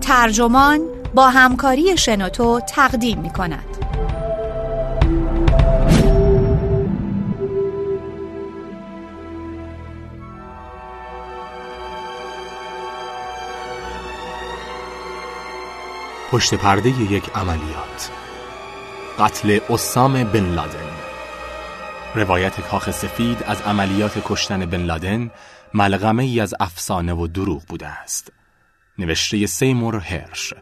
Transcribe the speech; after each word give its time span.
ترجمان 0.00 0.80
با 1.14 1.30
همکاری 1.30 1.96
شنوتو 1.96 2.60
تقدیم 2.60 3.18
می 3.18 3.30
کند. 3.30 3.64
پشت 16.30 16.54
پرده 16.54 16.88
یک 16.88 17.30
عملیات 17.34 18.10
قتل 19.18 19.58
اسام 19.70 20.24
بن 20.24 20.44
لادن 20.54 20.90
روایت 22.14 22.60
کاخ 22.60 22.90
سفید 22.90 23.42
از 23.46 23.62
عملیات 23.62 24.22
کشتن 24.24 24.66
بن 24.66 24.80
لادن 24.80 25.30
ملغمه 25.76 26.22
ای 26.22 26.40
از 26.40 26.54
افسانه 26.60 27.14
و 27.14 27.26
دروغ 27.26 27.62
بوده 27.68 27.86
است. 27.86 28.32
نوشته 28.98 29.46
سیمور 29.46 29.96
هرش. 29.96 30.54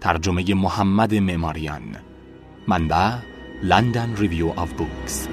ترجمه 0.00 0.54
محمد 0.54 1.14
معماریان. 1.14 1.96
منبع 2.68 3.18
لندن 3.62 4.16
ریویو 4.16 4.48
آف 4.48 4.72
بوکس 4.72 5.28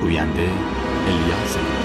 گوینده 0.00 0.50
الیاس. 1.06 1.77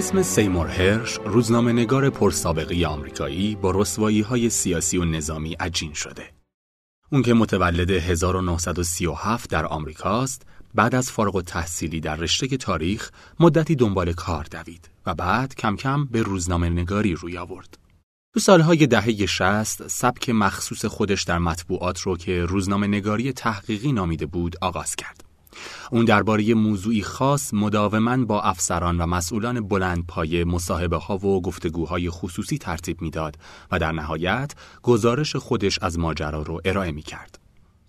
اسم 0.00 0.22
سیمور 0.22 0.66
هرش 0.66 1.18
روزنامه 1.24 1.72
نگار 1.72 2.10
پرسابقی 2.10 2.84
آمریکایی 2.84 3.56
با 3.56 3.70
رسوایی 3.70 4.20
های 4.20 4.50
سیاسی 4.50 4.98
و 4.98 5.04
نظامی 5.04 5.54
عجین 5.54 5.92
شده. 5.92 6.22
اون 7.12 7.22
که 7.22 7.34
متولد 7.34 7.90
1937 7.90 9.50
در 9.50 9.66
آمریکاست 9.66 10.42
بعد 10.74 10.94
از 10.94 11.10
فارغ 11.10 11.36
و 11.36 11.42
تحصیلی 11.42 12.00
در 12.00 12.16
رشته 12.16 12.56
تاریخ 12.56 13.10
مدتی 13.40 13.74
دنبال 13.74 14.12
کار 14.12 14.46
دوید 14.50 14.90
و 15.06 15.14
بعد 15.14 15.54
کم 15.54 15.76
کم 15.76 16.04
به 16.04 16.22
روزنامه 16.22 16.70
نگاری 16.70 17.14
روی 17.14 17.38
آورد. 17.38 17.78
تو 18.34 18.40
سالهای 18.40 18.86
دهه 18.86 19.26
60 19.26 19.88
سبک 19.88 20.30
مخصوص 20.30 20.84
خودش 20.84 21.22
در 21.22 21.38
مطبوعات 21.38 22.00
رو 22.00 22.16
که 22.16 22.44
روزنامه 22.44 22.86
نگاری 22.86 23.32
تحقیقی 23.32 23.92
نامیده 23.92 24.26
بود 24.26 24.56
آغاز 24.60 24.96
کرد. 24.96 25.29
اون 25.90 26.04
درباره 26.04 26.54
موضوعی 26.54 27.02
خاص 27.02 27.54
مداوما 27.54 28.24
با 28.24 28.42
افسران 28.42 28.98
و 28.98 29.06
مسئولان 29.06 29.68
بلند 29.68 30.06
پایه 30.06 30.44
مصاحبه 30.44 30.96
ها 30.96 31.26
و 31.26 31.42
گفتگوهای 31.42 32.10
خصوصی 32.10 32.58
ترتیب 32.58 33.02
می‌داد 33.02 33.36
و 33.72 33.78
در 33.78 33.92
نهایت 33.92 34.54
گزارش 34.82 35.36
خودش 35.36 35.78
از 35.82 35.98
ماجرا 35.98 36.42
رو 36.42 36.60
ارائه 36.64 36.92
می 36.92 37.02
کرد. 37.02 37.38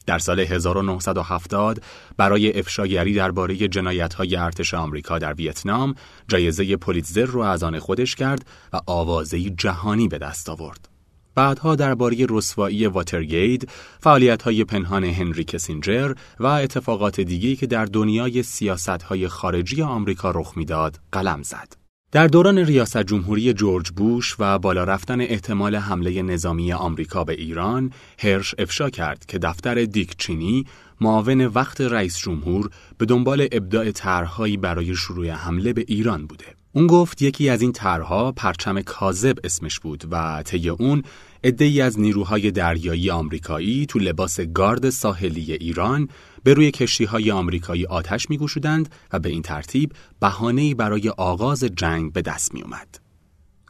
در 0.05 0.19
سال 0.19 0.39
1970 0.39 1.83
برای 2.17 2.59
افشاگری 2.59 3.13
درباره 3.13 3.67
جنایت‌های 3.67 4.35
ارتش 4.35 4.73
آمریکا 4.73 5.19
در 5.19 5.33
ویتنام 5.33 5.95
جایزه 6.27 6.75
پولیتزر 6.75 7.25
رو 7.25 7.41
از 7.41 7.63
آن 7.63 7.79
خودش 7.79 8.15
کرد 8.15 8.45
و 8.73 8.79
آوازه‌ای 8.85 9.49
جهانی 9.49 10.07
به 10.07 10.17
دست 10.17 10.49
آورد. 10.49 10.90
بعدها 11.35 11.75
درباره 11.75 12.25
رسوایی 12.29 12.87
واترگیت، 12.87 13.61
فعالیت‌های 13.99 14.63
پنهان 14.63 15.03
هنری 15.03 15.43
کسینجر 15.43 16.13
و 16.39 16.45
اتفاقات 16.45 17.21
دیگری 17.21 17.55
که 17.55 17.67
در 17.67 17.85
دنیای 17.85 18.43
سیاست‌های 18.43 19.27
خارجی 19.27 19.81
آمریکا 19.81 20.31
رخ 20.31 20.53
می‌داد، 20.57 20.99
قلم 21.11 21.43
زد. 21.43 21.81
در 22.11 22.27
دوران 22.27 22.57
ریاست 22.57 23.03
جمهوری 23.03 23.53
جورج 23.53 23.89
بوش 23.89 24.35
و 24.39 24.59
بالا 24.59 24.83
رفتن 24.83 25.21
احتمال 25.21 25.75
حمله 25.75 26.21
نظامی 26.21 26.73
آمریکا 26.73 27.23
به 27.23 27.33
ایران، 27.33 27.91
هرش 28.19 28.55
افشا 28.57 28.89
کرد 28.89 29.25
که 29.25 29.37
دفتر 29.37 29.85
دیک 29.85 30.17
چینی 30.17 30.65
معاون 31.01 31.45
وقت 31.45 31.81
رئیس 31.81 32.17
جمهور 32.17 32.69
به 32.97 33.05
دنبال 33.05 33.47
ابداع 33.51 33.91
طرحهایی 33.91 34.57
برای 34.57 34.95
شروع 34.95 35.29
حمله 35.29 35.73
به 35.73 35.85
ایران 35.87 36.25
بوده. 36.25 36.45
اون 36.73 36.87
گفت 36.87 37.21
یکی 37.21 37.49
از 37.49 37.61
این 37.61 37.71
طرحها 37.71 38.31
پرچم 38.31 38.81
کاذب 38.81 39.37
اسمش 39.43 39.79
بود 39.79 40.03
و 40.11 40.43
طی 40.45 40.69
اون 40.69 41.03
عده‌ای 41.43 41.81
از 41.81 41.99
نیروهای 41.99 42.51
دریایی 42.51 43.09
آمریکایی 43.09 43.85
تو 43.85 43.99
لباس 43.99 44.39
گارد 44.39 44.89
ساحلی 44.89 45.53
ایران 45.53 46.09
به 46.43 46.53
روی 46.53 46.71
کشتی‌های 46.71 47.31
آمریکایی 47.31 47.85
آتش 47.85 48.29
می‌گشودند 48.29 48.89
و 49.13 49.19
به 49.19 49.29
این 49.29 49.41
ترتیب 49.41 49.93
بهانه‌ای 50.19 50.73
برای 50.73 51.09
آغاز 51.09 51.63
جنگ 51.63 52.13
به 52.13 52.21
دست 52.21 52.53
می‌آمد. 52.53 52.99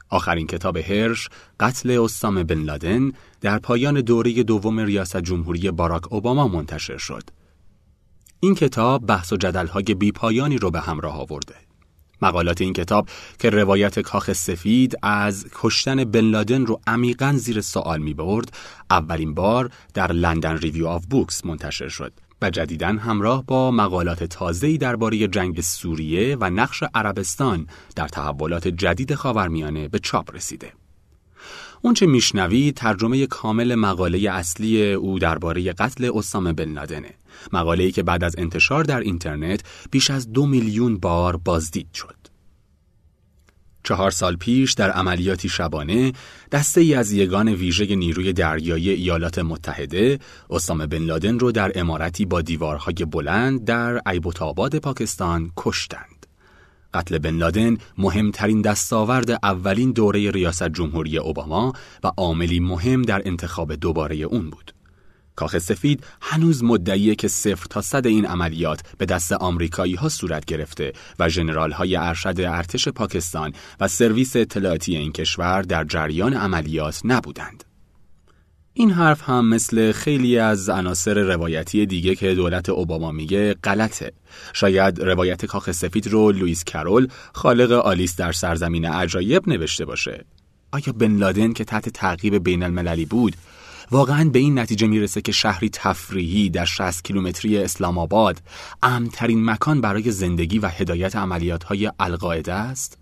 آخرین 0.10 0.48
کتاب 0.48 0.78
هرش 0.78 1.30
قتل 1.60 2.00
اسام 2.00 2.44
بن 2.44 2.60
لادن 2.60 3.12
در 3.42 3.60
پایان 3.60 4.02
دوره 4.02 4.44
دوم 4.44 4.80
ریاست 4.80 5.18
جمهوری 5.18 5.72
باراک 5.72 6.14
اوباما 6.14 6.48
منتشر 6.48 6.98
شد. 6.98 7.24
این 8.40 8.56
کتاب 8.56 9.06
بحث 9.06 9.34
و 9.34 9.38
جدل‌های 9.38 9.84
بیپایانی 9.84 10.58
رو 10.58 10.72
به 10.72 10.80
همراه 10.80 11.20
آورده. 11.22 11.56
مقالات 12.22 12.62
این 12.62 12.74
کتاب 12.74 13.10
که 13.40 13.50
روایت 13.50 14.00
کاخ 14.00 14.34
سفید 14.34 14.98
از 15.04 15.48
کشتن 15.54 16.04
بن 16.04 16.20
لادن 16.20 16.66
رو 16.66 16.82
عمیقا 16.88 17.34
زیر 17.38 17.62
سوال 17.62 18.00
می 18.00 18.14
برد 18.14 18.58
اولین 18.92 19.34
بار 19.34 19.70
در 19.94 20.12
لندن 20.12 20.58
ریویو 20.58 20.88
آف 20.88 21.06
بوکس 21.06 21.46
منتشر 21.46 21.88
شد 21.90 22.14
و 22.42 22.50
جدیدا 22.50 22.88
همراه 22.88 23.46
با 23.46 23.72
مقالات 23.72 24.24
تازه‌ای 24.24 24.78
درباره 24.78 25.28
جنگ 25.28 25.62
سوریه 25.62 26.38
و 26.40 26.50
نقش 26.50 26.84
عربستان 26.94 27.68
در 27.96 28.08
تحولات 28.08 28.68
جدید 28.68 29.16
خاورمیانه 29.16 29.88
به 29.88 30.00
چاپ 30.00 30.36
رسیده. 30.36 30.81
اونچه 31.82 32.06
میشنوی 32.06 32.72
ترجمه 32.72 33.28
کامل 33.28 33.76
مقاله 33.76 34.32
اصلی 34.32 34.94
او 34.94 35.20
درباره 35.20 35.74
قتل 35.74 36.12
اسامه 36.16 36.54
بن 36.54 36.72
لادنه. 36.74 37.14
مقاله‌ای 37.54 37.92
که 37.92 38.04
بعد 38.04 38.24
از 38.24 38.36
انتشار 38.38 38.84
در 38.84 39.00
اینترنت 39.00 39.62
بیش 39.92 40.12
از 40.12 40.32
دو 40.32 40.46
میلیون 40.46 40.98
بار 40.98 41.38
بازدید 41.38 41.94
شد. 41.94 42.16
چهار 43.84 44.12
سال 44.12 44.36
پیش 44.36 44.74
در 44.74 44.92
عملیاتی 44.92 45.50
شبانه 45.50 46.14
دسته 46.52 46.82
ای 46.82 46.94
از 46.94 47.12
یگان 47.12 47.48
ویژه 47.48 47.96
نیروی 47.96 48.34
دریایی 48.34 48.90
ایالات 48.90 49.40
متحده 49.40 50.20
اسامه 50.50 50.88
بن 50.88 50.98
لادن 50.98 51.40
رو 51.40 51.52
در 51.52 51.72
امارتی 51.76 52.26
با 52.26 52.42
دیوارهای 52.42 52.96
بلند 53.12 53.66
در 53.66 54.02
ایبوتاباد 54.10 54.76
پاکستان 54.76 55.52
کشتند. 55.58 56.21
قتل 56.94 57.18
بن 57.18 57.38
لادن 57.38 57.78
مهمترین 57.98 58.62
دستاورد 58.62 59.32
اولین 59.32 59.92
دوره 59.92 60.32
ریاست 60.32 60.70
جمهوری 60.70 61.18
اوباما 61.18 61.74
و 62.04 62.12
عاملی 62.18 62.60
مهم 62.60 63.02
در 63.02 63.22
انتخاب 63.26 63.76
دوباره 63.76 64.16
اون 64.16 64.50
بود. 64.50 64.74
کاخ 65.36 65.58
سفید 65.58 66.04
هنوز 66.22 66.64
مدعیه 66.64 67.16
که 67.16 67.28
صفر 67.28 67.66
تا 67.70 67.82
صد 67.82 68.08
این 68.08 68.26
عملیات 68.26 68.82
به 68.98 69.06
دست 69.06 69.32
آمریکایی 69.32 69.96
ها 69.96 70.10
صورت 70.10 70.46
گرفته 70.46 70.94
و 71.20 71.30
ژنرال 71.30 71.72
های 71.72 71.96
ارشد 71.96 72.40
ارتش 72.40 72.88
پاکستان 72.88 73.54
و 73.80 73.88
سرویس 73.88 74.36
اطلاعاتی 74.36 74.98
این 74.98 75.12
کشور 75.12 75.62
در 75.62 75.84
جریان 75.84 76.34
عملیات 76.34 77.02
نبودند. 77.04 77.71
این 78.74 78.92
حرف 78.92 79.30
هم 79.30 79.46
مثل 79.46 79.92
خیلی 79.92 80.38
از 80.38 80.70
عناصر 80.70 81.14
روایتی 81.14 81.86
دیگه 81.86 82.16
که 82.16 82.36
دولت 82.36 82.70
اوباما 82.70 83.12
میگه 83.12 83.54
غلطه. 83.54 84.12
شاید 84.54 85.02
روایت 85.02 85.46
کاخ 85.46 85.72
سفید 85.72 86.08
رو 86.08 86.32
لوئیس 86.32 86.64
کرول 86.64 87.08
خالق 87.34 87.72
آلیس 87.72 88.16
در 88.16 88.32
سرزمین 88.32 88.86
عجایب 88.86 89.50
نوشته 89.50 89.86
باشه. 89.86 90.26
آیا 90.72 90.94
بن 90.98 91.16
لادن 91.16 91.54
که 91.54 91.64
تحت 91.64 91.90
تعقیب 91.90 92.44
بین 92.44 92.64
المللی 92.64 93.06
بود 93.06 93.36
واقعا 93.92 94.30
به 94.30 94.40
این 94.40 94.60
نتیجه 94.60 94.88
می‌رسه 94.88 95.22
که 95.22 95.32
شهری 95.32 95.70
تفریحی 95.70 96.50
در 96.50 96.66
60 96.66 97.04
کیلومتری 97.04 97.58
اسلام 97.58 97.98
آباد 97.98 98.42
امنترین 98.84 99.46
مکان 99.46 99.82
برای 99.82 100.12
زندگی 100.12 100.60
و 100.60 100.68
هدایت 100.68 101.16
عملیات 101.16 101.64
های 101.64 101.92
القاعده 102.00 102.54
است؟ 102.54 102.98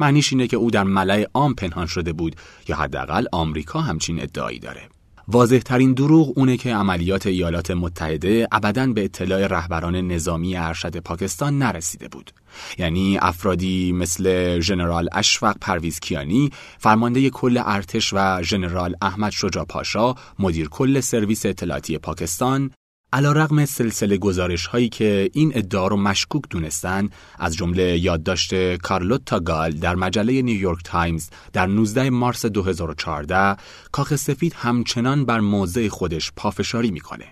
معنیش 0.00 0.32
اینه 0.32 0.46
که 0.46 0.56
او 0.56 0.70
در 0.70 0.84
ملع 0.84 1.26
عام 1.34 1.54
پنهان 1.54 1.86
شده 1.86 2.12
بود 2.12 2.36
یا 2.68 2.76
حداقل 2.76 3.26
آمریکا 3.32 3.80
همچین 3.80 4.22
ادعایی 4.22 4.58
داره. 4.58 4.93
واضح 5.28 5.58
ترین 5.58 5.92
دروغ 5.92 6.32
اونه 6.38 6.56
که 6.56 6.74
عملیات 6.74 7.26
ایالات 7.26 7.70
متحده 7.70 8.48
ابدا 8.52 8.86
به 8.86 9.04
اطلاع 9.04 9.46
رهبران 9.46 9.96
نظامی 9.96 10.56
ارشد 10.56 10.96
پاکستان 10.96 11.58
نرسیده 11.58 12.08
بود. 12.08 12.30
یعنی 12.78 13.18
افرادی 13.22 13.92
مثل 13.92 14.60
ژنرال 14.60 15.08
اشفق 15.12 15.56
پرویز 15.60 16.05
کیانی 16.05 16.50
فرمانده 16.78 17.30
کل 17.30 17.60
ارتش 17.64 18.10
و 18.12 18.42
ژنرال 18.42 18.96
احمد 19.02 19.32
شجاع 19.32 19.64
پاشا 19.64 20.14
مدیر 20.38 20.68
کل 20.68 21.00
سرویس 21.00 21.46
اطلاعاتی 21.46 21.98
پاکستان 21.98 22.70
علی 23.14 23.32
رغم 23.32 23.64
سلسله 23.64 24.16
گزارش 24.16 24.66
هایی 24.66 24.88
که 24.88 25.30
این 25.32 25.52
ادعا 25.54 25.86
رو 25.86 25.96
مشکوک 25.96 26.42
دونستن 26.50 27.08
از 27.38 27.56
جمله 27.56 27.98
یادداشت 27.98 28.76
کارلوتا 28.76 29.40
گال 29.40 29.72
در 29.72 29.94
مجله 29.94 30.42
نیویورک 30.42 30.78
تایمز 30.84 31.28
در 31.52 31.66
19 31.66 32.10
مارس 32.10 32.46
2014 32.46 33.56
کاخ 33.92 34.16
سفید 34.16 34.54
همچنان 34.56 35.24
بر 35.24 35.40
موضع 35.40 35.88
خودش 35.88 36.32
پافشاری 36.36 36.90
می‌کنه. 36.90 37.26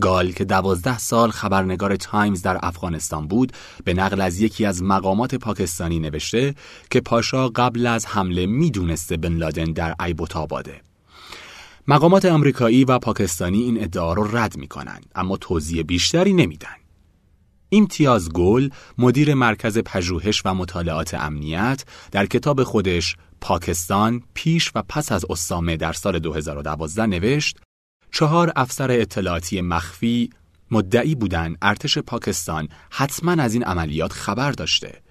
گال 0.00 0.32
که 0.32 0.44
دوازده 0.44 0.98
سال 0.98 1.30
خبرنگار 1.30 1.96
تایمز 1.96 2.42
در 2.42 2.58
افغانستان 2.62 3.28
بود 3.28 3.52
به 3.84 3.94
نقل 3.94 4.20
از 4.20 4.40
یکی 4.40 4.64
از 4.66 4.82
مقامات 4.82 5.34
پاکستانی 5.34 5.98
نوشته 5.98 6.54
که 6.90 7.00
پاشا 7.00 7.48
قبل 7.48 7.86
از 7.86 8.06
حمله 8.06 8.46
می‌دونسته 8.46 9.16
بن 9.16 9.32
لادن 9.32 9.64
در 9.64 9.94
ایبوت 10.04 10.36
آباده. 10.36 10.89
مقامات 11.90 12.24
آمریکایی 12.24 12.84
و 12.84 12.98
پاکستانی 12.98 13.62
این 13.62 13.82
ادعا 13.82 14.12
رو 14.12 14.36
رد 14.36 14.56
می 14.56 14.68
کنند 14.68 15.06
اما 15.14 15.36
توضیح 15.36 15.82
بیشتری 15.82 16.32
نمیدن. 16.32 16.76
امتیاز 17.72 18.32
گل 18.32 18.68
مدیر 18.98 19.34
مرکز 19.34 19.78
پژوهش 19.78 20.42
و 20.44 20.54
مطالعات 20.54 21.14
امنیت 21.14 21.84
در 22.12 22.26
کتاب 22.26 22.62
خودش 22.62 23.16
پاکستان 23.40 24.22
پیش 24.34 24.70
و 24.74 24.82
پس 24.82 25.12
از 25.12 25.24
اسامه 25.30 25.76
در 25.76 25.92
سال 25.92 26.18
2012 26.18 27.06
نوشت 27.06 27.58
چهار 28.12 28.52
افسر 28.56 28.90
اطلاعاتی 28.90 29.60
مخفی 29.60 30.30
مدعی 30.70 31.14
بودن 31.14 31.56
ارتش 31.62 31.98
پاکستان 31.98 32.68
حتما 32.90 33.42
از 33.42 33.54
این 33.54 33.64
عملیات 33.64 34.12
خبر 34.12 34.52
داشته. 34.52 35.02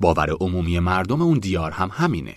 باور 0.00 0.30
عمومی 0.40 0.78
مردم 0.78 1.22
اون 1.22 1.38
دیار 1.38 1.70
هم 1.70 1.90
همینه. 1.92 2.36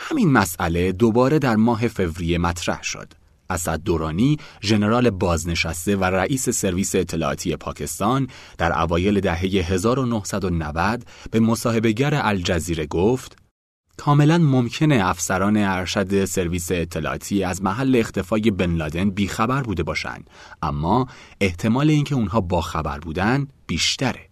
همین 0.00 0.32
مسئله 0.32 0.92
دوباره 0.92 1.38
در 1.38 1.56
ماه 1.56 1.88
فوریه 1.88 2.38
مطرح 2.38 2.82
شد. 2.82 3.17
اسد 3.50 3.82
دورانی 3.82 4.36
ژنرال 4.62 5.10
بازنشسته 5.10 5.96
و 5.96 6.04
رئیس 6.04 6.48
سرویس 6.48 6.94
اطلاعاتی 6.94 7.56
پاکستان 7.56 8.28
در 8.58 8.82
اوایل 8.82 9.20
دهه 9.20 9.40
1990 9.40 11.04
به 11.30 11.40
مصاحبهگر 11.40 12.20
الجزیره 12.22 12.86
گفت 12.86 13.36
کاملا 13.98 14.38
ممکنه 14.38 15.00
افسران 15.08 15.56
ارشد 15.56 16.24
سرویس 16.24 16.68
اطلاعاتی 16.70 17.44
از 17.44 17.62
محل 17.62 17.96
اختفای 17.96 18.50
بن 18.50 18.74
لادن 18.74 19.10
بیخبر 19.10 19.62
بوده 19.62 19.82
باشند 19.82 20.30
اما 20.62 21.06
احتمال 21.40 21.90
اینکه 21.90 22.14
اونها 22.14 22.40
باخبر 22.40 22.98
بودن 22.98 23.48
بیشتره. 23.66 24.28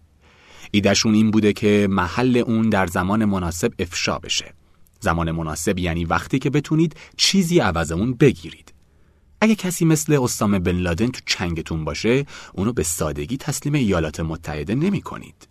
ایدهشون 0.71 1.13
این 1.13 1.31
بوده 1.31 1.53
که 1.53 1.87
محل 1.89 2.37
اون 2.37 2.69
در 2.69 2.87
زمان 2.87 3.25
مناسب 3.25 3.73
افشا 3.79 4.19
بشه. 4.19 4.53
زمان 4.99 5.31
مناسب 5.31 5.79
یعنی 5.79 6.05
وقتی 6.05 6.39
که 6.39 6.49
بتونید 6.49 6.95
چیزی 7.17 7.59
عوض 7.59 7.91
اون 7.91 8.13
بگیرید. 8.13 8.76
اگه 9.41 9.55
کسی 9.55 9.85
مثل 9.85 10.23
اسامه 10.23 10.59
بن 10.59 10.75
لادن 10.75 11.07
تو 11.07 11.21
چنگتون 11.25 11.85
باشه 11.85 12.25
اونو 12.53 12.73
به 12.73 12.83
سادگی 12.83 13.37
تسلیم 13.37 13.73
ایالات 13.73 14.19
متحده 14.19 14.75
نمی 14.75 15.01
کنید. 15.01 15.47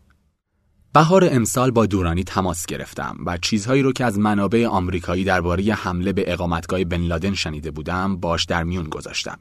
بهار 0.92 1.28
امسال 1.30 1.70
با 1.70 1.86
دورانی 1.86 2.24
تماس 2.24 2.66
گرفتم 2.66 3.16
و 3.26 3.38
چیزهایی 3.38 3.82
رو 3.82 3.92
که 3.92 4.04
از 4.04 4.18
منابع 4.18 4.66
آمریکایی 4.66 5.24
درباره 5.24 5.74
حمله 5.74 6.12
به 6.12 6.32
اقامتگاه 6.32 6.84
بن 6.84 7.00
لادن 7.00 7.34
شنیده 7.34 7.70
بودم 7.70 8.16
باش 8.16 8.44
در 8.44 8.64
میون 8.64 8.88
گذاشتم. 8.88 9.38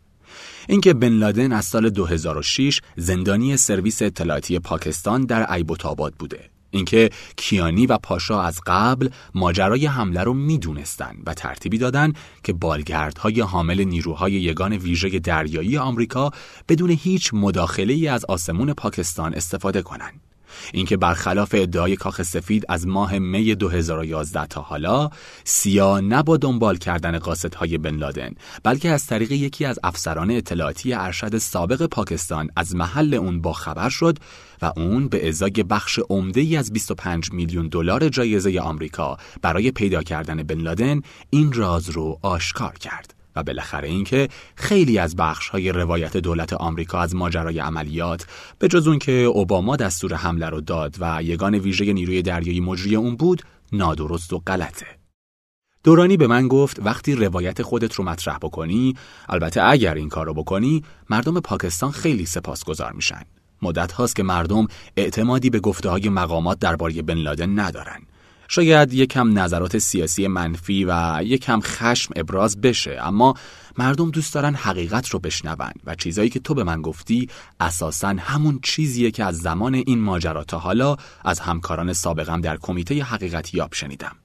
اینکه 0.69 0.94
بن 0.94 1.09
لادن 1.09 1.51
از 1.51 1.65
سال 1.65 1.89
2006 1.89 2.81
زندانی 2.95 3.57
سرویس 3.57 4.01
اطلاعاتی 4.01 4.59
پاکستان 4.59 5.25
در 5.25 5.53
ایبوتاباد 5.53 6.13
بوده 6.13 6.54
اینکه 6.75 7.10
کیانی 7.38 7.86
و 7.86 7.98
پاشا 7.98 8.42
از 8.42 8.62
قبل 8.66 9.10
ماجرای 9.36 9.86
حمله 9.86 10.24
رو 10.24 10.33
می‌دونستند 10.33 11.24
و 11.25 11.33
ترتیبی 11.33 11.77
دادن 11.77 12.13
که 12.44 12.54
بالگردهای 12.54 13.42
حامل 13.42 13.83
نیروهای 13.83 14.31
یگان 14.31 14.74
ویژه 14.74 15.19
دریایی 15.19 15.77
آمریکا 15.77 16.31
بدون 16.69 16.89
هیچ 16.89 17.33
مداخله 17.33 17.94
ای 17.94 18.07
از 18.07 18.25
آسمون 18.25 18.74
پاکستان 18.74 19.33
استفاده 19.33 19.81
کنند. 19.81 20.25
اینکه 20.73 20.97
برخلاف 20.97 21.49
ادعای 21.53 21.95
کاخ 21.95 22.21
سفید 22.21 22.65
از 22.69 22.87
ماه 22.87 23.19
می 23.19 23.55
2011 23.55 24.45
تا 24.45 24.61
حالا 24.61 25.09
سیا 25.43 25.99
نه 25.99 26.23
با 26.23 26.37
دنبال 26.37 26.77
کردن 26.77 27.19
قاصدهای 27.19 27.77
بن 27.77 27.95
لادن 27.95 28.33
بلکه 28.63 28.89
از 28.89 29.05
طریق 29.05 29.31
یکی 29.31 29.65
از 29.65 29.79
افسران 29.83 30.31
اطلاعاتی 30.31 30.93
ارشد 30.93 31.37
سابق 31.37 31.85
پاکستان 31.85 32.49
از 32.55 32.75
محل 32.75 33.13
اون 33.13 33.41
با 33.41 33.53
خبر 33.53 33.89
شد 33.89 34.17
و 34.61 34.71
اون 34.75 35.07
به 35.07 35.27
ازای 35.27 35.63
بخش 35.69 35.99
عمده 36.09 36.41
ای 36.41 36.57
از 36.57 36.73
25 36.73 37.31
میلیون 37.31 37.67
دلار 37.67 38.09
جایزه 38.09 38.59
آمریکا 38.59 39.17
برای 39.41 39.71
پیدا 39.71 40.03
کردن 40.03 40.43
بن 40.43 40.61
لادن 40.61 41.01
این 41.29 41.53
راز 41.53 41.89
رو 41.89 42.19
آشکار 42.21 42.73
کرد. 42.73 43.25
و 43.35 43.43
بالاخره 43.43 43.87
اینکه 43.87 44.29
خیلی 44.55 44.97
از 44.97 45.15
بخش 45.15 45.49
های 45.49 45.71
روایت 45.71 46.17
دولت 46.17 46.53
آمریکا 46.53 46.99
از 46.99 47.15
ماجرای 47.15 47.59
عملیات 47.59 48.25
به 48.59 48.67
جز 48.67 48.87
اون 48.87 48.99
که 48.99 49.11
اوباما 49.11 49.75
دستور 49.75 50.13
حمله 50.13 50.49
رو 50.49 50.61
داد 50.61 50.95
و 50.99 51.23
یگان 51.23 51.55
ویژه 51.55 51.93
نیروی 51.93 52.21
دریایی 52.21 52.59
مجری 52.59 52.95
اون 52.95 53.15
بود 53.15 53.41
نادرست 53.71 54.33
و 54.33 54.41
غلطه. 54.47 54.85
دورانی 55.83 56.17
به 56.17 56.27
من 56.27 56.47
گفت 56.47 56.79
وقتی 56.79 57.15
روایت 57.15 57.61
خودت 57.61 57.93
رو 57.93 58.03
مطرح 58.03 58.37
بکنی 58.37 58.93
البته 59.29 59.63
اگر 59.63 59.93
این 59.93 60.09
کار 60.09 60.25
رو 60.25 60.33
بکنی 60.33 60.83
مردم 61.09 61.39
پاکستان 61.39 61.91
خیلی 61.91 62.25
سپاسگزار 62.25 62.91
میشن. 62.91 63.21
مدت 63.61 63.91
هاست 63.91 64.15
که 64.15 64.23
مردم 64.23 64.67
اعتمادی 64.97 65.49
به 65.49 65.59
گفته 65.59 65.89
های 65.89 66.09
مقامات 66.09 66.59
درباره 66.59 67.01
بن 67.01 67.17
لادن 67.17 67.59
ندارن. 67.59 68.01
شاید 68.47 68.94
یکم 68.94 69.39
نظرات 69.39 69.77
سیاسی 69.77 70.27
منفی 70.27 70.86
و 70.86 71.19
یکم 71.24 71.59
خشم 71.63 72.13
ابراز 72.15 72.62
بشه 72.62 73.00
اما 73.01 73.33
مردم 73.77 74.12
دوست 74.12 74.33
دارن 74.33 74.56
حقیقت 74.56 75.09
رو 75.09 75.19
بشنون 75.19 75.71
و 75.86 75.95
چیزایی 75.95 76.30
که 76.30 76.39
تو 76.39 76.53
به 76.53 76.63
من 76.63 76.81
گفتی 76.81 77.30
اساسا 77.59 78.07
همون 78.07 78.59
چیزیه 78.63 79.12
که 79.12 79.24
از 79.24 79.38
زمان 79.38 79.75
این 79.75 80.00
ماجرا 80.00 80.44
تا 80.44 80.59
حالا 80.59 80.95
از 81.25 81.39
همکاران 81.39 81.94
سابقم 81.94 82.42
در 82.42 82.57
کمیته 82.57 83.03
حقیقت 83.03 83.53
یاب 83.53 83.74
شنیدم. 83.74 84.15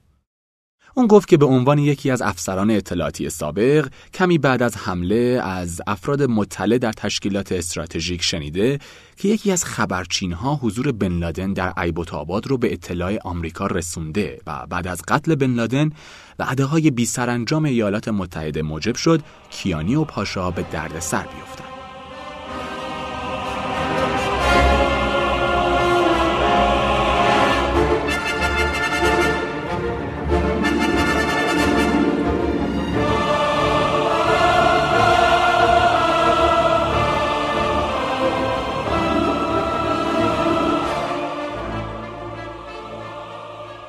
اون 0.95 1.07
گفت 1.07 1.27
که 1.27 1.37
به 1.37 1.45
عنوان 1.45 1.79
یکی 1.79 2.11
از 2.11 2.21
افسران 2.21 2.71
اطلاعاتی 2.71 3.29
سابق 3.29 3.87
کمی 4.13 4.37
بعد 4.37 4.63
از 4.63 4.77
حمله 4.77 5.41
از 5.43 5.81
افراد 5.87 6.23
مطلع 6.23 6.77
در 6.77 6.91
تشکیلات 6.91 7.51
استراتژیک 7.51 8.21
شنیده 8.21 8.79
که 9.17 9.27
یکی 9.27 9.51
از 9.51 9.65
خبرچین 9.65 10.33
ها 10.33 10.55
حضور 10.55 10.91
بن 10.91 11.19
لادن 11.19 11.53
در 11.53 11.79
ایبوتاباد 11.79 12.47
رو 12.47 12.57
به 12.57 12.73
اطلاع 12.73 13.17
آمریکا 13.23 13.67
رسونده 13.67 14.39
و 14.47 14.65
بعد 14.69 14.87
از 14.87 15.01
قتل 15.07 15.35
بن 15.35 15.53
لادن 15.53 15.91
وعده 16.39 16.65
های 16.65 16.91
بی 16.91 17.05
سرانجام 17.05 17.65
ایالات 17.65 18.07
متحده 18.07 18.61
موجب 18.61 18.95
شد 18.95 19.21
کیانی 19.49 19.95
و 19.95 20.03
پاشا 20.03 20.51
به 20.51 20.65
درد 20.71 20.99
سر 20.99 21.25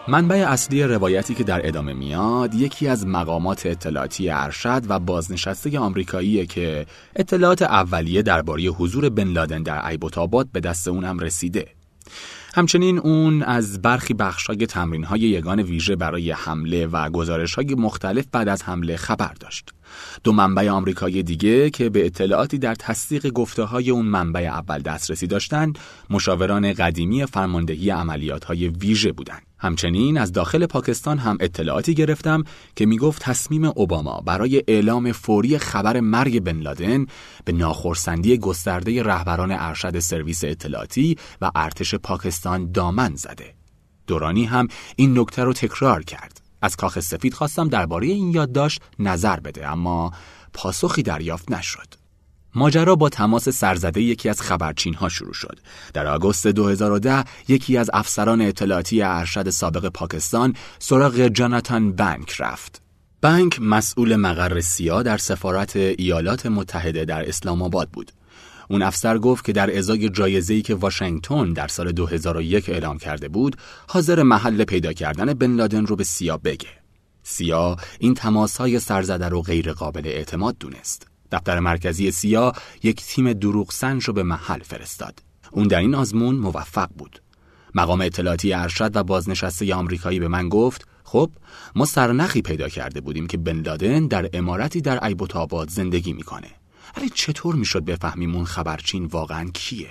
منبع 0.09 0.37
اصلی 0.49 0.83
روایتی 0.83 1.35
که 1.35 1.45
در 1.45 1.67
ادامه 1.67 1.93
میاد 1.93 2.55
یکی 2.55 2.89
از 2.89 3.07
مقامات 3.07 3.67
اطلاعاتی 3.67 4.31
ارشد 4.31 4.83
و 4.89 4.99
بازنشسته 4.99 5.79
آمریکاییه 5.79 6.47
که 6.47 6.87
اطلاعات 7.17 7.63
اولیه 7.63 8.23
درباره 8.23 8.63
حضور 8.63 9.09
بن 9.09 9.29
لادن 9.29 9.63
در 9.63 9.87
ایبوتاباد 9.87 10.49
به 10.53 10.61
دست 10.61 10.89
اونم 10.89 11.19
رسیده. 11.19 11.67
همچنین 12.55 12.99
اون 12.99 13.43
از 13.43 13.83
برخی 13.83 14.15
بخشای 14.15 14.67
تمرین 14.67 15.05
های 15.05 15.21
یگان 15.21 15.63
ویژه 15.63 15.97
برای 15.97 16.31
حمله 16.31 16.87
و 16.87 17.11
گزارش 17.11 17.55
های 17.55 17.75
مختلف 17.75 18.25
بعد 18.33 18.49
از 18.49 18.63
حمله 18.63 18.97
خبر 18.97 19.33
داشت. 19.41 19.71
دو 20.25 20.33
منبع 20.33 20.69
آمریکایی 20.69 21.23
دیگه 21.23 21.71
که 21.71 21.89
به 21.89 22.07
اطلاعاتی 22.07 22.59
در 22.59 22.75
تصدیق 22.75 23.29
گفته 23.29 23.63
های 23.63 23.91
اون 23.91 24.07
منبع 24.07 24.41
اول 24.41 24.79
دسترسی 24.79 25.27
داشتند، 25.27 25.79
مشاوران 26.11 26.73
قدیمی 26.73 27.27
فرماندهی 27.27 27.91
عملیات 27.91 28.45
های 28.45 28.69
ویژه 28.69 29.13
بودند. 29.13 29.52
همچنین 29.63 30.19
از 30.19 30.33
داخل 30.33 30.67
پاکستان 30.67 31.19
هم 31.19 31.37
اطلاعاتی 31.41 31.95
گرفتم 31.95 32.45
که 32.77 32.87
می‌گفت 32.87 33.23
تصمیم 33.23 33.65
اوباما 33.65 34.21
برای 34.21 34.63
اعلام 34.69 35.13
فوری 35.13 35.59
خبر 35.59 36.01
مرگ 36.01 36.41
بن 36.41 36.61
لادن 36.61 37.07
به 37.45 37.53
ناخرسندی 37.53 38.39
گسترده 38.39 39.03
رهبران 39.03 39.51
ارشد 39.53 39.99
سرویس 39.99 40.45
اطلاعاتی 40.45 41.17
و 41.41 41.51
ارتش 41.55 41.95
پاکستان 41.95 42.73
دامن 42.73 43.15
زده. 43.15 43.55
دورانی 44.07 44.45
هم 44.45 44.69
این 44.97 45.19
نکته 45.19 45.45
رو 45.45 45.53
تکرار 45.53 46.03
کرد. 46.03 46.41
از 46.63 46.77
کاخ 46.77 47.01
سفید 47.01 47.35
خواستم 47.35 47.69
درباره 47.69 48.07
این 48.07 48.31
یادداشت 48.31 48.83
نظر 48.99 49.41
بده 49.41 49.69
اما 49.69 50.13
پاسخی 50.53 51.03
دریافت 51.03 51.53
نشد. 51.53 52.02
ماجرا 52.55 52.97
با 52.97 53.09
تماس 53.09 53.49
سرزده 53.49 54.03
یکی 54.03 54.29
از 54.29 54.41
خبرچین 54.41 54.95
ها 54.95 55.09
شروع 55.09 55.35
شد. 55.35 55.59
در 55.95 56.07
آگوست 56.07 56.47
2010 56.47 57.25
یکی 57.49 57.77
از 57.77 57.91
افسران 57.93 58.41
اطلاعاتی 58.41 59.03
ارشد 59.03 59.51
سابق 59.51 59.89
پاکستان 59.89 60.55
سراغ 60.79 61.21
جاناتان 61.21 61.93
بنک 61.93 62.37
رفت. 62.39 62.83
بنک 63.21 63.61
مسئول 63.61 64.17
مقر 64.17 64.61
سیا 64.61 65.03
در 65.03 65.17
سفارت 65.17 65.77
ایالات 65.77 66.47
متحده 66.47 67.05
در 67.05 67.29
اسلام 67.29 67.63
آباد 67.63 67.91
بود. 67.91 68.13
اون 68.69 68.83
افسر 68.83 69.19
گفت 69.19 69.45
که 69.45 69.53
در 69.53 69.79
ازای 69.79 70.09
جایزه‌ای 70.09 70.63
که 70.63 70.75
واشنگتن 70.75 71.53
در 71.53 71.69
سال 71.69 71.93
2001 71.93 72.69
اعلام 72.69 72.99
کرده 72.99 73.29
بود، 73.29 73.57
حاضر 73.89 74.23
محل 74.23 74.65
پیدا 74.65 74.93
کردن 74.93 75.35
بن 75.35 75.55
لادن 75.55 75.87
رو 75.87 75.97
به 75.97 76.05
سیا 76.05 76.37
بگه. 76.37 76.69
سیا 77.23 77.77
این 77.99 78.15
تماسهای 78.15 78.79
سرزده 78.79 79.29
رو 79.29 79.43
غیر 79.43 79.73
قابل 79.73 80.03
اعتماد 80.07 80.59
دونست. 80.59 81.12
دفتر 81.33 81.61
مرکزی 81.61 82.11
سیا 82.11 82.53
یک 82.83 83.05
تیم 83.05 83.33
دروغ 83.33 83.73
سنج 83.73 84.05
رو 84.05 84.13
به 84.13 84.23
محل 84.23 84.63
فرستاد. 84.63 85.19
اون 85.51 85.69
در 85.69 85.79
این 85.79 85.95
آزمون 85.95 86.35
موفق 86.35 86.89
بود. 86.99 87.23
مقام 87.75 88.01
اطلاعاتی 88.01 88.53
ارشد 88.53 88.97
و 88.97 89.05
بازنشسته 89.05 89.75
آمریکایی 89.75 90.21
به 90.21 90.29
من 90.29 90.49
گفت 90.49 90.87
خب 91.05 91.31
ما 91.75 91.85
سرنخی 91.85 92.43
پیدا 92.43 92.69
کرده 92.69 93.01
بودیم 93.01 93.27
که 93.27 93.39
بن 93.39 93.61
لادن 93.61 94.07
در 94.07 94.31
امارتی 94.33 94.81
در 94.81 95.05
ایبوتاباد 95.05 95.69
زندگی 95.71 96.13
می‌کنه 96.13 96.49
ولی 96.97 97.11
چطور 97.15 97.55
می‌شد 97.55 97.85
بفهمیم 97.85 98.35
اون 98.35 98.45
خبرچین 98.45 99.05
واقعا 99.05 99.51
کیه 99.55 99.91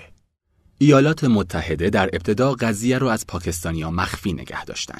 ایالات 0.78 1.24
متحده 1.24 1.90
در 1.90 2.10
ابتدا 2.14 2.54
قضیه 2.54 2.98
رو 2.98 3.08
از 3.08 3.28
پاکستانیا 3.28 3.92
مخفی 3.92 4.34
نگه 4.34 4.66
داشتن 4.66 5.00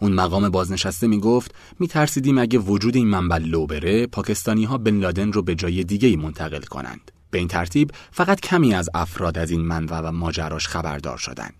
اون 0.00 0.12
مقام 0.12 0.48
بازنشسته 0.48 1.06
می‌گفت 1.06 1.54
میترسیدیم 1.78 2.38
اگه 2.38 2.58
وجود 2.58 2.96
این 2.96 3.08
منبع 3.08 3.38
لو 3.38 3.66
بره 3.66 4.06
پاکستانی 4.06 4.64
ها 4.64 4.78
بن 4.78 4.98
لادن 4.98 5.32
رو 5.32 5.42
به 5.42 5.54
جای 5.54 5.84
دیگه 5.84 6.08
ای 6.08 6.16
منتقل 6.16 6.62
کنند. 6.62 7.10
به 7.30 7.38
این 7.38 7.48
ترتیب 7.48 7.92
فقط 8.10 8.40
کمی 8.40 8.74
از 8.74 8.90
افراد 8.94 9.38
از 9.38 9.50
این 9.50 9.60
منبع 9.60 10.00
و 10.00 10.12
ماجراش 10.12 10.68
خبردار 10.68 11.16
شدند. 11.18 11.54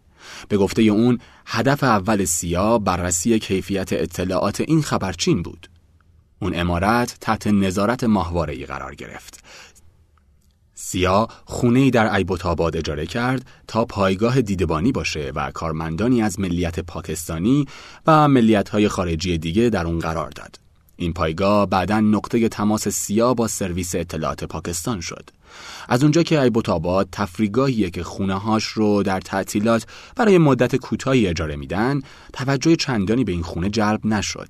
به 0.49 0.56
گفته 0.56 0.82
اون 0.82 1.18
هدف 1.47 1.85
اول 1.85 2.25
سیا 2.25 2.78
بررسی 2.78 3.38
کیفیت 3.38 3.92
اطلاعات 3.92 4.61
این 4.61 4.82
خبرچین 4.82 5.42
بود. 5.42 5.70
اون 6.42 6.61
امارت 6.61 7.16
تحت 7.20 7.47
نظارت 7.47 8.04
ماهواره‌ای 8.04 8.66
قرار 8.66 8.94
گرفت. 8.94 9.44
سیا 10.90 11.28
خونه 11.44 11.90
در 11.90 12.14
ایبوتاباد 12.14 12.76
اجاره 12.76 13.06
کرد 13.06 13.47
تا 13.68 13.85
پایگاه 13.85 14.40
دیدبانی 14.40 14.92
باشه 14.92 15.32
و 15.35 15.50
کارمندانی 15.50 16.23
از 16.23 16.40
ملیت 16.40 16.80
پاکستانی 16.80 17.66
و 18.06 18.28
ملیت‌های 18.28 18.88
خارجی 18.88 19.38
دیگه 19.38 19.70
در 19.70 19.87
اون 19.87 19.99
قرار 19.99 20.30
داد. 20.30 20.61
این 20.97 21.12
پایگاه 21.12 21.66
بعدا 21.66 22.00
نقطه 22.00 22.49
تماس 22.49 22.88
سیا 22.88 23.35
با 23.35 23.49
سرویس 23.49 23.94
اطلاعات 23.94 24.44
پاکستان 24.44 25.00
شد. 25.00 25.30
از 25.88 26.02
اونجا 26.02 26.23
که 26.23 26.40
ایبوتاباد 26.40 27.09
تفریگاهیه 27.12 27.90
که 27.90 28.02
خونه 28.02 28.35
هاش 28.35 28.64
رو 28.64 29.02
در 29.02 29.20
تعطیلات 29.20 29.87
برای 30.16 30.38
مدت 30.38 30.76
کوتاهی 30.76 31.26
اجاره 31.26 31.56
میدن، 31.56 32.00
توجه 32.32 32.76
چندانی 32.76 33.25
به 33.25 33.32
این 33.32 33.42
خونه 33.42 33.70
جلب 33.70 34.06
نشد. 34.06 34.49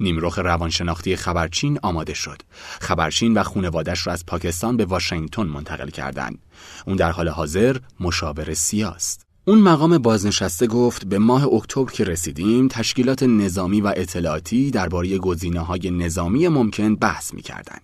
نیمروخ 0.00 0.38
روانشناختی 0.38 1.16
خبرچین 1.16 1.78
آماده 1.82 2.14
شد. 2.14 2.42
خبرچین 2.80 3.34
و 3.34 3.42
خونوادش 3.42 4.06
را 4.06 4.12
از 4.12 4.26
پاکستان 4.26 4.76
به 4.76 4.84
واشنگتن 4.84 5.42
منتقل 5.42 5.88
کردند. 5.88 6.38
اون 6.86 6.96
در 6.96 7.10
حال 7.10 7.28
حاضر 7.28 7.76
مشاور 8.00 8.54
سیاست. 8.54 9.26
اون 9.44 9.58
مقام 9.58 9.98
بازنشسته 9.98 10.66
گفت 10.66 11.06
به 11.06 11.18
ماه 11.18 11.44
اکتبر 11.44 11.90
که 11.90 12.04
رسیدیم 12.04 12.68
تشکیلات 12.68 13.22
نظامی 13.22 13.80
و 13.80 13.92
اطلاعاتی 13.96 14.70
درباره 14.70 15.18
گزینه‌های 15.18 15.90
نظامی 15.90 16.48
ممکن 16.48 16.94
بحث 16.94 17.34
می‌کردند. 17.34 17.80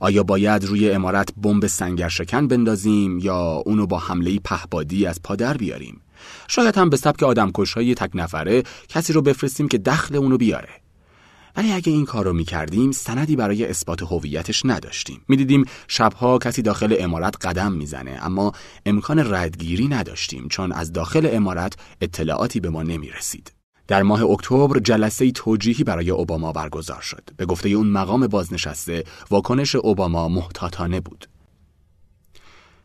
آیا 0.00 0.22
باید 0.22 0.64
روی 0.64 0.90
امارت 0.90 1.28
بمب 1.42 1.66
سنگر 1.66 2.08
شکن 2.08 2.48
بندازیم 2.48 3.18
یا 3.18 3.62
اونو 3.66 3.86
با 3.86 3.98
حمله 3.98 4.38
پهبادی 4.38 5.06
از 5.06 5.22
پادر 5.22 5.56
بیاریم؟ 5.56 6.00
شاید 6.48 6.78
هم 6.78 6.90
به 6.90 6.96
سبک 6.96 7.22
آدمکش‌های 7.22 7.94
تک 7.94 8.10
نفره 8.14 8.62
کسی 8.88 9.12
رو 9.12 9.22
بفرستیم 9.22 9.68
که 9.68 9.78
دخل 9.78 10.16
اونو 10.16 10.36
بیاره. 10.36 10.68
ولی 11.58 11.72
اگه 11.72 11.92
این 11.92 12.04
کار 12.04 12.24
رو 12.24 12.32
می 12.32 12.44
کردیم 12.44 12.92
سندی 12.92 13.36
برای 13.36 13.66
اثبات 13.66 14.02
هویتش 14.02 14.62
نداشتیم 14.64 15.20
می‌دیدیم 15.28 15.64
شبها 15.88 16.38
کسی 16.38 16.62
داخل 16.62 16.96
امارت 16.98 17.46
قدم 17.46 17.72
می‌زنه 17.72 18.18
اما 18.22 18.52
امکان 18.86 19.34
ردگیری 19.34 19.88
نداشتیم 19.88 20.48
چون 20.48 20.72
از 20.72 20.92
داخل 20.92 21.28
امارت 21.32 21.76
اطلاعاتی 22.00 22.60
به 22.60 22.70
ما 22.70 22.82
نمی 22.82 23.10
رسید. 23.10 23.52
در 23.86 24.02
ماه 24.02 24.22
اکتبر 24.22 24.78
جلسه 24.78 25.30
توجیهی 25.30 25.84
برای 25.84 26.10
اوباما 26.10 26.52
برگزار 26.52 27.00
شد. 27.00 27.30
به 27.36 27.46
گفته 27.46 27.68
اون 27.68 27.86
مقام 27.86 28.26
بازنشسته 28.26 29.04
واکنش 29.30 29.74
اوباما 29.74 30.28
محتاطانه 30.28 31.00
بود. 31.00 31.28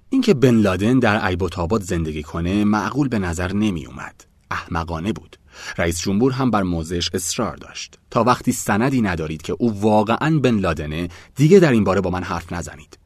اینکه 0.10 0.34
بن 0.34 0.56
لادن 0.56 1.00
در 1.00 1.28
ایبوتاباد 1.28 1.82
زندگی 1.82 2.24
کنه 2.24 2.64
معقول 2.64 3.08
به 3.08 3.20
نظر 3.20 3.54
نمی 3.54 3.86
اومد. 3.86 4.26
احمقانه 4.52 5.14
بود. 5.14 5.38
رئیس 5.78 6.02
جمهور 6.02 6.32
هم 6.32 6.52
بر 6.52 6.64
موضعش 6.64 7.10
اصرار 7.14 7.56
داشت. 7.56 8.00
تا 8.12 8.24
وقتی 8.24 8.52
سندی 8.52 9.02
ندارید 9.02 9.42
که 9.42 9.56
او 9.60 9.82
واقعا 9.82 10.40
بن 10.40 10.56
لادنه 10.60 11.08
دیگه 11.36 11.60
در 11.60 11.72
این 11.72 11.84
باره 11.84 12.02
با 12.02 12.10
من 12.10 12.24
حرف 12.24 12.54
نزنید. 12.54 12.98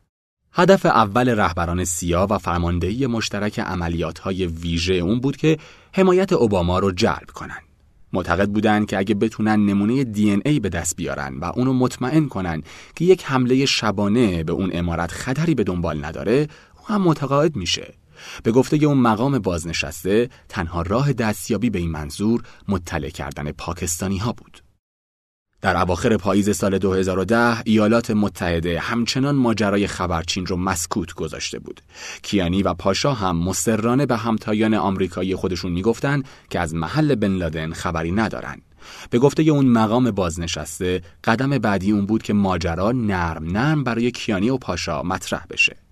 هدف 0.53 0.85
اول 0.85 1.29
رهبران 1.29 1.85
سیا 1.85 2.27
و 2.29 2.37
فرماندهی 2.37 3.07
مشترک 3.07 3.59
عملیات 3.59 4.19
های 4.19 4.45
ویژه 4.45 4.93
اون 4.93 5.19
بود 5.19 5.37
که 5.37 5.57
حمایت 5.93 6.33
اوباما 6.33 6.79
رو 6.79 6.91
جلب 6.91 7.29
کنن. 7.33 7.59
معتقد 8.13 8.49
بودند 8.49 8.87
که 8.87 8.97
اگه 8.97 9.15
بتونن 9.15 9.65
نمونه 9.65 10.03
دی 10.03 10.41
ای 10.45 10.59
به 10.59 10.69
دست 10.69 10.95
بیارن 10.95 11.37
و 11.37 11.45
اونو 11.55 11.73
مطمئن 11.73 12.27
کنن 12.27 12.63
که 12.95 13.05
یک 13.05 13.25
حمله 13.25 13.65
شبانه 13.65 14.43
به 14.43 14.51
اون 14.51 14.69
امارت 14.73 15.11
خطری 15.11 15.55
به 15.55 15.63
دنبال 15.63 16.05
نداره 16.05 16.47
او 16.79 16.95
هم 16.95 17.01
متقاعد 17.01 17.55
میشه. 17.55 17.93
به 18.43 18.51
گفته 18.51 18.77
اون 18.77 18.97
مقام 18.97 19.39
بازنشسته 19.39 20.29
تنها 20.49 20.81
راه 20.81 21.13
دستیابی 21.13 21.69
به 21.69 21.79
این 21.79 21.91
منظور 21.91 22.43
مطلع 22.67 23.09
کردن 23.09 23.51
پاکستانی 23.51 24.17
ها 24.17 24.31
بود. 24.31 24.61
در 25.61 25.77
اواخر 25.77 26.17
پاییز 26.17 26.57
سال 26.57 26.77
2010 26.77 27.61
ایالات 27.65 28.11
متحده 28.11 28.79
همچنان 28.79 29.35
ماجرای 29.35 29.87
خبرچین 29.87 30.45
رو 30.45 30.57
مسکوت 30.57 31.13
گذاشته 31.13 31.59
بود. 31.59 31.81
کیانی 32.21 32.63
و 32.63 32.73
پاشا 32.73 33.13
هم 33.13 33.37
مصرانه 33.37 34.05
به 34.05 34.17
همتایان 34.17 34.73
آمریکایی 34.73 35.35
خودشون 35.35 35.71
می‌گفتند 35.71 36.27
که 36.49 36.59
از 36.59 36.75
محل 36.75 37.15
بن 37.15 37.31
لادن 37.31 37.73
خبری 37.73 38.11
ندارن. 38.11 38.61
به 39.09 39.19
گفته 39.19 39.43
اون 39.43 39.65
مقام 39.65 40.11
بازنشسته 40.11 41.01
قدم 41.23 41.49
بعدی 41.49 41.91
اون 41.91 42.05
بود 42.05 42.23
که 42.23 42.33
ماجرا 42.33 42.91
نرم 42.91 43.43
نرم 43.43 43.83
برای 43.83 44.11
کیانی 44.11 44.49
و 44.49 44.57
پاشا 44.57 45.03
مطرح 45.03 45.45
بشه. 45.49 45.86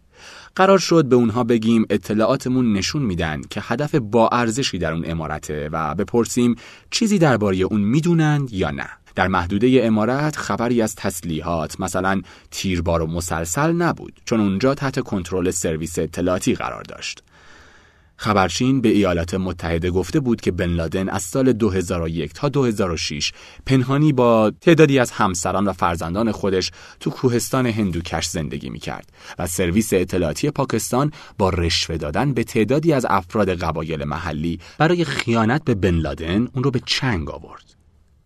قرار 0.55 0.77
شد 0.77 1.05
به 1.05 1.15
اونها 1.15 1.43
بگیم 1.43 1.85
اطلاعاتمون 1.89 2.73
نشون 2.73 3.01
میدن 3.01 3.41
که 3.49 3.61
هدف 3.63 3.95
با 3.95 4.29
ارزشی 4.31 4.77
در 4.77 4.93
اون 4.93 5.03
امارته 5.05 5.69
و 5.71 5.95
بپرسیم 5.95 6.55
چیزی 6.91 7.17
درباره 7.19 7.57
اون 7.57 7.81
می‌دونند 7.81 8.53
یا 8.53 8.71
نه. 8.71 8.89
در 9.15 9.27
محدوده 9.27 9.81
امارت 9.83 10.35
خبری 10.35 10.81
از 10.81 10.95
تسلیحات 10.95 11.79
مثلا 11.79 12.21
تیربار 12.51 13.01
و 13.01 13.07
مسلسل 13.07 13.71
نبود 13.71 14.21
چون 14.25 14.39
اونجا 14.39 14.75
تحت 14.75 14.99
کنترل 14.99 15.51
سرویس 15.51 15.99
اطلاعاتی 15.99 16.55
قرار 16.55 16.83
داشت. 16.83 17.23
خبرچین 18.17 18.81
به 18.81 18.89
ایالات 18.89 19.33
متحده 19.33 19.91
گفته 19.91 20.19
بود 20.19 20.41
که 20.41 20.51
بن 20.51 20.69
لادن 20.69 21.09
از 21.09 21.23
سال 21.23 21.53
2001 21.53 22.33
تا 22.33 22.49
2006 22.49 23.31
پنهانی 23.65 24.13
با 24.13 24.51
تعدادی 24.61 24.99
از 24.99 25.11
همسران 25.11 25.65
و 25.65 25.73
فرزندان 25.73 26.31
خودش 26.31 26.71
تو 26.99 27.09
کوهستان 27.09 27.65
هندوکش 27.65 28.27
زندگی 28.27 28.69
می‌کرد 28.69 29.09
و 29.39 29.47
سرویس 29.47 29.93
اطلاعاتی 29.93 30.51
پاکستان 30.51 31.11
با 31.37 31.49
رشوه 31.49 31.97
دادن 31.97 32.33
به 32.33 32.43
تعدادی 32.43 32.93
از 32.93 33.05
افراد 33.09 33.49
قبایل 33.49 34.03
محلی 34.03 34.59
برای 34.77 35.05
خیانت 35.05 35.63
به 35.63 35.75
بن 35.75 35.95
لادن 35.95 36.47
اون 36.53 36.63
رو 36.63 36.71
به 36.71 36.81
چنگ 36.85 37.29
آورد. 37.29 37.74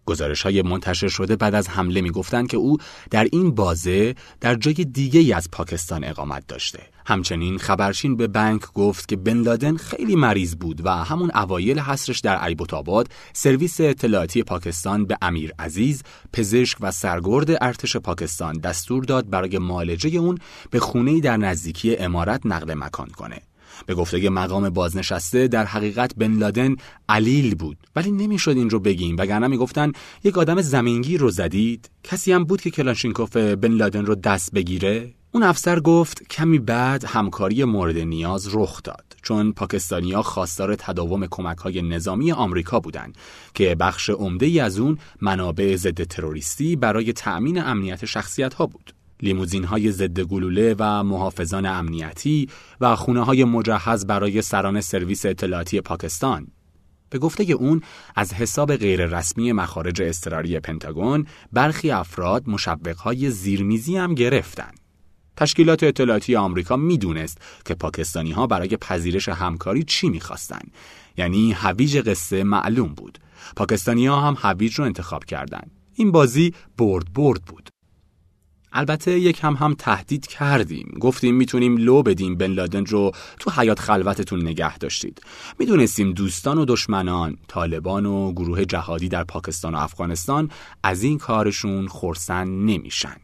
گزارش 0.10 0.42
های 0.42 0.62
منتشر 0.62 1.08
شده 1.08 1.36
بعد 1.36 1.56
از 1.56 1.70
حمله 1.70 2.02
می‌گفتند 2.02 2.48
که 2.48 2.58
او 2.58 2.78
در 3.12 3.28
این 3.32 3.56
بازه 3.56 4.16
در 4.42 4.56
جای 4.56 4.74
دیگه 4.74 5.20
ای 5.20 5.34
از 5.34 5.52
پاکستان 5.52 6.04
اقامت 6.04 6.48
داشته. 6.48 6.80
همچنین 7.06 7.58
خبرچین 7.58 8.18
به 8.18 8.28
بنک 8.28 8.62
گفت 8.74 9.08
که 9.08 9.16
بن 9.16 9.38
لادن 9.38 9.78
خیلی 9.78 10.16
مریض 10.16 10.56
بود 10.56 10.86
و 10.86 10.90
همون 10.90 11.32
اوایل 11.36 11.80
حصرش 11.80 12.20
در 12.20 12.46
ایبوتاباد 12.46 13.08
سرویس 13.34 13.82
اطلاعاتی 13.82 14.44
پاکستان 14.44 15.06
به 15.06 15.18
امیر 15.22 15.54
عزیز 15.60 16.04
پزشک 16.34 16.78
و 16.82 16.92
سرگرد 16.92 17.64
ارتش 17.64 17.98
پاکستان 17.98 18.58
دستور 18.58 19.04
داد 19.04 19.30
برای 19.30 19.58
معالجه 19.58 20.20
اون 20.20 20.38
به 20.72 20.80
خونه 20.80 21.20
در 21.20 21.38
نزدیکی 21.38 21.98
امارت 21.98 22.42
نقل 22.46 22.74
مکان 22.74 23.08
کنه. 23.08 23.49
به 23.86 23.96
گفته 23.96 24.30
مقام 24.30 24.70
بازنشسته 24.70 25.48
در 25.48 25.66
حقیقت 25.66 26.16
بن 26.16 26.34
لادن 26.34 26.76
علیل 27.10 27.56
بود. 27.56 27.78
ولی 27.96 28.12
نمی‌شد 28.12 28.52
این 28.58 28.70
رو 28.70 28.80
بگیم 28.80 29.16
وگرنه 29.20 29.48
می‌گفتن 29.48 29.92
یک 30.24 30.38
آدم 30.38 30.62
زمینگیر 30.62 31.20
رو 31.20 31.30
زدید. 31.30 31.90
کسی 32.04 32.32
هم 32.32 32.44
بود 32.44 32.62
که 32.62 32.70
کلاشینکوف 32.70 33.38
بن 33.38 33.72
لادن 33.72 34.06
رو 34.06 34.16
دست 34.16 34.52
بگیره؟ 34.52 35.14
اون 35.32 35.44
افسر 35.44 35.80
گفت 35.80 36.28
کمی 36.28 36.60
بعد 36.60 37.06
همکاری 37.06 37.64
مورد 37.64 37.98
نیاز 37.98 38.56
رخ 38.56 38.84
داد. 38.84 39.16
چون 39.22 39.52
پاکستانیا 39.52 40.22
خواستار 40.22 40.76
تداوم 40.76 41.28
کمک 41.28 41.58
های 41.58 41.82
نظامی 41.82 42.32
آمریکا 42.32 42.80
بودند 42.80 43.18
که 43.54 43.76
بخش 43.76 44.10
عمده 44.10 44.46
ای 44.46 44.60
از 44.60 44.80
اون 44.80 44.98
منابع 45.22 45.76
ضد 45.76 46.04
تروریستی 46.04 46.76
برای 46.76 47.14
تأمین 47.14 47.62
امنیت 47.62 48.06
شخصیت 48.06 48.54
ها 48.54 48.66
بود. 48.66 48.94
لیموزین 49.22 49.64
های 49.64 49.92
ضد 49.92 50.20
گلوله 50.20 50.76
و 50.80 51.04
محافظان 51.04 51.66
امنیتی 51.66 52.50
و 52.82 52.96
خونه 52.96 53.26
های 53.26 53.44
مجهز 53.44 54.06
برای 54.06 54.42
سران 54.42 54.82
سرویس 54.82 55.26
اطلاعاتی 55.26 55.82
پاکستان. 55.82 56.48
به 57.10 57.20
گفته 57.20 57.44
اون 57.44 57.82
از 58.16 58.34
حساب 58.34 58.76
غیررسمی 58.76 59.52
مخارج 59.52 60.02
اضطراری 60.02 60.60
پنتاگون 60.60 61.26
برخی 61.54 61.92
افراد 61.92 62.44
های 62.98 63.32
زیرمیزی 63.32 63.98
هم 63.98 64.14
گرفتن. 64.14 64.72
تشکیلات 65.38 65.84
اطلاعاتی 65.84 66.36
آمریکا 66.36 66.78
می‌دونست 66.78 67.42
که 67.66 67.76
پاکستانی 67.76 68.32
ها 68.32 68.48
برای 68.48 68.78
پذیرش 68.78 69.30
همکاری 69.30 69.84
چی 69.84 70.10
می‌خواستن. 70.10 70.62
یعنی 71.18 71.52
هویج 71.52 71.98
قصه 71.98 72.44
معلوم 72.44 72.94
بود. 72.94 73.20
پاکستانی 73.56 74.08
ها 74.08 74.22
هم 74.22 74.38
هویج 74.40 74.76
رو 74.76 74.86
انتخاب 74.86 75.26
کردند 75.26 75.72
این 75.94 76.12
بازی 76.12 76.54
برد 76.78 77.14
برد 77.14 77.42
بود. 77.42 77.70
البته 78.74 79.20
یک 79.20 79.40
هم 79.44 79.54
هم 79.54 79.74
تهدید 79.74 80.28
کردیم. 80.28 80.98
گفتیم 81.00 81.36
می‌تونیم 81.36 81.78
لو 81.78 82.04
بدیم 82.04 82.36
بن 82.36 82.52
لادن 82.52 82.86
رو. 82.86 83.12
تو 83.40 83.52
حیات 83.52 83.80
خلوتتون 83.80 84.48
نگه 84.48 84.78
داشتید. 84.78 85.22
می‌دونستیم 85.60 86.14
دوستان 86.14 86.58
و 86.58 86.66
دشمنان 86.66 87.38
طالبان 87.48 88.06
و 88.06 88.32
گروه 88.32 88.66
جهادی 88.66 89.10
در 89.10 89.24
پاکستان 89.24 89.76
و 89.76 89.78
افغانستان 89.78 90.50
از 90.84 91.04
این 91.04 91.18
کارشون 91.18 91.88
خورسن 91.88 92.48
نمیشن. 92.48 93.16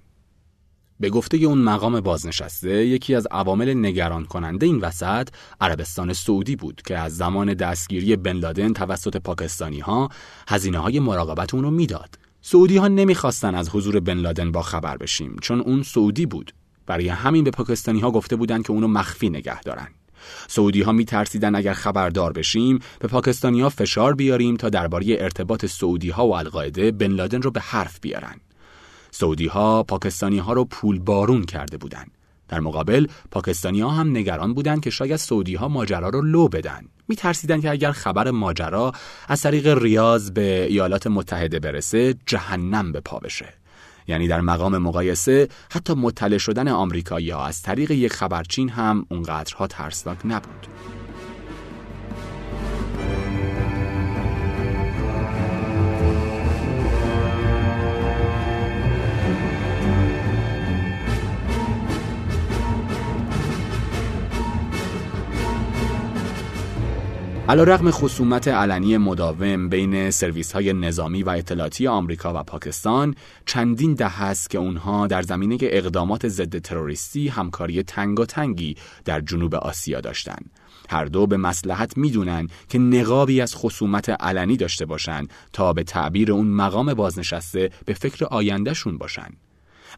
به 1.00 1.10
گفته 1.10 1.38
اون 1.38 1.58
مقام 1.58 2.02
بازنشسته 2.02 2.86
یکی 2.86 3.16
از 3.16 3.28
عوامل 3.32 3.74
نگران 3.74 4.26
کننده 4.26 4.66
این 4.66 4.80
وسط 4.80 5.28
عربستان 5.62 6.14
سعودی 6.14 6.56
بود 6.56 6.82
که 6.82 6.98
از 6.98 7.18
زمان 7.18 7.54
دستگیری 7.54 8.16
بن 8.16 8.32
لادن 8.38 8.74
توسط 8.74 9.18
پاکستانی 9.18 9.80
ها 9.80 10.10
هزینه 10.48 10.78
های 10.78 11.00
مراقبت 11.00 11.54
اون 11.54 11.64
رو 11.64 11.72
می‌داد. 11.72 12.25
سعودی 12.48 12.78
ها 12.78 12.88
نمی‌خواستن 12.88 13.56
از 13.56 13.70
حضور 13.70 14.00
بن 14.00 14.18
لادن 14.18 14.52
با 14.52 14.62
خبر 14.62 14.98
بشیم 14.98 15.36
چون 15.42 15.62
اون 15.62 15.84
سعودی 15.84 16.26
بود. 16.26 16.54
برای 16.86 17.08
همین 17.08 17.44
به 17.44 17.52
پاکستانی 17.52 18.00
ها 18.00 18.12
گفته 18.12 18.36
بودند 18.36 18.66
که 18.66 18.72
اونو 18.72 18.88
مخفی 18.88 19.30
نگه 19.30 19.62
دارن. 19.62 19.88
سعودی 20.48 20.82
ها 20.82 20.92
میترسیدن 20.92 21.56
اگر 21.56 21.74
خبردار 21.74 22.34
بشیم 22.34 22.80
به 23.00 23.08
پاکستانی 23.08 23.62
ها 23.62 23.70
فشار 23.70 24.16
بیاریم 24.16 24.58
تا 24.58 24.70
درباره 24.70 25.06
ارتباط 25.20 25.66
سعودی 25.66 26.10
ها 26.10 26.28
و 26.28 26.36
القاعده 26.36 26.92
بن 26.92 27.12
لادن 27.12 27.42
رو 27.42 27.52
به 27.52 27.60
حرف 27.60 28.00
بیارن. 28.02 28.36
سعودی 29.12 29.48
ها 29.48 29.84
پاکستانی 29.84 30.38
ها 30.38 30.54
رو 30.54 30.66
پول 30.66 31.00
بارون 31.00 31.44
کرده 31.44 31.78
بودند. 31.78 32.12
در 32.48 32.60
مقابل 32.60 33.08
پاکستانی 33.32 33.82
ها 33.82 33.90
هم 33.90 34.10
نگران 34.10 34.54
بودند 34.54 34.82
که 34.82 34.90
شاید 34.90 35.16
سعودی 35.16 35.56
ها 35.56 35.68
ماجرا 35.68 36.10
رو 36.10 36.22
لو 36.22 36.48
بدن. 36.48 36.82
می 37.08 37.16
ترسیدن 37.16 37.62
که 37.62 37.70
اگر 37.70 37.92
خبر 37.92 38.32
ماجرا 38.32 38.92
از 39.28 39.42
طریق 39.42 39.68
ریاض 39.68 40.32
به 40.32 40.66
ایالات 40.70 41.08
متحده 41.08 41.60
برسه 41.60 42.16
جهنم 42.26 42.92
به 42.92 43.00
پا 43.00 43.20
بشه. 43.20 43.54
یعنی 44.08 44.28
در 44.28 44.42
مقام 44.42 44.78
مقایسه 44.78 45.48
حتی 45.72 45.94
مطلع 45.94 46.38
شدن 46.38 46.68
آمریکایی 46.68 47.30
ها 47.30 47.46
از 47.46 47.62
طریق 47.62 47.92
یک 47.92 48.14
خبرچین 48.14 48.70
هم 48.70 49.06
اونقدرها 49.10 49.68
ترسناک 49.68 50.18
نبود. 50.26 50.68
رغم 67.54 67.92
خصومت 67.92 68.48
علنی 68.48 68.98
مداوم 68.98 69.70
بین 69.70 70.12
سرویس 70.12 70.52
های 70.52 70.74
نظامی 70.74 71.24
و 71.24 71.30
اطلاعاتی 71.30 71.88
آمریکا 71.88 72.34
و 72.40 72.44
پاکستان 72.44 73.16
چندین 73.46 73.94
ده 73.94 74.24
است 74.24 74.50
که 74.50 74.58
اونها 74.58 75.08
در 75.08 75.22
زمینه 75.22 75.58
اقدامات 75.62 76.28
ضد 76.28 76.58
تروریستی 76.58 77.28
همکاری 77.28 77.84
تنگی 78.28 78.76
در 79.06 79.22
جنوب 79.22 79.56
آسیا 79.56 80.02
داشتند. 80.02 80.50
هر 80.90 81.06
دو 81.06 81.28
به 81.28 81.38
مسلحت 81.38 81.98
می‌دونن 81.98 82.48
که 82.70 82.80
نقابی 82.80 83.42
از 83.42 83.56
خصومت 83.56 84.10
علنی 84.10 84.58
داشته 84.58 84.86
باشند 84.86 85.30
تا 85.54 85.74
به 85.74 85.84
تعبیر 85.84 86.32
اون 86.32 86.48
مقام 86.48 86.94
بازنشسته 86.94 87.70
به 87.86 87.94
فکر 87.94 88.26
آیندهشون 88.26 88.98
باشند. 88.98 89.38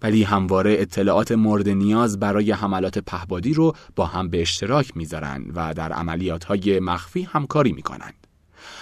ولی 0.02 0.24
همواره 0.24 0.76
اطلاعات 0.80 1.32
مورد 1.32 1.70
نیاز 1.70 2.20
برای 2.20 2.52
حملات 2.52 3.00
پهبادی 3.00 3.54
رو 3.54 3.76
با 3.96 4.06
هم 4.06 4.30
به 4.30 4.42
اشتراک 4.42 4.98
می‌ذارن 4.98 5.46
و 5.56 5.74
در 5.74 5.92
عملیات 5.92 6.44
های 6.44 6.80
مخفی 6.80 7.24
همکاری 7.24 7.72
می‌کنند. 7.72 8.28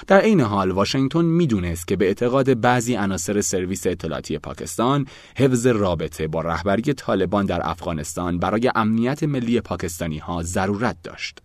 در 0.07 0.19
عین 0.19 0.41
حال 0.41 0.71
واشنگتن 0.71 1.25
می‌دونست 1.25 1.87
که 1.87 1.95
به 1.95 2.05
اعتقاد 2.05 2.59
بعضی 2.61 2.95
عناصر 2.95 3.41
سرویس 3.41 3.87
اطلاعاتی 3.87 4.37
پاکستان 4.37 5.07
حفظ 5.37 5.67
رابطه 5.67 6.27
با 6.27 6.41
رهبری 6.41 6.93
طالبان 6.93 7.45
در 7.45 7.69
افغانستان 7.69 8.39
برای 8.39 8.71
امنیت 8.75 9.23
ملی 9.23 9.61
پاکستانی 9.61 10.17
ها 10.17 10.43
ضرورت 10.43 10.97
داشت. 11.03 11.39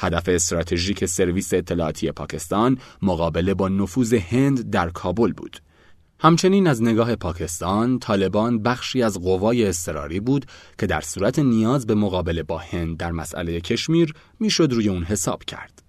هدف 0.00 0.28
استراتژیک 0.28 1.04
سرویس 1.04 1.54
اطلاعاتی 1.54 2.12
پاکستان 2.12 2.78
مقابله 3.02 3.54
با 3.54 3.68
نفوذ 3.68 4.14
هند 4.14 4.70
در 4.70 4.90
کابل 4.90 5.32
بود 5.32 5.60
همچنین 6.20 6.66
از 6.66 6.82
نگاه 6.82 7.16
پاکستان 7.16 7.98
طالبان 7.98 8.62
بخشی 8.62 9.02
از 9.02 9.20
قوای 9.20 9.66
اضطراری 9.66 10.20
بود 10.20 10.46
که 10.78 10.86
در 10.86 11.00
صورت 11.00 11.38
نیاز 11.38 11.86
به 11.86 11.94
مقابله 11.94 12.42
با 12.42 12.58
هند 12.58 12.96
در 12.96 13.12
مسئله 13.12 13.60
کشمیر 13.60 14.14
می‌شد 14.40 14.72
روی 14.72 14.88
اون 14.88 15.02
حساب 15.02 15.44
کرد. 15.44 15.82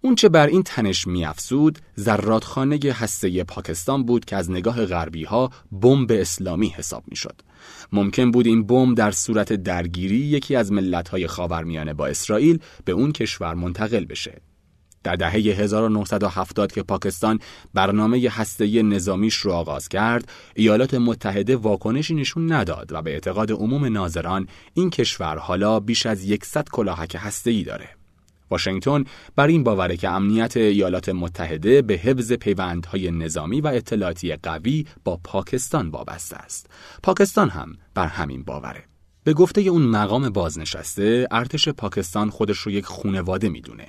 اونچه 0.00 0.28
بر 0.28 0.46
این 0.46 0.62
تنش 0.62 1.06
میافزود 1.06 1.78
زرادخانه 1.94 2.78
هسته 2.92 3.44
پاکستان 3.44 4.02
بود 4.02 4.24
که 4.24 4.36
از 4.36 4.50
نگاه 4.50 4.86
غربی 4.86 5.24
ها 5.24 5.50
بمب 5.72 6.12
اسلامی 6.12 6.68
حساب 6.68 7.04
می‌شد. 7.08 7.42
ممکن 7.92 8.30
بود 8.30 8.46
این 8.46 8.66
بمب 8.66 8.96
در 8.96 9.10
صورت 9.10 9.52
درگیری 9.52 10.16
یکی 10.16 10.56
از 10.56 10.72
ملت 10.72 11.08
های 11.08 11.26
خاورمیانه 11.26 11.94
با 11.94 12.06
اسرائیل 12.06 12.58
به 12.84 12.92
اون 12.92 13.12
کشور 13.12 13.54
منتقل 13.54 14.04
بشه 14.04 14.40
در 15.04 15.16
دهه 15.16 15.32
1970 15.32 16.72
که 16.72 16.82
پاکستان 16.82 17.38
برنامه 17.74 18.28
هسته 18.30 18.82
نظامیش 18.82 19.34
رو 19.34 19.52
آغاز 19.52 19.88
کرد، 19.88 20.32
ایالات 20.54 20.94
متحده 20.94 21.56
واکنشی 21.56 22.14
نشون 22.14 22.52
نداد 22.52 22.92
و 22.92 23.02
به 23.02 23.12
اعتقاد 23.12 23.52
عموم 23.52 23.84
ناظران 23.84 24.48
این 24.74 24.90
کشور 24.90 25.36
حالا 25.36 25.80
بیش 25.80 26.06
از 26.06 26.26
100 26.42 26.68
کلاهک 26.68 27.16
هسته‌ای 27.20 27.62
داره. 27.62 27.88
واشنگتن 28.50 29.04
بر 29.36 29.46
این 29.46 29.64
باوره 29.64 29.96
که 29.96 30.08
امنیت 30.08 30.56
ایالات 30.56 31.08
متحده 31.08 31.82
به 31.82 31.94
حفظ 31.94 32.32
پیوندهای 32.32 33.10
نظامی 33.10 33.60
و 33.60 33.66
اطلاعاتی 33.66 34.36
قوی 34.36 34.86
با 35.04 35.20
پاکستان 35.24 35.88
وابسته 35.88 36.36
است. 36.36 36.70
پاکستان 37.02 37.48
هم 37.48 37.76
بر 37.94 38.06
همین 38.06 38.42
باوره. 38.42 38.84
به 39.24 39.34
گفته 39.34 39.60
اون 39.60 39.82
مقام 39.82 40.30
بازنشسته، 40.30 41.28
ارتش 41.30 41.68
پاکستان 41.68 42.30
خودش 42.30 42.58
رو 42.58 42.72
یک 42.72 42.86
خونواده 42.86 43.48
می‌دونه 43.48 43.86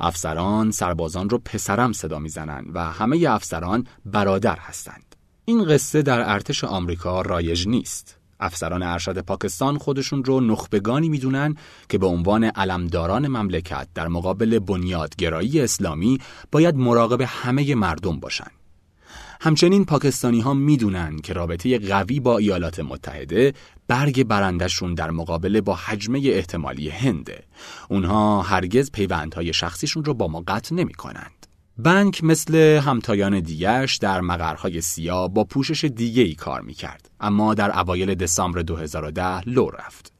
افسران 0.00 0.70
سربازان 0.70 1.30
رو 1.30 1.38
پسرم 1.38 1.92
صدا 1.92 2.18
می‌زنند 2.18 2.70
و 2.74 2.84
همه 2.84 3.26
افسران 3.28 3.86
برادر 4.04 4.56
هستند. 4.56 5.16
این 5.44 5.64
قصه 5.64 6.02
در 6.02 6.32
ارتش 6.32 6.64
آمریکا 6.64 7.22
رایج 7.22 7.68
نیست. 7.68 8.16
افسران 8.40 8.82
ارشد 8.82 9.18
پاکستان 9.18 9.78
خودشون 9.78 10.24
رو 10.24 10.40
نخبگانی 10.40 11.08
می‌دونن 11.08 11.56
که 11.88 11.98
به 11.98 12.06
عنوان 12.06 12.44
علمداران 12.44 13.28
مملکت 13.28 13.88
در 13.94 14.08
مقابل 14.08 14.58
بنیادگرایی 14.58 15.60
اسلامی 15.60 16.18
باید 16.52 16.76
مراقب 16.76 17.20
همه 17.20 17.74
مردم 17.74 18.20
باشند. 18.20 18.59
همچنین 19.42 19.84
پاکستانی 19.84 20.40
ها 20.40 20.54
می‌دونن 20.54 21.18
که 21.18 21.32
رابطه 21.32 21.78
قوی 21.78 22.20
با 22.20 22.38
ایالات 22.38 22.80
متحده 22.80 23.54
برگ 23.88 24.24
برندشون 24.24 24.94
در 24.94 25.10
مقابله 25.10 25.60
با 25.60 25.74
حجمه 25.74 26.20
احتمالی 26.24 26.88
هنده. 26.88 27.44
اونها 27.88 28.42
هرگز 28.42 28.90
پیوندهای 28.90 29.52
شخصیشون 29.52 30.04
رو 30.04 30.14
با 30.14 30.28
ما 30.28 30.44
قطع 30.48 30.74
نمی 30.74 30.94
کنند. 30.94 31.46
بنک 31.78 32.24
مثل 32.24 32.54
همتایان 32.56 33.40
دیگرش 33.40 33.96
در 33.96 34.20
مقرهای 34.20 34.80
سیاه 34.80 35.28
با 35.28 35.44
پوشش 35.44 35.84
دیگه 35.84 36.22
ای 36.22 36.34
کار 36.34 36.60
می 36.60 36.74
کرد. 36.74 37.10
اما 37.20 37.54
در 37.54 37.78
اوایل 37.78 38.14
دسامبر 38.14 38.62
2010 38.62 39.48
لو 39.48 39.70
رفت. 39.70 40.19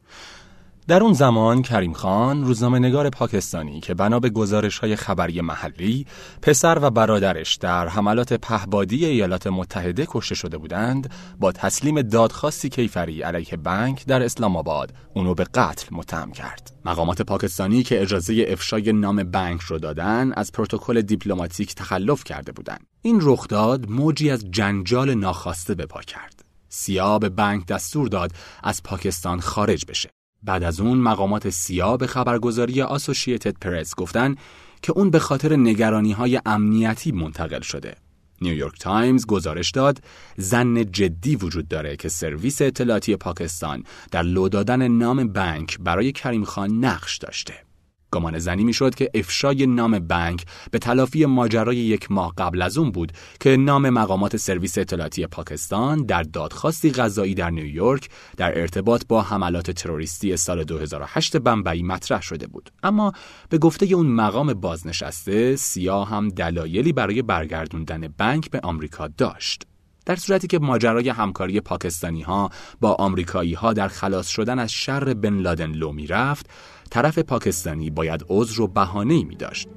در 0.91 1.03
اون 1.03 1.13
زمان 1.13 1.63
کریم 1.63 1.93
خان 1.93 2.45
روزنامه 2.45 2.79
نگار 2.79 3.11
پاکستانی 3.11 3.81
که 3.81 3.95
بنا 3.95 4.21
به 4.21 4.31
گزارش 4.31 4.79
های 4.79 4.97
خبری 4.97 5.41
محلی 5.41 6.07
پسر 6.43 6.79
و 6.83 6.91
برادرش 6.91 7.57
در 7.57 7.89
حملات 7.89 8.33
پهبادی 8.33 9.07
ایالات 9.07 9.47
متحده 9.47 10.07
کشته 10.09 10.35
شده 10.35 10.59
بودند 10.59 11.11
با 11.39 11.53
تسلیم 11.53 12.03
دادخواستی 12.03 12.69
کیفری 12.69 13.23
علیه 13.23 13.57
بنک 13.57 14.07
در 14.07 14.23
اسلام 14.23 14.57
آباد 14.57 14.93
اونو 15.15 15.35
به 15.35 15.45
قتل 15.45 15.87
متهم 15.97 16.33
کرد. 16.33 16.73
مقامات 16.85 17.23
پاکستانی 17.23 17.83
که 17.83 18.03
اجازه 18.03 18.45
افشای 18.49 18.93
نام 18.93 19.25
بنک 19.25 19.61
رو 19.61 19.79
دادن 19.79 20.33
از 20.33 20.53
پروتکل 20.53 21.01
دیپلماتیک 21.01 21.75
تخلف 21.75 22.25
کرده 22.25 22.53
بودند. 22.53 22.87
این 23.03 23.19
رخداد 23.23 23.91
موجی 23.91 24.31
از 24.31 24.45
جنجال 24.51 25.15
ناخواسته 25.15 25.75
به 25.75 25.87
پا 25.87 26.01
کرد. 26.01 26.45
سیا 26.69 27.19
به 27.19 27.29
بنک 27.29 27.67
دستور 27.67 28.09
داد 28.09 28.33
از 28.63 28.83
پاکستان 28.83 29.41
خارج 29.41 29.85
بشه. 29.89 30.20
بعد 30.43 30.65
از 30.65 30.81
اون 30.81 30.99
مقامات 30.99 31.51
سیا 31.51 31.97
به 31.97 32.07
خبرگزاری 32.07 32.83
آسوشیتد 32.83 33.59
پرس 33.61 33.95
گفتن 33.95 34.35
که 34.83 34.93
اون 34.93 35.11
به 35.11 35.19
خاطر 35.19 35.57
نگرانی 35.57 36.13
های 36.13 36.41
امنیتی 36.47 37.13
منتقل 37.13 37.61
شده. 37.61 37.95
نیویورک 38.41 38.79
تایمز 38.79 39.27
گزارش 39.27 39.71
داد 39.71 39.99
ظن 40.37 40.91
جدی 40.91 41.37
وجود 41.37 41.69
داره 41.69 41.97
که 41.97 42.09
سرویس 42.09 42.63
اطلاعاتی 42.63 43.17
پاکستان 43.17 43.85
در 44.11 44.23
لو 44.23 44.49
دادن 44.49 44.89
نام 44.89 45.33
بنک 45.33 45.79
برای 45.81 46.13
کریم 46.13 46.45
خان 46.45 46.85
نقش 46.85 47.19
داشته. 47.19 47.70
گمان 48.13 48.39
زنی 48.39 48.65
می‌شد 48.65 48.95
که 48.95 49.11
افشای 49.15 49.67
نام 49.67 49.99
بنک 49.99 50.45
به 50.71 50.79
تلافی 50.79 51.27
ماجرای 51.27 51.77
یک 51.77 52.11
ماه 52.11 52.33
قبل 52.39 52.63
از 52.63 52.79
اون 52.79 52.91
بود 52.91 53.13
که 53.41 53.57
نام 53.57 53.91
مقامات 53.91 54.37
سرویس 54.37 54.79
اطلاعاتی 54.79 55.27
پاکستان 55.27 56.07
در 56.07 56.23
دادخواستی 56.23 56.91
قضایی 56.91 57.35
در 57.35 57.51
نیویورک 57.51 58.09
در 58.37 58.59
ارتباط 58.61 59.03
با 59.09 59.23
حملات 59.23 59.71
تروریستی 59.71 60.37
سال 60.37 60.65
2008 60.65 61.37
بمبئی 61.37 61.83
مطرح 61.83 62.23
شده 62.23 62.47
بود. 62.47 62.71
اما 62.83 63.13
به 63.49 63.59
گفته 63.59 63.87
اون 63.87 64.07
مقام 64.07 64.55
بازنشسته 64.55 65.57
سیاه 65.57 66.09
هم 66.09 66.29
دلایلی 66.29 66.93
برای 66.93 67.23
برگردوندن 67.23 68.09
بنک 68.19 68.51
به 68.51 68.61
آمریکا 68.63 69.09
داشت. 69.09 69.67
در 70.07 70.17
صورتی 70.17 70.47
که 70.47 70.59
ماجرای 70.59 71.09
همکاری 71.09 71.61
پاکستانی 71.61 72.23
ها 72.23 72.51
با 72.81 72.95
آمریکایی 72.95 73.55
ها 73.55 73.73
در 73.73 73.89
خلاص 73.89 74.29
شدن 74.29 74.59
از 74.59 74.73
شر 74.73 75.15
بن 75.15 75.35
لادن 75.35 75.73
لو 75.73 75.93
می 75.93 76.07
رفت 76.07 76.51
طرف 76.91 77.19
پاکستانی 77.19 77.91
باید 77.91 78.25
عذر 78.29 78.61
و 78.61 78.67
بهانه 78.67 79.25
می 79.25 79.37
داشت 79.37 79.69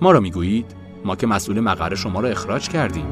ما 0.00 0.12
را 0.12 0.20
می 0.20 0.30
گویید 0.30 0.76
ما 1.04 1.16
که 1.16 1.26
مسئول 1.26 1.60
مقر 1.60 1.94
شما 1.94 2.20
را 2.20 2.28
اخراج 2.28 2.68
کردیم 2.68 3.06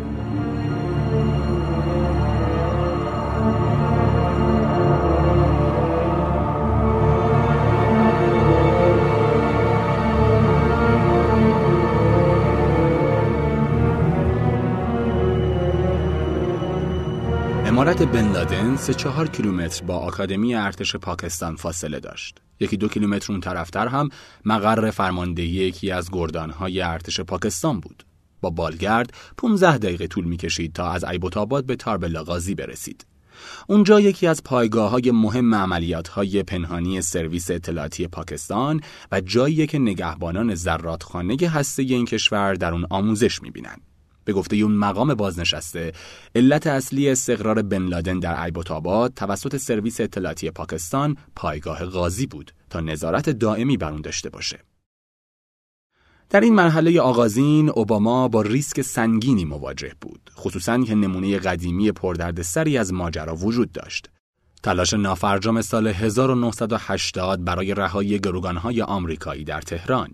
امارت 17.66 18.02
بن 18.02 18.32
لادن 18.32 18.76
سه 18.76 18.94
چهار 18.94 19.28
کیلومتر 19.28 19.84
با 19.84 19.96
آکادمی 19.96 20.54
ارتش 20.54 20.96
پاکستان 20.96 21.56
فاصله 21.56 22.00
داشت. 22.00 22.41
یکی 22.60 22.76
دو 22.76 22.88
کیلومتر 22.88 23.32
اون 23.32 23.40
طرفتر 23.40 23.88
هم 23.88 24.08
مقر 24.44 24.90
فرماندهی 24.90 25.48
یکی 25.48 25.90
از 25.90 26.10
گردانهای 26.12 26.80
ارتش 26.80 27.20
پاکستان 27.20 27.80
بود. 27.80 28.04
با 28.40 28.50
بالگرد 28.50 29.12
15 29.36 29.78
دقیقه 29.78 30.06
طول 30.06 30.24
می‌کشید 30.24 30.72
تا 30.72 30.90
از 30.90 31.04
ایبوتاباد 31.04 31.66
به 31.66 31.76
تاربلا 31.76 32.24
غازی 32.24 32.54
برسید. 32.54 33.06
اونجا 33.66 34.00
یکی 34.00 34.26
از 34.26 34.42
پایگاه 34.44 34.90
های 34.90 35.10
مهم 35.10 35.54
عملیات 35.54 36.08
های 36.08 36.42
پنهانی 36.42 37.02
سرویس 37.02 37.50
اطلاعاتی 37.50 38.06
پاکستان 38.06 38.80
و 39.12 39.20
جایی 39.20 39.66
که 39.66 39.78
نگهبانان 39.78 40.54
زراتخانه 40.54 41.36
هسته 41.48 41.82
این 41.82 42.04
کشور 42.04 42.54
در 42.54 42.72
اون 42.72 42.86
آموزش 42.90 43.42
می‌بینند. 43.42 43.91
به 44.24 44.32
گفته 44.32 44.56
اون 44.56 44.72
مقام 44.72 45.14
بازنشسته. 45.14 45.92
علت 46.35 46.66
اصلی 46.66 47.08
استقرار 47.08 47.62
بن 47.62 47.82
لادن 47.82 48.18
در 48.18 48.44
ایبوتاباد 48.44 49.14
توسط 49.14 49.56
سرویس 49.56 50.00
اطلاعاتی 50.00 50.50
پاکستان 50.50 51.16
پایگاه 51.37 51.85
غازی 51.85 52.26
بود 52.26 52.52
تا 52.70 52.80
نظارت 52.80 53.30
دائمی 53.30 53.76
بر 53.76 53.92
اون 53.92 54.00
داشته 54.00 54.30
باشه. 54.30 54.58
در 56.30 56.40
این 56.40 56.54
مرحله 56.54 57.00
آغازین 57.00 57.70
اوباما 57.70 58.28
با 58.28 58.42
ریسک 58.42 58.80
سنگینی 58.80 59.44
مواجه 59.44 59.92
بود 60.00 60.30
خصوصا 60.37 60.85
که 60.85 60.94
نمونه 60.94 61.38
قدیمی 61.38 61.92
پردردسری 61.92 62.78
از 62.78 62.92
ماجرا 62.92 63.37
وجود 63.37 63.72
داشت. 63.72 64.11
تلاش 64.62 64.92
نافرجام 64.92 65.62
سال 65.62 65.87
1980 65.87 67.44
برای 67.44 67.74
رهایی 67.74 68.18
گروگانهای 68.18 68.82
آمریکایی 68.82 69.44
در 69.44 69.61
تهران. 69.61 70.11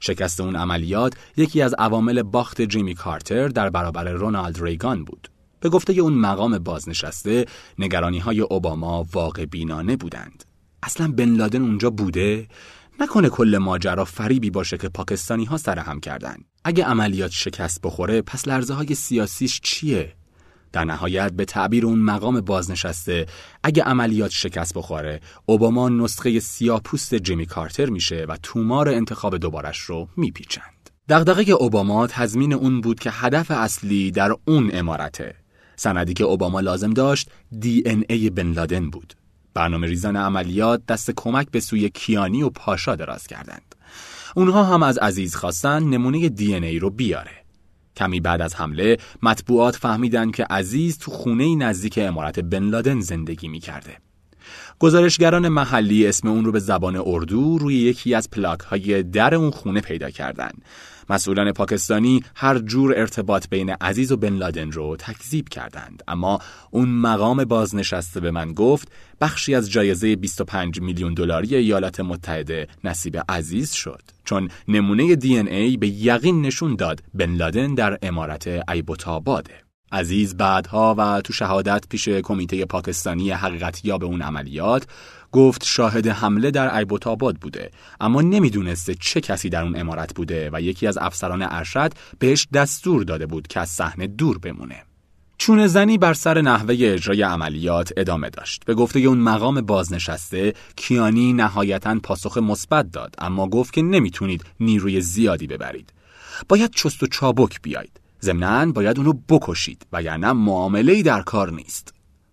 شکست 0.00 0.40
اون 0.40 0.56
عملیات 0.56 1.12
یکی 1.36 1.62
از 1.62 1.74
عوامل 1.78 2.22
باخت 2.22 2.62
جیمی 2.62 2.94
کارتر 2.94 3.48
در 3.48 3.70
برابر 3.70 4.04
رونالد 4.04 4.62
ریگان 4.62 5.04
بود. 5.04 5.28
به 5.60 5.68
گفته 5.68 5.92
اون 5.92 6.12
مقام 6.12 6.58
بازنشسته 6.58 7.46
نگرانی 7.78 8.18
های 8.18 8.40
اوباما 8.40 9.06
واقع 9.12 9.44
بینانه 9.44 9.96
بودند. 9.96 10.44
اصلا 10.82 11.12
بن 11.12 11.36
لادن 11.36 11.62
اونجا 11.62 11.90
بوده؟ 11.90 12.48
نکنه 13.00 13.28
کل 13.28 13.58
ماجرا 13.58 14.04
فریبی 14.04 14.50
باشه 14.50 14.78
که 14.78 14.88
پاکستانی 14.88 15.44
ها 15.44 15.56
سرهم 15.56 16.00
کردن. 16.00 16.36
اگه 16.64 16.84
عملیات 16.84 17.30
شکست 17.30 17.80
بخوره 17.82 18.22
پس 18.22 18.48
لرزه 18.48 18.74
های 18.74 18.94
سیاسیش 18.94 19.60
چیه؟ 19.60 20.14
در 20.72 20.84
نهایت 20.84 21.32
به 21.32 21.44
تعبیر 21.44 21.86
اون 21.86 21.98
مقام 21.98 22.40
بازنشسته 22.40 23.26
اگه 23.62 23.82
عملیات 23.82 24.30
شکست 24.30 24.74
بخوره 24.74 25.20
اوباما 25.46 25.88
نسخه 25.88 26.40
سیاپوست 26.40 27.14
جیمی 27.14 27.46
کارتر 27.46 27.90
میشه 27.90 28.26
و 28.28 28.36
تومار 28.42 28.88
انتخاب 28.88 29.36
دوبارش 29.36 29.78
رو 29.78 30.08
میپیچند. 30.16 30.90
دغدغه 31.08 31.50
اوباما 31.50 32.06
تضمین 32.06 32.52
اون 32.52 32.80
بود 32.80 33.00
که 33.00 33.10
هدف 33.10 33.50
اصلی 33.50 34.10
در 34.10 34.36
اون 34.44 34.70
امارته. 34.72 35.34
سندی 35.76 36.14
که 36.14 36.24
اوباما 36.24 36.60
لازم 36.60 36.90
داشت 36.90 37.30
دی 37.60 37.82
ان 37.86 38.04
ای 38.08 38.30
بن 38.30 38.52
لادن 38.52 38.90
بود. 38.90 39.14
برنامه 39.54 39.86
ریزان 39.86 40.16
عملیات 40.16 40.86
دست 40.86 41.10
کمک 41.16 41.50
به 41.50 41.60
سوی 41.60 41.88
کیانی 41.88 42.42
و 42.42 42.50
پاشا 42.50 42.94
دراز 42.94 43.26
کردند. 43.26 43.74
اونها 44.36 44.64
هم 44.64 44.82
از 44.82 44.98
عزیز 44.98 45.34
خواستن 45.34 45.82
نمونه 45.82 46.28
دی 46.28 46.54
ای 46.54 46.78
رو 46.78 46.90
بیاره. 46.90 47.41
کمی 47.96 48.20
بعد 48.20 48.42
از 48.42 48.54
حمله 48.54 48.96
مطبوعات 49.22 49.76
فهمیدن 49.76 50.30
که 50.30 50.44
عزیز 50.44 50.98
تو 50.98 51.10
خونه 51.10 51.56
نزدیک 51.56 51.98
امارت 52.02 52.40
بن 52.40 52.62
لادن 52.62 53.00
زندگی 53.00 53.48
می 53.48 53.60
کرده. 53.60 53.96
گزارشگران 54.78 55.48
محلی 55.48 56.06
اسم 56.06 56.28
اون 56.28 56.44
رو 56.44 56.52
به 56.52 56.58
زبان 56.58 57.02
اردو 57.06 57.58
روی 57.58 57.74
یکی 57.74 58.14
از 58.14 58.30
پلاک 58.30 58.60
های 58.60 59.02
در 59.02 59.34
اون 59.34 59.50
خونه 59.50 59.80
پیدا 59.80 60.10
کردند. 60.10 60.62
مسئولان 61.12 61.52
پاکستانی 61.52 62.24
هر 62.34 62.58
جور 62.58 62.94
ارتباط 62.96 63.48
بین 63.48 63.70
عزیز 63.70 64.12
و 64.12 64.16
بن 64.16 64.34
لادن 64.34 64.72
رو 64.72 64.96
تکذیب 64.96 65.48
کردند. 65.48 66.02
اما 66.08 66.38
اون 66.70 66.88
مقام 66.88 67.44
بازنشسته 67.44 68.20
به 68.20 68.30
من 68.30 68.52
گفت 68.52 68.92
بخشی 69.20 69.54
از 69.54 69.70
جایزه 69.70 70.16
25 70.16 70.80
میلیون 70.80 71.14
دلاری 71.14 71.56
ایالات 71.56 72.00
متحده 72.00 72.68
نصیب 72.84 73.18
عزیز 73.28 73.72
شد. 73.72 74.02
چون 74.24 74.48
نمونه 74.68 75.16
دی 75.16 75.38
ای 75.38 75.76
به 75.76 75.88
یقین 75.88 76.42
نشون 76.42 76.76
داد 76.76 77.02
بن 77.14 77.34
لادن 77.34 77.74
در 77.74 77.98
امارت 78.02 78.48
ایبوتاباده 78.68 79.54
عزیز 79.92 80.36
بعدها 80.36 80.94
و 80.98 81.20
تو 81.20 81.32
شهادت 81.32 81.84
پیش 81.88 82.08
کمیته 82.08 82.64
پاکستانی 82.64 83.30
حقیقتیاب 83.30 84.04
اون 84.04 84.22
عملیات 84.22 84.86
گفت 85.32 85.64
شاهد 85.64 86.08
حمله 86.08 86.50
در 86.50 86.76
ایبوتاباد 86.76 87.36
بوده 87.36 87.70
اما 88.00 88.22
نمی‌دونسته 88.22 88.94
چه 88.94 89.20
کسی 89.20 89.48
در 89.48 89.62
اون 89.62 89.80
امارت 89.80 90.14
بوده 90.14 90.50
و 90.52 90.60
یکی 90.60 90.86
از 90.86 90.98
افسران 90.98 91.42
ارشد 91.42 91.92
بهش 92.18 92.48
دستور 92.54 93.04
داده 93.04 93.26
بود 93.26 93.46
که 93.46 93.60
از 93.60 93.68
صحنه 93.68 94.06
دور 94.06 94.38
بمونه 94.38 94.82
چون 95.38 95.66
زنی 95.66 95.98
بر 95.98 96.14
سر 96.14 96.40
نحوه 96.40 96.74
اجرای 96.78 97.22
عملیات 97.22 97.92
ادامه 97.96 98.30
داشت. 98.30 98.64
به 98.64 98.74
گفته 98.74 98.98
اون 98.98 99.18
مقام 99.18 99.60
بازنشسته 99.60 100.54
کیانی 100.76 101.32
نهایتا 101.32 101.98
پاسخ 102.02 102.38
مثبت 102.38 102.90
داد 102.90 103.14
اما 103.18 103.48
گفت 103.48 103.72
که 103.72 103.82
نمی‌تونید 103.82 104.44
نیروی 104.60 105.00
زیادی 105.00 105.46
ببرید. 105.46 105.92
باید 106.48 106.70
چست 106.70 107.02
و 107.02 107.06
چابک 107.06 107.62
بیاید. 107.62 108.00
ضمناً 108.22 108.72
باید 108.72 108.98
اونو 108.98 109.12
بکشید 109.28 109.86
وگرنه 109.92 110.32
معامله‌ای 110.32 111.02
در 111.02 111.22
کار 111.22 111.52
نیست. 111.52 111.91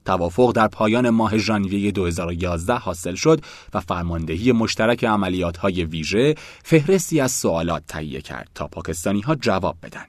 توافق 0.10 0.52
در 0.52 0.67
پایان 0.67 1.10
ماه 1.10 1.38
ژانویه 1.38 1.91
2011 1.91 2.74
حاصل 2.74 3.15
شد 3.15 3.41
و 3.74 3.80
فرماندهی 3.80 4.52
مشترک 4.52 5.04
عملیات 5.04 5.58
های 5.58 5.86
ویژه 5.86 6.36
فهرستی 6.63 7.19
از 7.19 7.32
سوالات 7.32 7.84
تهیه 7.88 8.22
کرد 8.22 8.50
تا 8.56 8.67
پاکستانی 8.67 9.22
ها 9.22 9.36
جواب 9.36 9.78
بدن. 9.84 10.06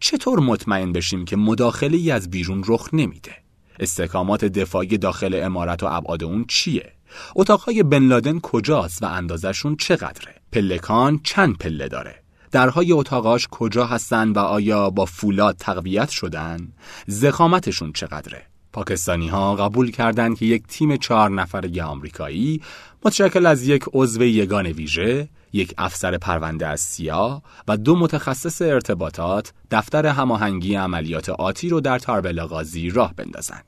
چطور 0.00 0.40
مطمئن 0.40 0.92
بشیم 0.92 1.24
که 1.24 1.36
مداخله 1.36 1.96
ای 1.96 2.10
از 2.10 2.30
بیرون 2.30 2.64
رخ 2.66 2.88
نمیده؟ 2.92 3.32
استحکامات 3.80 4.44
دفاعی 4.44 4.98
داخل 4.98 5.40
امارت 5.44 5.82
و 5.82 5.86
ابعاد 5.86 6.24
اون 6.24 6.44
چیه؟ 6.48 6.92
اتاقهای 7.36 7.82
بن 7.82 8.02
لادن 8.02 8.40
کجاست 8.40 9.02
و 9.02 9.06
اندازشون 9.06 9.76
چقدره؟ 9.76 10.34
پلکان 10.52 11.20
چند 11.24 11.58
پله 11.58 11.88
داره؟ 11.88 12.22
درهای 12.50 12.92
اتاقاش 12.92 13.48
کجا 13.50 13.86
هستن 13.86 14.28
و 14.28 14.38
آیا 14.38 14.90
با 14.90 15.04
فولاد 15.04 15.56
تقویت 15.56 16.10
شدن؟ 16.10 16.72
زخامتشون 17.06 17.92
چقدره؟ 17.92 18.51
پاکستانی 18.72 19.28
ها 19.28 19.56
قبول 19.56 19.90
کردند 19.90 20.38
که 20.38 20.46
یک 20.46 20.66
تیم 20.66 20.96
چهار 20.96 21.30
نفره 21.30 21.82
آمریکایی 21.82 22.60
متشکل 23.04 23.46
از 23.46 23.68
یک 23.68 23.84
عضو 23.92 24.22
یگان 24.24 24.66
ویژه، 24.66 25.28
یک 25.52 25.74
افسر 25.78 26.18
پرونده 26.18 26.66
از 26.66 26.80
سیاه 26.80 27.42
و 27.68 27.76
دو 27.76 27.96
متخصص 27.96 28.62
ارتباطات 28.62 29.52
دفتر 29.70 30.06
هماهنگی 30.06 30.74
عملیات 30.74 31.28
آتی 31.28 31.68
رو 31.68 31.80
در 31.80 31.98
تاربلا 31.98 32.46
غازی 32.46 32.90
راه 32.90 33.14
بندازند. 33.14 33.64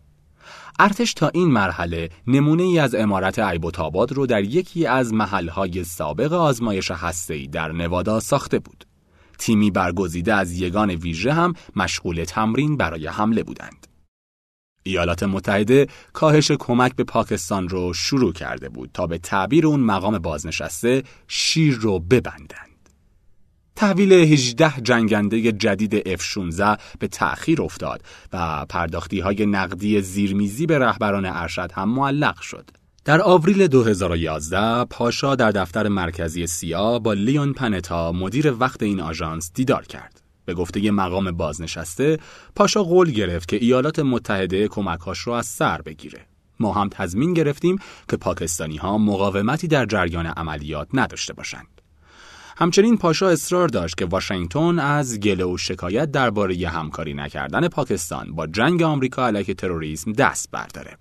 ارتش 0.79 1.15
تا 1.15 1.29
این 1.29 1.49
مرحله 1.49 2.11
نمونه 2.27 2.63
ای 2.63 2.79
از 2.79 2.95
امارت 2.95 3.39
ایبوتاباد 3.39 4.13
رو 4.13 4.27
در 4.27 4.45
یکی 4.45 4.87
از 4.87 5.13
محلهای 5.13 5.85
سابق 5.85 6.33
آزمایش 6.33 6.91
هسته‌ای 6.91 7.47
در 7.47 7.73
نوادا 7.73 8.21
ساخته 8.21 8.59
بود. 8.59 8.85
تیمی 9.39 9.71
برگزیده 9.71 10.35
از 10.35 10.53
یگان 10.53 10.91
ویژه 10.91 11.33
هم 11.33 11.55
مشغول 11.77 12.25
تمرین 12.25 12.77
برای 12.77 13.07
حمله 13.07 13.43
بودند. 13.43 13.84
ایالات 14.87 15.23
متحده 15.23 15.87
کاهش 16.13 16.51
کمک 16.51 16.97
به 16.97 17.05
پاکستان 17.05 17.69
رو 17.69 17.93
شروع 17.95 18.33
کرده 18.33 18.69
بود 18.69 18.91
تا 18.95 19.07
به 19.07 19.19
تعبیر 19.19 19.67
اون 19.67 19.81
مقام 19.81 20.19
بازنشسته 20.19 21.03
شیر 21.29 21.75
رو 21.75 21.99
ببندند. 21.99 22.91
تحویل 23.77 24.13
18 24.13 24.81
جنگنده 24.81 25.53
جدید 25.53 26.17
F-16 26.17 26.81
به 26.99 27.09
تأخیر 27.09 27.63
افتاد 27.63 28.03
و 28.33 28.67
پرداختی 28.69 29.21
های 29.21 29.47
نقدی 29.47 30.01
زیرمیزی 30.01 30.67
به 30.67 30.79
رهبران 30.79 31.27
ارشد 31.27 31.73
هم 31.73 31.89
معلق 31.89 32.41
شد. 32.41 32.71
در 33.05 33.21
آوریل 33.21 33.67
2011 33.67 34.85
پاشا 34.85 35.35
در 35.35 35.51
دفتر 35.51 35.89
مرکزی 35.89 36.47
سیا 36.47 36.99
با 36.99 37.13
لیون 37.13 37.53
پنتا 37.53 38.13
مدیر 38.13 38.55
وقت 38.61 38.83
این 38.83 39.01
آژانس 39.01 39.51
دیدار 39.55 39.85
کرد. 39.85 40.24
به 40.45 40.55
گفته 40.55 40.91
مقام 40.91 41.31
بازنشسته 41.31 42.19
پاشا 42.57 42.83
قول 42.83 43.11
گرفت 43.11 43.49
که 43.49 43.57
ایالات 43.57 43.99
متحده 43.99 44.69
کمکاش 44.69 45.19
رو 45.19 45.33
از 45.33 45.47
سر 45.47 45.83
بگیره. 45.83 46.27
ما 46.61 46.73
هم 46.73 46.89
تضمین 46.89 47.35
گرفتیم 47.35 47.79
که 48.09 48.17
پاکستانی 48.17 48.77
ها 48.77 48.99
مقاومتی 48.99 49.69
در 49.69 49.87
جریان 49.87 50.27
عملیات 50.27 50.89
نداشته 50.95 51.33
باشند. 51.33 51.75
همچنین 52.57 52.99
پاشا 52.99 53.29
اصرار 53.29 53.69
داشت 53.69 53.97
که 53.97 54.05
واشنگتن 54.05 54.79
از 54.79 55.21
گله 55.21 55.45
و 55.45 55.57
شکایت 55.59 56.11
درباره 56.11 56.69
همکاری 56.69 57.15
نکردن 57.15 57.69
پاکستان 57.69 58.33
با 58.33 58.47
جنگ 58.47 58.83
آمریکا 58.83 59.27
علیه 59.27 59.55
تروریسم 59.55 60.13
دست 60.13 60.51
برداره. 60.51 60.97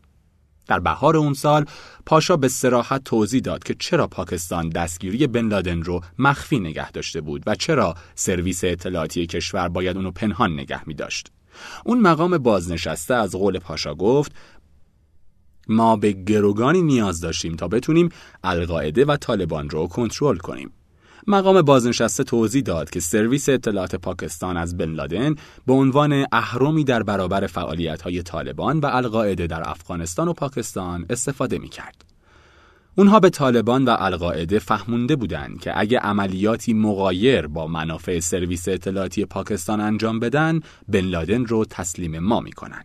در 0.68 0.80
بهار 0.80 1.18
اون 1.18 1.34
سال 1.34 1.66
پاشا 2.06 2.38
به 2.38 2.48
سراحت 2.48 3.04
توضیح 3.04 3.42
داد 3.42 3.64
که 3.64 3.76
چرا 3.80 4.08
پاکستان 4.08 4.70
دستگیری 4.70 5.28
بن 5.28 5.48
لادن 5.48 5.82
رو 5.82 6.02
مخفی 6.20 6.60
نگه 6.60 6.92
داشته 6.92 7.22
بود 7.22 7.44
و 7.48 7.56
چرا 7.56 7.96
سرویس 8.16 8.64
اطلاعاتی 8.64 9.28
کشور 9.28 9.68
باید 9.68 9.98
اونو 9.98 10.12
پنهان 10.12 10.54
نگه 10.54 10.88
می 10.88 10.94
داشت. 10.94 11.32
اون 11.86 12.00
مقام 12.00 12.38
بازنشسته 12.38 13.14
از 13.14 13.36
قول 13.36 13.60
پاشا 13.60 13.96
گفت 13.96 14.32
ما 15.68 15.96
به 15.96 16.12
گروگانی 16.12 16.82
نیاز 16.82 17.22
داشتیم 17.22 17.56
تا 17.56 17.68
بتونیم 17.68 18.10
القاعده 18.44 19.06
و 19.06 19.18
طالبان 19.18 19.70
رو 19.70 19.88
کنترل 19.88 20.38
کنیم. 20.38 20.72
مقام 21.28 21.62
بازنشسته 21.62 22.24
توضیح 22.24 22.62
داد 22.62 22.90
که 22.90 23.00
سرویس 23.00 23.50
اطلاعات 23.50 23.96
پاکستان 23.96 24.58
از 24.58 24.78
بن 24.78 24.90
لادن 24.92 25.36
به 25.68 25.74
عنوان 25.74 26.26
اهرمی 26.32 26.84
در 26.84 27.04
برابر 27.04 27.50
های 28.04 28.24
طالبان 28.24 28.80
و 28.80 28.86
القاعده 28.86 29.48
در 29.48 29.70
افغانستان 29.70 30.28
و 30.28 30.34
پاکستان 30.34 31.06
استفاده 31.10 31.60
می 31.60 31.70
کرد. 31.70 32.06
اونها 32.96 33.20
به 33.20 33.30
طالبان 33.30 33.86
و 33.86 33.96
القاعده 34.00 34.60
فهمونده 34.60 35.16
بودند 35.16 35.60
که 35.60 35.80
اگه 35.80 36.00
عملیاتی 36.00 36.74
مغایر 36.74 37.48
با 37.48 37.68
منافع 37.68 38.20
سرویس 38.20 38.68
اطلاعاتی 38.68 39.26
پاکستان 39.26 39.82
انجام 39.82 40.20
بدن 40.20 40.60
بن 40.88 41.00
لادن 41.00 41.46
رو 41.46 41.66
تسلیم 41.66 42.20
ما 42.20 42.40
می‌کنن. 42.40 42.84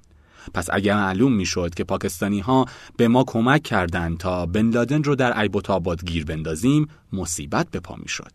پس 0.54 0.66
اگر 0.72 0.96
معلوم 0.96 1.32
می‌شد 1.32 1.74
که 1.74 1.84
پاکستانی 1.84 2.40
ها 2.40 2.66
به 2.96 3.08
ما 3.08 3.24
کمک 3.24 3.62
کردند 3.62 4.18
تا 4.18 4.46
بن 4.46 4.70
لادن 4.70 5.02
رو 5.02 5.14
در 5.14 5.40
ایبوتاباد 5.40 6.04
گیر 6.04 6.24
بندازیم 6.24 6.88
مصیبت 7.12 7.70
به 7.70 7.80
پا 7.80 7.96
می‌شد. 7.96 8.32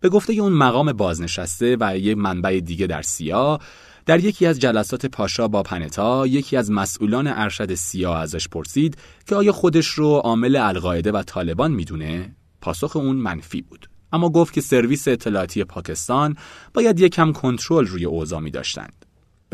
به 0.00 0.08
گفته 0.08 0.32
اون 0.32 0.52
مقام 0.52 0.92
بازنشسته 0.92 1.76
و 1.80 1.98
یک 1.98 2.18
منبع 2.18 2.60
دیگه 2.60 2.86
در 2.86 3.02
سیا 3.02 3.58
در 4.06 4.24
یکی 4.24 4.46
از 4.46 4.60
جلسات 4.60 5.06
پاشا 5.06 5.48
با 5.48 5.62
پنتا 5.62 6.26
یکی 6.26 6.56
از 6.56 6.70
مسئولان 6.70 7.26
ارشد 7.26 7.74
سیا 7.74 8.16
ازش 8.16 8.48
پرسید 8.48 8.96
که 9.26 9.36
آیا 9.36 9.52
خودش 9.52 9.86
رو 9.86 10.08
عامل 10.08 10.56
القاعده 10.56 11.12
و 11.12 11.22
طالبان 11.22 11.72
می‌دونه؟ 11.72 12.36
پاسخ 12.60 12.96
اون 12.96 13.16
منفی 13.16 13.62
بود. 13.62 13.88
اما 14.12 14.30
گفت 14.30 14.52
که 14.52 14.60
سرویس 14.60 15.08
اطلاعاتی 15.08 15.64
پاکستان 15.64 16.36
باید 16.74 17.00
یکم 17.00 17.32
کنترل 17.32 17.86
روی 17.86 18.04
اوضاع 18.04 18.40
می 18.40 18.50
داشتند 18.50 19.03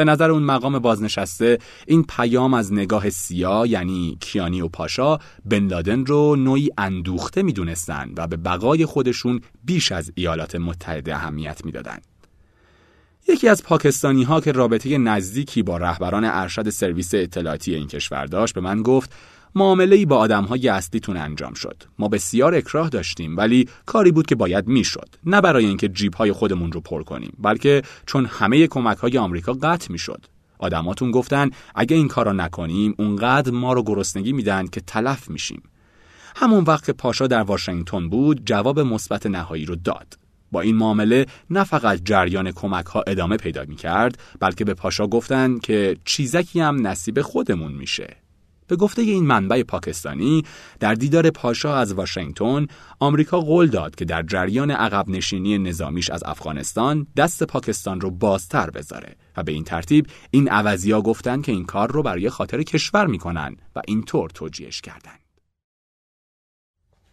به 0.01 0.05
نظر 0.05 0.31
اون 0.31 0.43
مقام 0.43 0.79
بازنشسته 0.79 1.59
این 1.87 2.05
پیام 2.05 2.55
از 2.55 2.73
نگاه 2.73 3.11
سیا 3.11 3.67
یعنی 3.67 4.17
کیانی 4.21 4.61
و 4.61 4.69
پاشا 4.69 5.19
بن 5.45 5.67
لادن 5.67 6.07
رو 6.07 6.37
نوعی 6.37 6.69
اندوخته 6.79 7.43
می‌دونستند 7.43 8.19
و 8.19 8.27
به 8.27 8.37
بقای 8.37 8.87
خودشون 8.87 9.41
بیش 9.65 9.93
از 9.93 10.13
ایالات 10.15 10.57
متحده 10.57 11.15
اهمیت 11.15 11.65
می‌دادند. 11.65 12.03
یکی 13.29 13.49
از 13.49 13.63
پاکستانی 13.63 14.23
ها 14.23 14.41
که 14.41 14.53
رابطه 14.53 14.99
نزدیکی 14.99 15.63
با 15.63 15.77
رهبران 15.77 16.25
ارشد 16.25 16.69
سرویس 16.69 17.11
اطلاعاتی 17.15 17.75
این 17.75 17.89
کشور 17.89 18.27
داشت 18.27 18.55
به 18.55 18.61
من 18.61 18.83
گفت 18.83 19.13
معامله 19.55 20.07
با 20.07 20.17
آدم 20.17 20.45
های 20.45 20.69
اصلیتون 20.69 21.17
انجام 21.17 21.55
شد. 21.55 21.83
ما 21.99 22.09
بسیار 22.09 22.55
اکراه 22.55 22.89
داشتیم 22.89 23.37
ولی 23.37 23.69
کاری 23.87 24.13
بود 24.13 24.27
که 24.27 24.35
باید 24.35 24.67
می‌شد. 24.67 25.09
نه 25.27 25.41
برای 25.41 25.65
اینکه 25.67 25.89
جیب 25.89 26.15
های 26.15 26.33
خودمون 26.33 26.73
رو 26.73 26.81
پر 26.81 27.03
کنیم 27.03 27.33
بلکه 27.39 27.83
چون 28.07 28.27
همه 28.27 28.67
کمک 28.67 28.99
های 28.99 29.19
آمریکا 29.19 29.53
قطع 29.53 29.93
می‌شد. 29.93 30.27
آدماتون 30.59 31.11
گفتن 31.11 31.51
اگه 31.75 31.97
این 31.97 32.09
کارا 32.09 32.33
نکنیم 32.33 32.95
اونقدر 32.99 33.53
ما 33.53 33.73
رو 33.73 33.83
گرسنگی 33.83 34.33
میدن 34.33 34.67
که 34.67 34.81
تلف 34.81 35.31
میشیم. 35.31 35.63
همون 36.37 36.65
وقت 36.65 36.87
که 36.87 36.93
پاشا 36.93 37.27
در 37.27 37.43
واشنگتن 37.43 38.09
بود 38.09 38.43
جواب 38.47 38.81
مثبت 38.81 39.27
نهایی 39.27 39.65
رو 39.65 39.77
داد. 39.77 40.19
با 40.53 40.61
این 40.61 40.77
معامله 40.77 41.27
نه 41.51 41.65
فقط 41.65 42.01
جریان 42.05 42.53
کمک 42.53 42.87
ها 42.87 43.05
ادامه 43.07 43.37
پیدا 43.37 43.65
می 43.65 43.77
کرد 43.77 44.19
بلکه 44.41 44.65
به 44.65 44.75
پاشا 44.75 45.07
گفتن 45.07 45.59
که 45.59 45.97
چیزکی 46.05 46.61
هم 46.61 46.87
نصیب 46.87 47.23
خودمون 47.23 47.73
میشه. 47.73 48.17
به 48.71 48.77
گفته 48.77 49.03
این 49.03 49.27
منبع 49.27 49.63
پاکستانی 49.63 50.43
در 50.81 50.95
دیدار 50.95 51.31
پاشا 51.31 51.77
از 51.77 51.93
واشنگتن 51.93 52.67
آمریکا 53.01 53.41
قول 53.41 53.67
داد 53.67 53.95
که 53.95 54.05
در 54.05 54.23
جریان 54.23 54.71
عقب 54.71 55.09
نشینی 55.09 55.59
نظامیش 55.59 56.11
از 56.11 56.23
افغانستان 56.25 57.07
دست 57.17 57.43
پاکستان 57.43 58.01
رو 58.01 58.11
بازتر 58.11 58.71
بذاره 58.71 59.17
و 59.37 59.43
به 59.43 59.53
این 59.53 59.65
ترتیب 59.65 60.07
این 60.31 60.49
عوضیا 60.49 61.01
گفتند 61.01 61.45
که 61.45 61.53
این 61.53 61.65
کار 61.65 61.93
رو 61.93 62.03
برای 62.03 62.31
خاطر 62.31 62.63
کشور 62.63 63.07
می‌کنن 63.07 63.57
و 63.77 63.83
اینطور 63.87 64.31
توجیهش 64.31 64.81
کردند. 64.81 65.21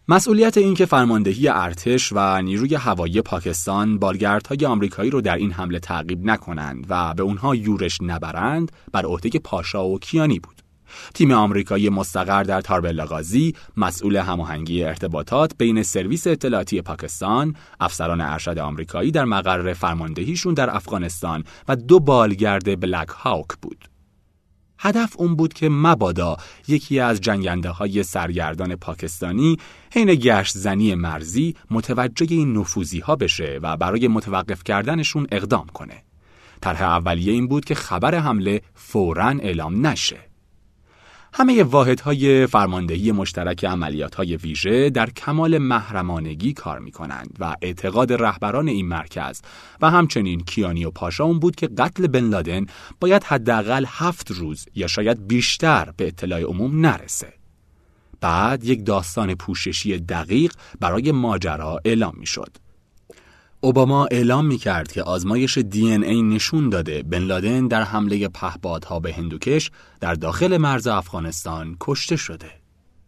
مسئولیت 0.09 0.57
این 0.57 0.73
که 0.73 0.85
فرماندهی 0.85 1.47
ارتش 1.47 2.13
و 2.15 2.41
نیروی 2.41 2.75
هوایی 2.75 3.21
پاکستان 3.21 3.99
بالگردهای 3.99 4.65
آمریکایی 4.65 5.09
رو 5.09 5.21
در 5.21 5.35
این 5.35 5.51
حمله 5.51 5.79
تعقیب 5.79 6.25
نکنند 6.25 6.85
و 6.89 7.13
به 7.13 7.23
اونها 7.23 7.55
یورش 7.55 7.97
نبرند 8.01 8.71
بر 8.91 9.05
عهده 9.05 9.39
پاشا 9.39 9.87
و 9.87 9.99
کیانی 9.99 10.39
بود. 10.39 10.56
تیم 11.13 11.31
آمریکایی 11.31 11.89
مستقر 11.89 12.43
در 12.43 12.61
تاربلا 12.61 13.05
غازی 13.05 13.55
مسئول 13.77 14.15
هماهنگی 14.15 14.83
ارتباطات 14.83 15.51
بین 15.57 15.83
سرویس 15.83 16.27
اطلاعاتی 16.27 16.81
پاکستان، 16.81 17.55
افسران 17.79 18.21
ارشد 18.21 18.59
آمریکایی 18.59 19.11
در 19.11 19.25
مقر 19.25 19.73
فرماندهیشون 19.73 20.53
در 20.53 20.75
افغانستان 20.75 21.43
و 21.67 21.75
دو 21.75 21.99
بالگرد 21.99 22.79
بلک 22.79 23.07
هاوک 23.07 23.47
بود. 23.61 23.85
هدف 24.79 25.13
اون 25.17 25.35
بود 25.35 25.53
که 25.53 25.69
مبادا 25.69 26.37
یکی 26.67 26.99
از 26.99 27.21
جنگنده 27.21 27.69
های 27.69 28.03
سرگردان 28.03 28.75
پاکستانی 28.75 29.57
حین 29.93 30.15
گشت 30.15 30.57
زنی 30.57 30.95
مرزی 30.95 31.55
متوجه 31.71 32.27
این 32.29 32.57
نفوزی 32.57 32.99
ها 32.99 33.15
بشه 33.15 33.59
و 33.61 33.77
برای 33.77 34.07
متوقف 34.07 34.63
کردنشون 34.63 35.27
اقدام 35.31 35.67
کنه. 35.67 36.03
طرح 36.61 36.81
اولیه 36.81 37.33
این 37.33 37.47
بود 37.47 37.65
که 37.65 37.75
خبر 37.75 38.15
حمله 38.15 38.61
فوراً 38.75 39.29
اعلام 39.39 39.87
نشه. 39.87 40.26
همه 41.33 41.63
واحدهای 41.63 42.47
فرماندهی 42.47 43.11
مشترک 43.11 43.65
عملیات 43.65 44.15
های 44.15 44.37
ویژه 44.37 44.89
در 44.89 45.09
کمال 45.09 45.57
محرمانگی 45.57 46.53
کار 46.53 46.79
می 46.79 46.91
کنند 46.91 47.37
و 47.39 47.55
اعتقاد 47.61 48.13
رهبران 48.13 48.67
این 48.67 48.87
مرکز 48.87 49.41
و 49.81 49.89
همچنین 49.89 50.39
کیانی 50.39 50.85
و 50.85 50.91
پاشا 50.91 51.23
اون 51.23 51.39
بود 51.39 51.55
که 51.55 51.67
قتل 51.67 52.07
بن 52.07 52.29
لادن 52.29 52.65
باید 52.99 53.23
حداقل 53.23 53.85
هفت 53.87 54.31
روز 54.31 54.65
یا 54.75 54.87
شاید 54.87 55.27
بیشتر 55.27 55.93
به 55.97 56.07
اطلاع 56.07 56.41
عموم 56.41 56.85
نرسه. 56.85 57.33
بعد 58.21 58.63
یک 58.63 58.85
داستان 58.85 59.35
پوششی 59.35 59.99
دقیق 59.99 60.53
برای 60.79 61.11
ماجرا 61.11 61.79
اعلام 61.85 62.13
می 62.17 62.25
شد. 62.25 62.66
اوباما 63.61 64.05
اعلام 64.11 64.45
می 64.45 64.57
کرد 64.57 64.91
که 64.91 65.03
آزمایش 65.03 65.57
دی 65.57 65.91
ای 65.91 66.21
نشون 66.21 66.69
داده 66.69 67.03
بن 67.03 67.19
لادن 67.19 67.67
در 67.67 67.83
حمله 67.83 68.27
پهپادها 68.27 68.99
به 68.99 69.13
هندوکش 69.13 69.71
در 69.99 70.13
داخل 70.13 70.57
مرز 70.57 70.87
افغانستان 70.87 71.77
کشته 71.79 72.15
شده. 72.15 72.51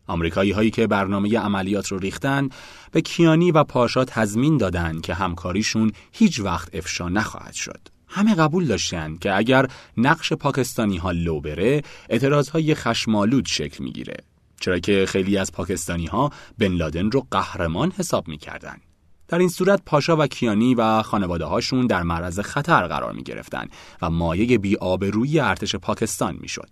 آمریکایی 0.07 0.51
هایی 0.51 0.71
که 0.71 0.88
برنامه 0.88 1.39
عملیات 1.39 1.88
رو 1.88 1.97
ریختن 1.97 2.49
به 2.91 3.01
کیانی 3.01 3.51
و 3.51 3.63
پاشا 3.63 4.05
تضمین 4.05 4.57
دادند 4.57 5.01
که 5.01 5.13
همکاریشون 5.13 5.91
هیچ 6.12 6.39
وقت 6.39 6.75
افشا 6.75 7.09
نخواهد 7.09 7.53
شد. 7.53 7.79
همه 8.07 8.35
قبول 8.35 8.65
داشتند 8.65 9.19
که 9.19 9.35
اگر 9.35 9.67
نقش 9.97 10.33
پاکستانی 10.33 10.97
ها 10.97 11.12
لو 11.12 11.41
بره 11.41 11.81
اعتراض 12.09 12.49
های 12.49 12.75
خشمالود 12.75 13.45
شکل 13.45 13.83
می‌گیره 13.83 14.17
چرا 14.59 14.79
که 14.79 15.05
خیلی 15.07 15.38
از 15.38 15.51
پاکستانی 15.51 16.05
ها 16.05 16.31
بن 16.57 16.73
لادن 16.73 17.12
رو 17.12 17.27
قهرمان 17.31 17.91
حساب 17.91 18.27
می‌کردند. 18.27 18.88
در 19.30 19.39
این 19.39 19.50
صورت 19.50 19.82
پاشا 19.86 20.18
و 20.18 20.28
کیانی 20.28 20.76
و 20.76 21.02
خانواده 21.02 21.46
هاشون 21.46 21.88
در 21.88 22.04
معرض 22.04 22.39
خطر 22.39 22.88
قرار 22.88 23.13
می 23.13 23.24
گرفتن 23.24 23.68
و 24.02 24.10
مایه 24.10 24.58
بی 24.58 24.78
روی 25.02 25.39
ارتش 25.39 25.76
پاکستان 25.76 26.38
می 26.42 26.48
شد. 26.48 26.70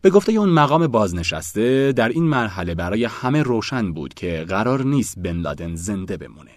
به 0.00 0.10
گفته 0.10 0.32
اون 0.32 0.48
مقام 0.48 0.86
بازنشسته 0.86 1.92
در 1.92 2.08
این 2.08 2.24
مرحله 2.24 2.74
برای 2.74 3.04
همه 3.04 3.42
روشن 3.42 3.92
بود 3.92 4.14
که 4.14 4.44
قرار 4.48 4.82
نیست 4.82 5.18
بن 5.18 5.36
لادن 5.36 5.74
زنده 5.74 6.16
بمونه. 6.16 6.50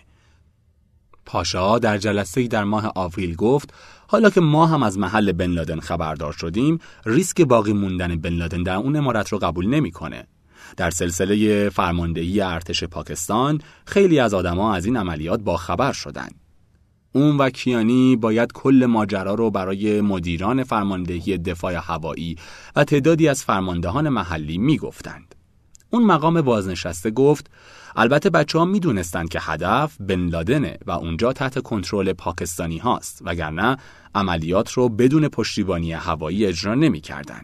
پاشا 1.26 1.80
در 1.80 1.98
جلسه 1.98 2.48
در 2.48 2.64
ماه 2.64 2.92
آوریل 2.96 3.36
گفت 3.36 3.74
حالا 4.08 4.30
که 4.30 4.42
ما 4.42 4.68
هم 4.68 4.84
از 4.84 4.98
محل 4.98 5.32
بن 5.32 5.52
لادن 5.52 5.80
خبردار 5.80 6.34
شدیم 6.34 6.80
ریسک 7.06 7.42
باقی 7.42 7.74
موندن 7.74 8.16
بن 8.16 8.34
لادن 8.34 8.64
در 8.64 8.76
اون 8.76 8.96
امارت 8.96 9.30
رو 9.30 9.38
قبول 9.38 9.68
نمی‌کنه 9.68 10.28
در 10.78 10.90
سلسله 10.90 11.70
فرماندهی 11.70 12.42
ارتش 12.42 12.84
پاکستان 12.84 13.62
خیلی 13.86 14.20
از 14.20 14.34
آدما 14.34 14.76
از 14.76 14.86
این 14.86 14.98
عملیات 14.98 15.40
با 15.40 15.58
خبر 15.58 15.92
شدند. 15.92 16.36
اون 17.14 17.38
و 17.38 17.50
کیانی 17.50 18.16
باید 18.16 18.52
کل 18.52 18.86
ماجرا 18.90 19.34
رو 19.34 19.52
برای 19.52 20.02
مدیران 20.02 20.64
فرماندهی 20.64 21.38
دفاع 21.38 21.74
هوایی 21.74 22.36
و 22.76 22.84
تعدادی 22.84 23.28
از 23.28 23.44
فرماندهان 23.44 24.10
محلی 24.10 24.58
می‌گفتند. 24.58 25.36
اون 25.90 26.06
مقام 26.06 26.42
بازنشسته 26.42 27.12
گفت 27.12 27.52
البته 27.96 28.30
بچه 28.30 28.60
ها 28.60 28.66
می 28.66 28.80
که 29.30 29.40
هدف 29.42 29.98
بن 30.00 30.26
لادنه 30.26 30.78
و 30.86 30.92
اونجا 30.92 31.34
تحت 31.34 31.60
کنترل 31.60 32.14
پاکستانی 32.14 32.78
هاست 32.78 33.22
وگرنه 33.26 33.78
عملیات 34.16 34.72
رو 34.72 34.90
بدون 34.90 35.28
پشتیبانی 35.28 35.94
هوایی 35.94 36.46
اجرا 36.46 36.76
نمی 36.76 37.02
کردن. 37.02 37.42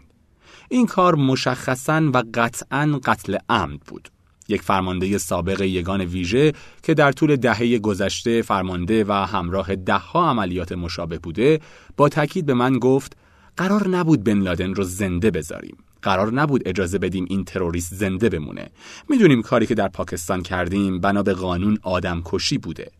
این 0.68 0.86
کار 0.86 1.14
مشخصا 1.14 2.10
و 2.14 2.22
قطعا 2.34 3.00
قتل 3.04 3.36
عمد 3.48 3.80
بود. 3.80 4.08
یک 4.48 4.62
فرمانده 4.62 5.18
سابق 5.18 5.60
یگان 5.60 6.00
ویژه 6.00 6.52
که 6.82 6.94
در 6.94 7.12
طول 7.12 7.36
دهه 7.36 7.78
گذشته 7.78 8.42
فرمانده 8.42 9.04
و 9.04 9.12
همراه 9.12 9.76
دهها 9.76 10.30
عملیات 10.30 10.72
مشابه 10.72 11.18
بوده 11.18 11.60
با 11.96 12.08
تاکید 12.08 12.46
به 12.46 12.54
من 12.54 12.78
گفت 12.78 13.16
قرار 13.56 13.88
نبود 13.88 14.24
بن 14.24 14.38
لادن 14.38 14.74
رو 14.74 14.84
زنده 14.84 15.30
بذاریم. 15.30 15.76
قرار 16.02 16.32
نبود 16.32 16.68
اجازه 16.68 16.98
بدیم 16.98 17.26
این 17.28 17.44
تروریست 17.44 17.94
زنده 17.94 18.28
بمونه. 18.28 18.70
می‌دونیم 19.08 19.42
کاری 19.42 19.66
که 19.66 19.74
در 19.74 19.88
پاکستان 19.88 20.42
کردیم 20.42 21.00
بنا 21.00 21.22
به 21.22 21.34
قانون 21.34 21.78
آدم 21.82 22.22
کشی 22.24 22.58
بوده. 22.58 22.90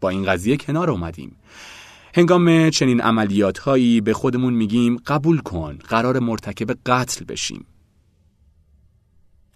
با 0.00 0.08
این 0.08 0.24
قضیه 0.24 0.56
کنار 0.56 0.90
اومدیم. 0.90 1.36
هنگام 2.16 2.70
چنین 2.70 3.00
عملیات 3.00 3.58
هایی 3.58 4.00
به 4.00 4.12
خودمون 4.12 4.54
میگیم 4.54 4.96
قبول 5.06 5.38
کن 5.38 5.78
قرار 5.88 6.18
مرتکب 6.18 6.78
قتل 6.86 7.24
بشیم 7.24 7.66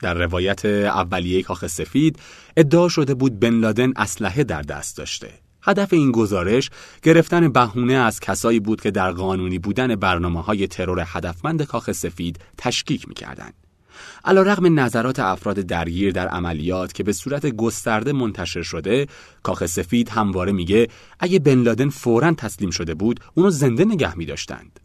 در 0.00 0.14
روایت 0.14 0.64
اولیه 0.64 1.42
کاخ 1.42 1.66
سفید 1.66 2.18
ادعا 2.56 2.88
شده 2.88 3.14
بود 3.14 3.40
بن 3.40 3.54
لادن 3.54 3.92
اسلحه 3.96 4.44
در 4.44 4.62
دست 4.62 4.96
داشته 4.96 5.30
هدف 5.62 5.92
این 5.92 6.12
گزارش 6.12 6.70
گرفتن 7.02 7.48
بهونه 7.48 7.94
از 7.94 8.20
کسایی 8.20 8.60
بود 8.60 8.80
که 8.80 8.90
در 8.90 9.10
قانونی 9.10 9.58
بودن 9.58 9.96
برنامه 9.96 10.42
های 10.42 10.66
ترور 10.66 11.04
هدفمند 11.06 11.62
کاخ 11.62 11.92
سفید 11.92 12.38
تشکیک 12.58 13.08
می‌کردند. 13.08 13.54
علا 14.24 14.42
رغم 14.42 14.80
نظرات 14.80 15.18
افراد 15.18 15.56
درگیر 15.60 16.12
در 16.12 16.28
عملیات 16.28 16.92
که 16.92 17.02
به 17.02 17.12
صورت 17.12 17.46
گسترده 17.46 18.12
منتشر 18.12 18.62
شده، 18.62 19.06
کاخ 19.42 19.66
سفید 19.66 20.08
همواره 20.08 20.52
میگه 20.52 20.88
اگه 21.20 21.38
بن 21.38 21.62
لادن 21.62 21.88
فوراً 21.88 22.32
تسلیم 22.32 22.70
شده 22.70 22.94
بود، 22.94 23.20
اونو 23.34 23.50
زنده 23.50 23.84
نگه 23.84 24.18
می 24.18 24.26
داشتند. 24.26 24.80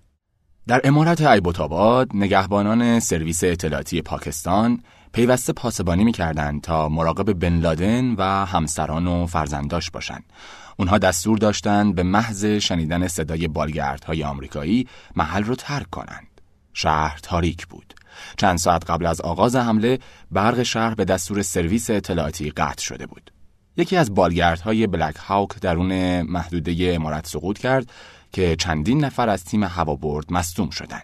در 0.67 0.81
امارت 0.83 1.21
ایبوتاباد 1.21 2.09
نگهبانان 2.13 2.99
سرویس 2.99 3.43
اطلاعاتی 3.43 4.01
پاکستان 4.01 4.79
پیوسته 5.13 5.53
پاسبانی 5.53 6.03
می‌کردند 6.03 6.61
تا 6.61 6.89
مراقب 6.89 7.33
بن 7.33 7.59
لادن 7.59 8.15
و 8.15 8.23
همسران 8.45 9.07
و 9.07 9.25
فرزنداش 9.25 9.91
باشند. 9.91 10.23
اونها 10.77 10.97
دستور 10.97 11.37
داشتند 11.37 11.95
به 11.95 12.03
محض 12.03 12.45
شنیدن 12.45 13.07
صدای 13.07 13.47
بالگردهای 13.47 14.23
آمریکایی 14.23 14.87
محل 15.15 15.43
رو 15.43 15.55
ترک 15.55 15.89
کنند. 15.89 16.34
شهر 16.75 17.19
تاریک 17.23 17.67
بود. 17.67 17.93
چند 18.37 18.57
ساعت 18.57 18.89
قبل 18.89 19.05
از 19.05 19.21
آغاز 19.21 19.55
حمله 19.55 19.99
برق 20.31 20.63
شهر 20.63 20.95
به 20.95 21.05
دستور 21.05 21.41
سرویس 21.41 21.89
اطلاعاتی 21.89 22.49
قطع 22.49 22.83
شده 22.83 23.05
بود. 23.05 23.31
یکی 23.77 23.97
از 23.97 24.13
بالگردهای 24.13 24.87
بلک 24.87 25.15
هاوک 25.15 25.59
درون 25.61 26.21
محدوده 26.21 26.91
امارت 26.95 27.27
سقوط 27.27 27.57
کرد 27.57 27.91
که 28.31 28.55
چندین 28.55 29.05
نفر 29.05 29.29
از 29.29 29.43
تیم 29.43 29.63
هوابرد 29.63 30.33
مصدوم 30.33 30.69
شدند. 30.69 31.03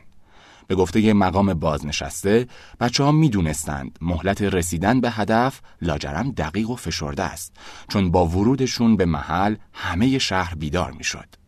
به 0.67 0.75
گفته 0.75 1.13
مقام 1.13 1.53
بازنشسته 1.53 2.47
بچه 2.79 3.03
ها 3.03 3.11
می 3.11 3.29
دونستند 3.29 3.99
مهلت 4.01 4.41
رسیدن 4.41 5.01
به 5.01 5.11
هدف 5.11 5.61
لاجرم 5.81 6.31
دقیق 6.31 6.69
و 6.69 6.75
فشرده 6.75 7.23
است 7.23 7.55
چون 7.89 8.11
با 8.11 8.25
ورودشون 8.27 8.97
به 8.97 9.05
محل 9.05 9.55
همه 9.73 10.17
شهر 10.17 10.55
بیدار 10.55 10.91
می 10.91 11.03
شد. 11.03 11.40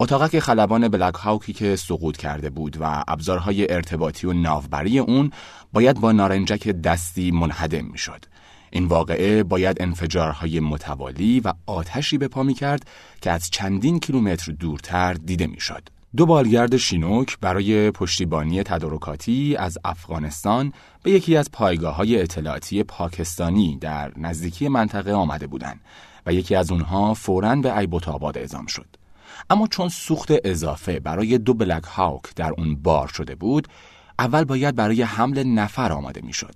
اتاقک 0.00 0.38
خلبان 0.38 0.88
بلک 0.88 1.14
هاوکی 1.14 1.52
که 1.52 1.76
سقوط 1.76 2.16
کرده 2.16 2.50
بود 2.50 2.76
و 2.80 3.04
ابزارهای 3.08 3.72
ارتباطی 3.72 4.26
و 4.26 4.32
ناوبری 4.32 4.98
اون 4.98 5.30
باید 5.72 6.00
با 6.00 6.12
نارنجک 6.12 6.68
دستی 6.68 7.30
منهدم 7.30 7.84
می 7.84 7.98
شد. 7.98 8.24
این 8.70 8.86
واقعه 8.86 9.42
باید 9.42 9.82
انفجارهای 9.82 10.60
متوالی 10.60 11.40
و 11.40 11.52
آتشی 11.66 12.18
به 12.18 12.28
پا 12.28 12.42
می 12.42 12.54
کرد 12.54 12.86
که 13.20 13.30
از 13.30 13.50
چندین 13.50 14.00
کیلومتر 14.00 14.52
دورتر 14.52 15.14
دیده 15.14 15.46
می 15.46 15.60
شد. 15.60 15.88
دو 16.16 16.26
بالگرد 16.26 16.76
شینوک 16.76 17.38
برای 17.40 17.90
پشتیبانی 17.90 18.62
تدارکاتی 18.62 19.56
از 19.56 19.78
افغانستان 19.84 20.72
به 21.02 21.10
یکی 21.10 21.36
از 21.36 21.50
پایگاه 21.50 21.96
های 21.96 22.22
اطلاعاتی 22.22 22.82
پاکستانی 22.82 23.78
در 23.80 24.12
نزدیکی 24.16 24.68
منطقه 24.68 25.12
آمده 25.12 25.46
بودند 25.46 25.80
و 26.26 26.32
یکی 26.32 26.54
از 26.54 26.70
اونها 26.70 27.14
فوراً 27.14 27.56
به 27.56 27.78
ایبوتاباد 27.78 28.38
اعزام 28.38 28.66
شد. 28.66 29.03
اما 29.50 29.66
چون 29.66 29.88
سوخت 29.88 30.28
اضافه 30.44 31.00
برای 31.00 31.38
دو 31.38 31.54
بلک 31.54 31.84
هاوک 31.84 32.34
در 32.36 32.52
اون 32.58 32.74
بار 32.74 33.08
شده 33.08 33.34
بود، 33.34 33.68
اول 34.18 34.44
باید 34.44 34.74
برای 34.74 35.02
حمل 35.02 35.42
نفر 35.42 35.92
آماده 35.92 36.20
می‌شد. 36.20 36.54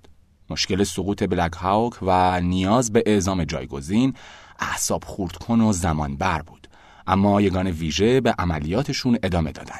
مشکل 0.49 0.83
سقوط 0.83 1.23
بلک 1.23 1.53
هاوک 1.53 1.93
و 2.01 2.41
نیاز 2.41 2.93
به 2.93 3.03
اعزام 3.05 3.43
جایگزین 3.43 4.13
اعصاب 4.59 5.03
خورد 5.03 5.35
کن 5.35 5.61
و 5.61 5.73
زمان 5.73 6.17
بر 6.17 6.41
بود. 6.41 6.67
اما 7.07 7.41
یگان 7.41 7.67
ویژه 7.67 8.21
به 8.21 8.35
عملیاتشون 8.39 9.17
ادامه 9.23 9.51
دادن. 9.51 9.79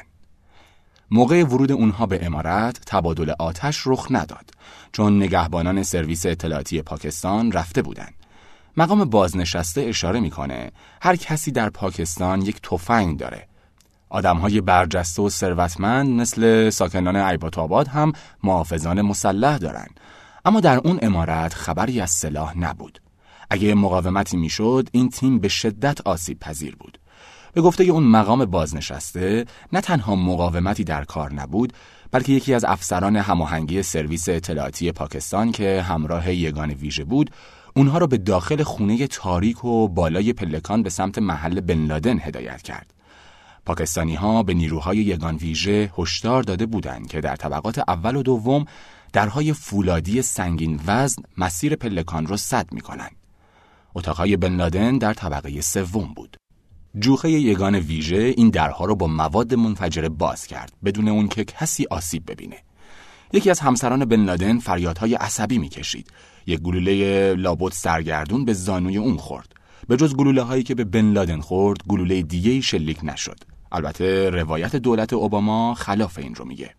موقع 1.10 1.44
ورود 1.44 1.72
اونها 1.72 2.06
به 2.06 2.26
امارت 2.26 2.80
تبادل 2.86 3.32
آتش 3.38 3.82
رخ 3.86 4.06
نداد 4.10 4.50
چون 4.92 5.22
نگهبانان 5.22 5.82
سرویس 5.82 6.26
اطلاعاتی 6.26 6.82
پاکستان 6.82 7.52
رفته 7.52 7.82
بودند. 7.82 8.14
مقام 8.76 9.04
بازنشسته 9.04 9.80
اشاره 9.80 10.20
می‌کنه 10.20 10.70
هر 11.02 11.16
کسی 11.16 11.50
در 11.50 11.70
پاکستان 11.70 12.42
یک 12.42 12.60
تفنگ 12.62 13.18
داره. 13.18 13.46
های 14.12 14.60
برجسته 14.60 15.22
و 15.22 15.28
ثروتمند 15.28 16.20
مثل 16.20 16.70
ساکنان 16.70 17.16
ایبات 17.16 17.88
هم 17.88 18.12
محافظان 18.42 19.02
مسلح 19.02 19.58
دارند. 19.58 20.00
اما 20.44 20.60
در 20.60 20.78
اون 20.78 20.98
امارت 21.02 21.54
خبری 21.54 22.00
از 22.00 22.10
سلاح 22.10 22.58
نبود. 22.58 23.00
اگه 23.50 23.74
مقاومتی 23.74 24.36
می‌شد 24.36 24.88
این 24.92 25.08
تیم 25.08 25.38
به 25.38 25.48
شدت 25.48 26.00
آسیب 26.00 26.38
پذیر 26.38 26.76
بود. 26.76 26.98
به 27.52 27.60
گفته 27.60 27.84
اون 27.84 28.02
مقام 28.02 28.44
بازنشسته 28.44 29.46
نه 29.72 29.80
تنها 29.80 30.14
مقاومتی 30.16 30.84
در 30.84 31.04
کار 31.04 31.32
نبود 31.32 31.72
بلکه 32.10 32.32
یکی 32.32 32.54
از 32.54 32.64
افسران 32.64 33.16
هماهنگی 33.16 33.82
سرویس 33.82 34.28
اطلاعاتی 34.28 34.92
پاکستان 34.92 35.52
که 35.52 35.82
همراه 35.82 36.34
یگان 36.34 36.70
ویژه 36.70 37.04
بود 37.04 37.30
اونها 37.76 37.98
را 37.98 38.06
به 38.06 38.18
داخل 38.18 38.62
خونه 38.62 39.06
تاریک 39.06 39.64
و 39.64 39.88
بالای 39.88 40.32
پلکان 40.32 40.82
به 40.82 40.90
سمت 40.90 41.18
محل 41.18 41.60
بن 41.60 41.84
لادن 41.84 42.18
هدایت 42.18 42.62
کرد. 42.62 42.94
پاکستانی 43.66 44.14
ها 44.14 44.42
به 44.42 44.54
نیروهای 44.54 44.96
یگان 44.96 45.36
ویژه 45.36 45.92
هشدار 45.98 46.42
داده 46.42 46.66
بودند 46.66 47.08
که 47.08 47.20
در 47.20 47.36
طبقات 47.36 47.78
اول 47.78 48.16
و 48.16 48.22
دوم 48.22 48.64
درهای 49.12 49.52
فولادی 49.52 50.22
سنگین 50.22 50.80
وزن 50.86 51.22
مسیر 51.38 51.76
پلکان 51.76 52.26
را 52.26 52.36
سد 52.36 52.72
می 52.72 52.80
کنند. 52.80 53.16
اتاقهای 53.94 54.36
بن 54.36 54.56
لادن 54.56 54.98
در 54.98 55.14
طبقه 55.14 55.60
سوم 55.60 56.14
بود. 56.14 56.36
جوخه 56.98 57.30
یگان 57.30 57.74
ویژه 57.74 58.34
این 58.36 58.50
درها 58.50 58.84
رو 58.84 58.94
با 58.94 59.06
مواد 59.06 59.54
منفجره 59.54 60.08
باز 60.08 60.46
کرد 60.46 60.72
بدون 60.84 61.08
اون 61.08 61.28
که 61.28 61.44
کسی 61.44 61.86
آسیب 61.90 62.30
ببینه. 62.30 62.56
یکی 63.32 63.50
از 63.50 63.60
همسران 63.60 64.04
بن 64.04 64.24
لادن 64.24 64.58
فریادهای 64.58 65.14
عصبی 65.14 65.58
می‌کشید. 65.58 66.10
یک 66.46 66.60
گلوله 66.60 67.34
لابد 67.34 67.72
سرگردون 67.72 68.44
به 68.44 68.52
زانوی 68.52 68.96
اون 68.96 69.16
خورد. 69.16 69.52
به 69.88 69.96
جز 69.96 70.14
گلوله 70.14 70.42
هایی 70.42 70.62
که 70.62 70.74
به 70.74 70.84
بن 70.84 71.12
لادن 71.12 71.40
خورد، 71.40 71.78
گلوله 71.88 72.22
دیگه 72.22 72.60
شلیک 72.60 72.98
نشد. 73.02 73.38
البته 73.72 74.30
روایت 74.30 74.76
دولت 74.76 75.12
اوباما 75.12 75.74
خلاف 75.74 76.18
این 76.18 76.34
رو 76.34 76.44
میگه. 76.44 76.74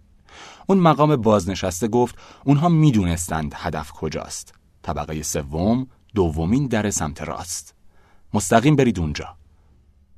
اون 0.67 0.77
مقام 0.77 1.15
بازنشسته 1.15 1.87
گفت 1.87 2.15
اونها 2.45 2.69
می‌دونستند 2.69 3.53
هدف 3.55 3.91
کجاست. 3.91 4.53
طبقه 4.83 5.23
سوم، 5.23 5.87
دومین 6.15 6.67
در 6.67 6.89
سمت 6.89 7.21
راست. 7.21 7.75
مستقیم 8.33 8.75
برید 8.75 8.99
اونجا. 8.99 9.35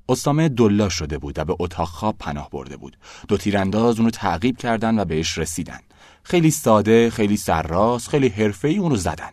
استامه 0.09 0.49
دلا 0.49 0.89
شده 0.89 1.17
بود 1.17 1.39
و 1.39 1.45
به 1.45 1.55
اتاق 1.59 1.87
خواب 1.87 2.15
پناه 2.19 2.49
برده 2.49 2.77
بود. 2.77 2.97
دو 3.27 3.37
تیرانداز 3.37 3.99
اونو 3.99 4.09
تعقیب 4.09 4.57
کردن 4.57 4.99
و 4.99 5.05
بهش 5.05 5.37
رسیدن. 5.37 5.79
خیلی 6.23 6.51
ساده، 6.51 7.09
خیلی 7.09 7.37
سرراست، 7.37 8.09
خیلی 8.09 8.27
حرفه‌ای 8.27 8.77
اونو 8.77 8.95
زدن. 8.95 9.29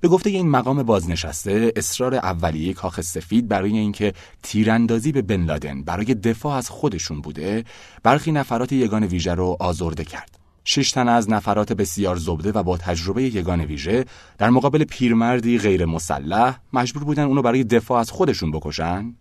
به 0.00 0.08
گفته 0.08 0.30
این 0.30 0.48
مقام 0.48 0.82
بازنشسته 0.82 1.72
اصرار 1.76 2.14
اولیه 2.14 2.72
کاخ 2.72 3.00
سفید 3.00 3.48
برای 3.48 3.78
اینکه 3.78 4.12
تیراندازی 4.42 5.12
به 5.12 5.22
بن 5.22 5.44
لادن 5.44 5.82
برای 5.82 6.14
دفاع 6.14 6.56
از 6.56 6.70
خودشون 6.70 7.20
بوده 7.20 7.64
برخی 8.02 8.32
نفرات 8.32 8.72
یگان 8.72 9.04
ویژه 9.04 9.34
رو 9.34 9.56
آزرده 9.60 10.04
کرد 10.04 10.38
شش 10.64 10.92
تن 10.92 11.08
از 11.08 11.30
نفرات 11.30 11.72
بسیار 11.72 12.16
زبده 12.16 12.52
و 12.52 12.62
با 12.62 12.76
تجربه 12.76 13.22
یگان 13.22 13.60
ویژه 13.60 14.04
در 14.38 14.50
مقابل 14.50 14.84
پیرمردی 14.84 15.58
غیر 15.58 15.84
مسلح 15.84 16.58
مجبور 16.72 17.04
بودن 17.04 17.24
اونو 17.24 17.42
برای 17.42 17.64
دفاع 17.64 18.00
از 18.00 18.10
خودشون 18.10 18.50
بکشن 18.50 19.14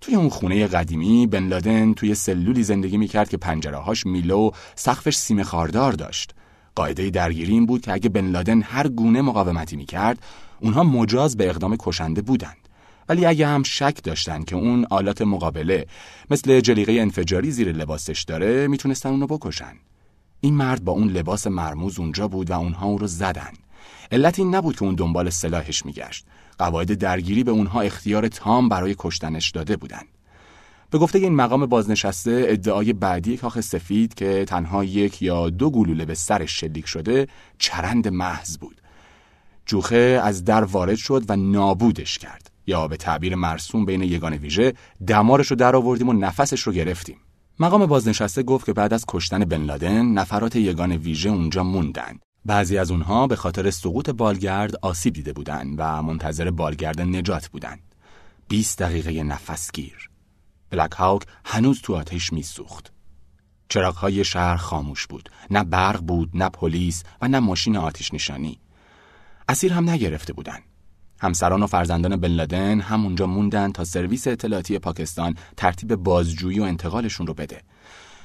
توی 0.00 0.14
اون 0.14 0.28
خونه 0.28 0.66
قدیمی 0.66 1.26
بن 1.26 1.48
لادن 1.48 1.94
توی 1.94 2.14
سلولی 2.14 2.62
زندگی 2.62 2.96
می‌کرد 2.96 3.28
که 3.28 3.36
پنجرهاش 3.36 4.06
میلو 4.06 4.50
سقفش 4.74 5.16
سیم 5.16 5.42
خاردار 5.42 5.92
داشت. 5.92 6.34
قاعده 6.74 7.10
درگیری 7.10 7.52
این 7.52 7.66
بود 7.66 7.80
که 7.80 7.92
اگه 7.92 8.08
بن 8.08 8.26
لادن 8.26 8.62
هر 8.62 8.88
گونه 8.88 9.22
مقاومتی 9.22 9.76
می‌کرد 9.76 10.18
اونها 10.60 10.84
مجاز 10.84 11.36
به 11.36 11.48
اقدام 11.48 11.76
کشنده 11.78 12.22
بودند. 12.22 12.56
ولی 13.08 13.26
اگه 13.26 13.46
هم 13.46 13.62
شک 13.62 14.02
داشتن 14.02 14.42
که 14.42 14.56
اون 14.56 14.86
آلات 14.90 15.22
مقابله 15.22 15.86
مثل 16.30 16.60
جلیقه 16.60 16.92
انفجاری 16.92 17.50
زیر 17.50 17.72
لباسش 17.72 18.22
داره 18.22 18.66
می‌تونستن 18.66 19.08
اونو 19.08 19.26
بکشن. 19.26 19.74
این 20.40 20.54
مرد 20.54 20.84
با 20.84 20.92
اون 20.92 21.08
لباس 21.08 21.46
مرموز 21.46 21.98
اونجا 21.98 22.28
بود 22.28 22.50
و 22.50 22.52
اونها 22.52 22.86
اون 22.86 22.98
رو 22.98 23.06
زدن. 23.06 23.52
علت 24.12 24.38
این 24.38 24.54
نبود 24.54 24.76
که 24.76 24.82
اون 24.82 24.94
دنبال 24.94 25.30
سلاحش 25.30 25.86
میگشت. 25.86 26.24
قواعد 26.58 26.94
درگیری 26.94 27.44
به 27.44 27.50
اونها 27.50 27.80
اختیار 27.80 28.28
تام 28.28 28.68
برای 28.68 28.94
کشتنش 28.98 29.50
داده 29.50 29.76
بودند. 29.76 30.08
به 30.90 30.98
گفته 30.98 31.18
این 31.18 31.34
مقام 31.34 31.66
بازنشسته 31.66 32.44
ادعای 32.48 32.92
بعدی 32.92 33.36
کاخ 33.36 33.60
سفید 33.60 34.14
که 34.14 34.44
تنها 34.44 34.84
یک 34.84 35.22
یا 35.22 35.50
دو 35.50 35.70
گلوله 35.70 36.04
به 36.04 36.14
سرش 36.14 36.60
شلیک 36.60 36.86
شده 36.86 37.26
چرند 37.58 38.08
محض 38.08 38.58
بود. 38.58 38.80
جوخه 39.66 40.20
از 40.24 40.44
در 40.44 40.64
وارد 40.64 40.96
شد 40.96 41.24
و 41.28 41.36
نابودش 41.36 42.18
کرد 42.18 42.50
یا 42.66 42.88
به 42.88 42.96
تعبیر 42.96 43.34
مرسوم 43.34 43.84
بین 43.84 44.02
یگان 44.02 44.32
ویژه 44.32 44.72
دمارش 45.06 45.46
رو 45.46 45.56
در 45.56 45.76
آوردیم 45.76 46.08
و 46.08 46.12
نفسش 46.12 46.60
رو 46.60 46.72
گرفتیم 46.72 47.16
مقام 47.60 47.86
بازنشسته 47.86 48.42
گفت 48.42 48.66
که 48.66 48.72
بعد 48.72 48.94
از 48.94 49.04
کشتن 49.08 49.44
بن 49.44 49.62
لادن 49.62 50.06
نفرات 50.06 50.56
یگان 50.56 50.92
ویژه 50.92 51.30
اونجا 51.30 51.64
موندن 51.64 52.18
بعضی 52.48 52.78
از 52.78 52.90
اونها 52.90 53.26
به 53.26 53.36
خاطر 53.36 53.70
سقوط 53.70 54.10
بالگرد 54.10 54.76
آسیب 54.82 55.14
دیده 55.14 55.32
بودند 55.32 55.74
و 55.78 56.02
منتظر 56.02 56.50
بالگرد 56.50 57.00
نجات 57.00 57.48
بودند. 57.48 57.80
20 58.48 58.78
دقیقه 58.78 59.22
نفسگیر. 59.22 60.10
بلک 60.70 60.92
هاوک 60.92 61.22
هنوز 61.44 61.80
تو 61.82 61.94
آتش 61.94 62.32
میسوخت. 62.32 62.92
چراغهای 63.68 64.24
شهر 64.24 64.56
خاموش 64.56 65.06
بود. 65.06 65.30
نه 65.50 65.64
برق 65.64 66.00
بود 66.00 66.30
نه 66.34 66.48
پلیس 66.48 67.02
و 67.22 67.28
نه 67.28 67.38
ماشین 67.38 67.76
آتش 67.76 68.14
نشانی. 68.14 68.58
اسیر 69.48 69.72
هم 69.72 69.90
نگرفته 69.90 70.32
بودند. 70.32 70.62
همسران 71.20 71.62
و 71.62 71.66
فرزندان 71.66 72.16
بن 72.16 72.28
لادن 72.28 72.80
همونجا 72.80 73.26
موندن 73.26 73.72
تا 73.72 73.84
سرویس 73.84 74.26
اطلاعاتی 74.26 74.78
پاکستان 74.78 75.34
ترتیب 75.56 75.94
بازجویی 75.94 76.60
و 76.60 76.62
انتقالشون 76.62 77.26
رو 77.26 77.34
بده. 77.34 77.62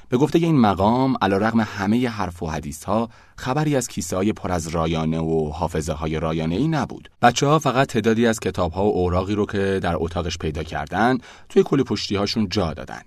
به 0.08 0.16
گفته 0.16 0.38
این 0.38 0.60
مقام 0.60 1.16
رغم 1.22 1.60
همه 1.60 2.08
حرف 2.08 2.42
و 2.42 2.46
حدیث 2.46 2.84
ها 2.84 3.08
خبری 3.36 3.76
از 3.76 3.88
کیسه 3.88 4.16
های 4.16 4.32
پر 4.32 4.52
از 4.52 4.68
رایانه 4.68 5.18
و 5.18 5.50
حافظه 5.50 5.92
های 5.92 6.20
رایانه 6.20 6.56
ای 6.56 6.68
نبود. 6.68 7.10
بچه 7.22 7.46
ها 7.46 7.58
فقط 7.58 7.88
تعدادی 7.88 8.26
از 8.26 8.40
کتاب 8.40 8.72
ها 8.72 8.84
و 8.84 8.92
اوراقی 8.94 9.34
رو 9.34 9.46
که 9.46 9.80
در 9.82 9.96
اتاقش 9.96 10.38
پیدا 10.38 10.62
کردن 10.62 11.18
توی 11.48 11.62
کل 11.62 11.82
پشتی 11.82 12.16
هاشون 12.16 12.48
جا 12.48 12.74
دادن. 12.74 13.02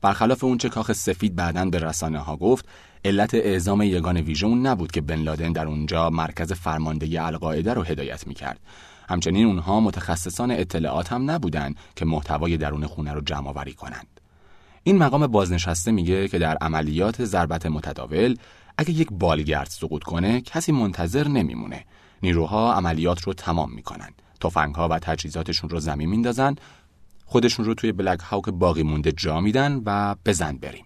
برخلاف 0.00 0.44
اونچه 0.44 0.68
کاخ 0.68 0.92
سفید 0.92 1.36
بعدا 1.36 1.64
به 1.64 1.78
رسانه 1.78 2.18
ها 2.18 2.36
گفت 2.36 2.68
علت 3.04 3.34
اعزام 3.34 3.82
یگان 3.82 4.16
ویژه 4.16 4.46
اون 4.46 4.66
نبود 4.66 4.92
که 4.92 5.00
بن 5.00 5.16
لادن 5.16 5.52
در 5.52 5.66
اونجا 5.66 6.10
مرکز 6.10 6.52
فرماندهی 6.52 7.18
القاعده 7.18 7.74
رو 7.74 7.82
هدایت 7.82 8.26
می‌کرد. 8.26 8.60
همچنین 9.08 9.46
اونها 9.46 9.80
متخصصان 9.80 10.50
اطلاعات 10.50 11.12
هم 11.12 11.30
نبودند 11.30 11.76
که 11.96 12.04
محتوای 12.04 12.56
درون 12.56 12.86
خونه 12.86 13.12
رو 13.12 13.20
جمع 13.20 13.48
آوری 13.48 13.72
کنند 13.72 14.17
این 14.88 14.98
مقام 14.98 15.26
بازنشسته 15.26 15.92
میگه 15.92 16.28
که 16.28 16.38
در 16.38 16.56
عملیات 16.56 17.24
ضربت 17.24 17.66
متداول 17.66 18.36
اگه 18.78 18.90
یک 18.90 19.08
بالگرد 19.10 19.68
سقوط 19.70 20.02
کنه 20.02 20.40
کسی 20.40 20.72
منتظر 20.72 21.28
نمیمونه. 21.28 21.84
نیروها 22.22 22.74
عملیات 22.74 23.20
رو 23.20 23.34
تمام 23.34 23.72
می‌کنن. 23.72 24.10
ها 24.76 24.88
و 24.88 24.98
تجهیزاتشون 24.98 25.70
رو 25.70 25.80
زمین 25.80 26.08
میندازن. 26.08 26.54
خودشون 27.24 27.66
رو 27.66 27.74
توی 27.74 27.92
بلک 27.92 28.20
هاوک 28.20 28.48
باقی 28.48 28.82
مونده 28.82 29.12
جا 29.12 29.40
میدن 29.40 29.82
و 29.86 30.14
بزن 30.26 30.56
بریم. 30.56 30.84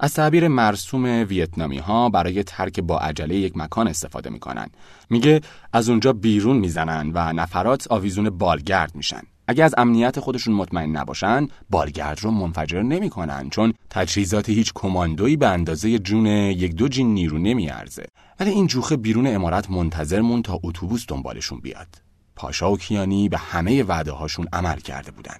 از 0.00 0.14
تعبیر 0.14 0.48
مرسوم 0.48 1.04
ویتنامی 1.04 1.78
ها 1.78 2.08
برای 2.08 2.42
ترک 2.42 2.80
با 2.80 2.98
عجله 2.98 3.34
یک 3.34 3.56
مکان 3.56 3.88
استفاده 3.88 4.30
می‌کنن. 4.30 4.68
میگه 5.10 5.40
از 5.72 5.88
اونجا 5.88 6.12
بیرون 6.12 6.56
می‌زنن 6.56 7.10
و 7.14 7.32
نفرات 7.32 7.86
آویزون 7.90 8.30
بالگرد 8.30 8.94
میشن. 8.94 9.22
اگه 9.48 9.64
از 9.64 9.74
امنیت 9.78 10.20
خودشون 10.20 10.54
مطمئن 10.54 10.96
نباشن 10.96 11.48
بالگرد 11.70 12.20
رو 12.20 12.30
منفجر 12.30 12.82
نمی‌کنن 12.82 13.50
چون 13.50 13.74
تجهیزات 13.90 14.48
هیچ 14.48 14.72
کماندویی 14.74 15.36
به 15.36 15.48
اندازه 15.48 15.98
جون 15.98 16.26
یک 16.26 16.74
دو 16.74 16.88
جین 16.88 17.14
نیرو 17.14 17.38
نمیارزه. 17.38 18.06
ولی 18.40 18.50
این 18.50 18.66
جوخه 18.66 18.96
بیرون 18.96 19.26
امارت 19.26 19.70
منتظر 19.70 20.20
مون 20.20 20.42
تا 20.42 20.60
اتوبوس 20.62 21.04
دنبالشون 21.08 21.60
بیاد. 21.60 21.88
پاشا 22.36 22.72
و 22.72 22.78
کیانی 22.78 23.28
به 23.28 23.38
همه 23.38 23.82
وعده 23.82 24.12
هاشون 24.12 24.46
عمل 24.52 24.76
کرده 24.76 25.10
بودن. 25.10 25.36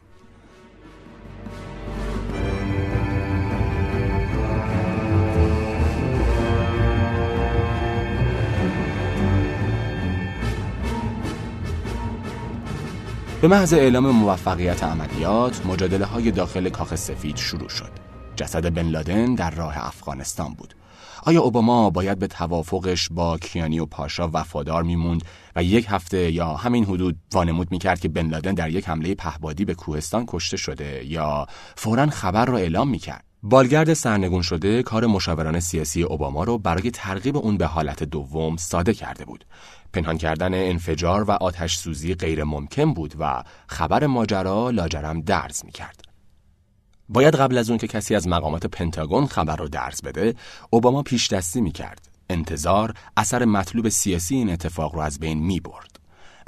به 13.43 13.49
محض 13.49 13.73
اعلام 13.73 14.11
موفقیت 14.11 14.85
عملیات 14.85 15.67
مجادله 15.67 16.05
های 16.05 16.31
داخل 16.31 16.69
کاخ 16.69 16.95
سفید 16.95 17.37
شروع 17.37 17.69
شد. 17.69 17.91
جسد 18.37 18.75
بن 18.75 18.89
لادن 18.89 19.35
در 19.35 19.51
راه 19.51 19.87
افغانستان 19.87 20.55
بود. 20.55 20.75
آیا 21.23 21.41
اوباما 21.41 21.91
باید 21.91 22.19
به 22.19 22.27
توافقش 22.27 23.09
با 23.11 23.39
کیانی 23.39 23.79
و 23.79 23.87
پاشا 23.87 24.31
وفادار 24.33 24.83
میموند 24.83 25.23
و 25.57 25.63
یک 25.65 25.87
هفته 25.89 26.33
یا 26.33 26.55
همین 26.55 26.85
حدود 26.85 27.17
وانمود 27.33 27.71
می‌کرد 27.71 28.01
که 28.01 28.09
بن 28.09 28.29
لادن 28.29 28.55
در 28.55 28.71
یک 28.71 28.89
حمله 28.89 29.15
پهبادی 29.15 29.65
به 29.65 29.75
کوهستان 29.75 30.25
کشته 30.29 30.57
شده 30.57 31.07
یا 31.07 31.47
فورا 31.77 32.07
خبر 32.07 32.45
را 32.45 32.59
اعلام 32.59 32.89
می‌کرد؟ 32.89 33.25
بالگرد 33.43 33.95
سرنگون 33.95 34.43
شده 34.43 34.83
کار 34.83 35.07
مشاوران 35.07 35.61
سیاسی 35.61 36.03
اوباما 36.03 36.45
رو 36.45 36.59
برای 36.59 36.91
ترغیب 36.91 37.37
اون 37.37 37.57
به 37.57 37.67
حالت 37.67 38.03
دوم 38.03 38.57
ساده 38.57 38.95
کرده 38.95 39.25
بود. 39.25 39.45
پنهان 39.93 40.19
کردن 40.19 40.55
انفجار 40.55 41.23
و 41.23 41.31
آتش 41.31 41.77
سوزی 41.77 42.15
غیر 42.15 42.45
ممکن 42.45 42.95
بود 42.95 43.15
و 43.19 43.43
خبر 43.69 44.07
ماجرا 44.07 44.71
لاجرم 44.71 45.21
درز 45.21 45.65
می 45.65 45.73
کرد. 45.73 46.03
باید 47.09 47.37
قبل 47.37 47.59
از 47.59 47.71
اون 47.71 47.79
که 47.79 47.87
کسی 47.87 48.15
از 48.15 48.29
مقامات 48.29 48.67
پنتاگون 48.67 49.27
خبر 49.27 49.57
رو 49.57 49.69
درز 49.69 50.03
بده، 50.03 50.35
اوباما 50.71 51.03
پیش 51.03 51.29
دستی 51.29 51.61
می 51.61 51.73
کرد. 51.73 52.09
انتظار 52.31 52.95
اثر 53.17 53.45
مطلوب 53.45 53.89
سیاسی 53.89 54.35
این 54.35 54.51
اتفاق 54.51 54.95
رو 54.95 55.01
از 55.01 55.19
بین 55.19 55.39
می 55.39 55.61
برد. 55.61 55.98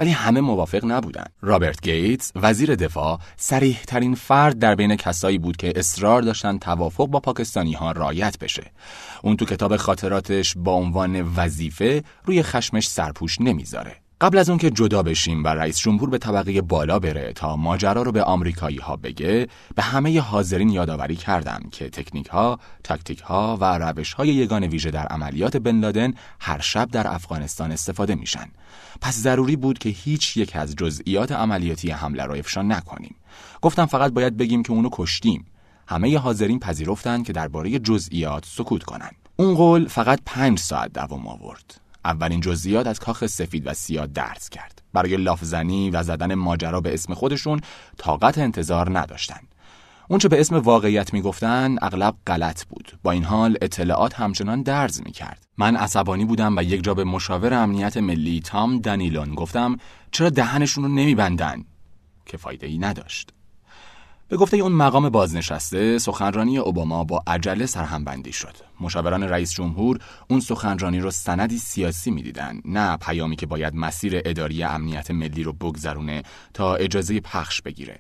ولی 0.01 0.11
همه 0.11 0.41
موافق 0.41 0.85
نبودند. 0.85 1.33
رابرت 1.41 1.83
گیتس 1.83 2.33
وزیر 2.35 2.75
دفاع 2.75 3.19
سریح 3.37 3.81
ترین 3.87 4.15
فرد 4.15 4.59
در 4.59 4.75
بین 4.75 4.97
کسایی 4.97 5.39
بود 5.39 5.57
که 5.57 5.73
اصرار 5.77 6.23
داشتن 6.23 6.59
توافق 6.59 7.07
با 7.07 7.21
پاکستانی 7.21 7.73
ها 7.73 7.93
رایت 7.93 8.39
بشه. 8.39 8.73
اون 9.23 9.37
تو 9.37 9.45
کتاب 9.45 9.77
خاطراتش 9.77 10.55
با 10.57 10.73
عنوان 10.73 11.35
وظیفه 11.37 12.05
روی 12.25 12.43
خشمش 12.43 12.89
سرپوش 12.89 13.41
نمی‌ذاره. 13.41 13.97
قبل 14.23 14.39
از 14.39 14.49
اون 14.49 14.59
که 14.59 14.71
جدا 14.71 15.03
بشیم 15.03 15.45
و 15.45 15.49
رئیس 15.49 15.79
جمهور 15.79 16.11
به 16.11 16.19
طبقه 16.19 16.61
بالا 16.61 16.99
بره 16.99 17.33
تا 17.33 17.57
ماجرا 17.57 18.03
رو 18.03 18.13
به 18.13 18.23
آمریکایی 18.23 18.79
ها 18.79 18.97
بگه 18.97 19.49
به 19.75 19.83
همه 19.83 20.21
حاضرین 20.21 20.69
یادآوری 20.69 21.17
کردم 21.17 21.63
که 21.71 21.91
تکنیک 21.91 22.27
ها، 22.27 22.59
تاکتیک 22.85 23.21
ها 23.21 23.59
و 23.61 23.79
روش 23.79 24.13
های 24.13 24.29
یگان 24.29 24.65
ویژه 24.65 24.91
در 24.91 25.07
عملیات 25.07 25.57
بن 25.57 25.81
لادن 25.81 26.15
هر 26.41 26.61
شب 26.61 26.89
در 26.91 27.15
افغانستان 27.15 27.73
استفاده 27.73 28.15
میشن. 28.15 28.47
پس 29.01 29.17
ضروری 29.17 29.57
بود 29.57 29.79
که 29.79 29.89
هیچ 29.89 30.37
یک 30.37 30.57
از 30.57 30.77
جزئیات 30.77 31.33
عملیاتی 31.33 31.91
حمله 31.91 32.25
رو 32.25 32.35
افشا 32.35 32.63
نکنیم. 32.63 33.15
گفتم 33.63 33.87
فقط 33.87 34.13
باید 34.13 34.37
بگیم 34.37 34.63
که 34.63 34.73
اونو 34.73 34.89
کشتیم. 34.93 35.47
همه 35.89 36.19
حاضرین 36.19 36.59
پذیرفتند 36.59 37.27
که 37.27 37.33
درباره 37.33 37.79
جزئیات 37.79 38.45
سکوت 38.47 38.83
کنند. 38.83 39.17
اون 39.37 39.55
قول 39.55 39.89
فقط 39.89 40.21
پنج 40.27 40.59
ساعت 40.59 40.93
دوام 40.93 41.27
آورد. 41.27 41.81
اولین 42.05 42.41
جزئیات 42.41 42.87
از 42.87 43.01
کاخ 43.01 43.27
سفید 43.27 43.67
و 43.67 43.75
سیاه 43.75 44.07
درس 44.07 44.49
کرد. 44.49 44.83
برای 44.93 45.17
لافزنی 45.17 45.91
و 45.91 46.03
زدن 46.03 46.35
ماجرا 46.35 46.81
به 46.81 46.95
اسم 46.95 47.15
خودشون 47.15 47.61
طاقت 47.99 48.39
انتظار 48.39 48.99
نداشتند. 48.99 49.55
اونچه 50.09 50.29
به 50.29 50.41
اسم 50.41 50.57
واقعیت 50.57 51.13
می‌گفتن 51.13 51.77
اغلب 51.83 52.15
غلط 52.27 52.65
بود. 52.65 52.99
با 53.03 53.11
این 53.11 53.25
حال 53.25 53.57
اطلاعات 53.63 54.15
همچنان 54.15 54.63
درز 54.63 55.03
می‌کرد. 55.05 55.45
من 55.59 55.77
عصبانی 55.77 56.25
بودم 56.25 56.57
و 56.57 56.63
یک 56.63 56.85
جا 56.85 56.95
به 56.95 57.05
مشاور 57.05 57.55
امنیت 57.55 57.97
ملی 57.97 58.41
تام 58.41 58.79
دنیلون 58.79 59.35
گفتم 59.35 59.77
چرا 60.13 60.31
دهنشون 60.31 60.85
رو 60.85 60.91
نمیبندن؟ 60.91 61.65
که 62.27 62.37
فایده 62.37 62.67
ای 62.67 62.79
نداشت. 62.79 63.33
به 64.31 64.37
گفته 64.37 64.57
اون 64.57 64.73
مقام 64.73 65.09
بازنشسته 65.09 65.99
سخنرانی 65.99 66.59
اوباما 66.59 67.05
با 67.05 67.23
عجله 67.27 67.67
سرهمبندی 67.67 68.33
شد 68.33 68.57
مشاوران 68.81 69.23
رئیس 69.23 69.53
جمهور 69.53 69.99
اون 70.29 70.41
سخنرانی 70.41 71.01
رو 71.01 71.11
سندی 71.11 71.59
سیاسی 71.59 72.11
می‌دیدن 72.11 72.61
نه 72.65 72.97
پیامی 72.97 73.37
که 73.37 73.47
باید 73.47 73.75
مسیر 73.75 74.23
اداری 74.25 74.63
امنیت 74.63 75.11
ملی 75.11 75.43
رو 75.43 75.53
بگذرونه 75.53 76.23
تا 76.55 76.75
اجازه 76.75 77.21
پخش 77.21 77.63
بگیره 77.63 77.99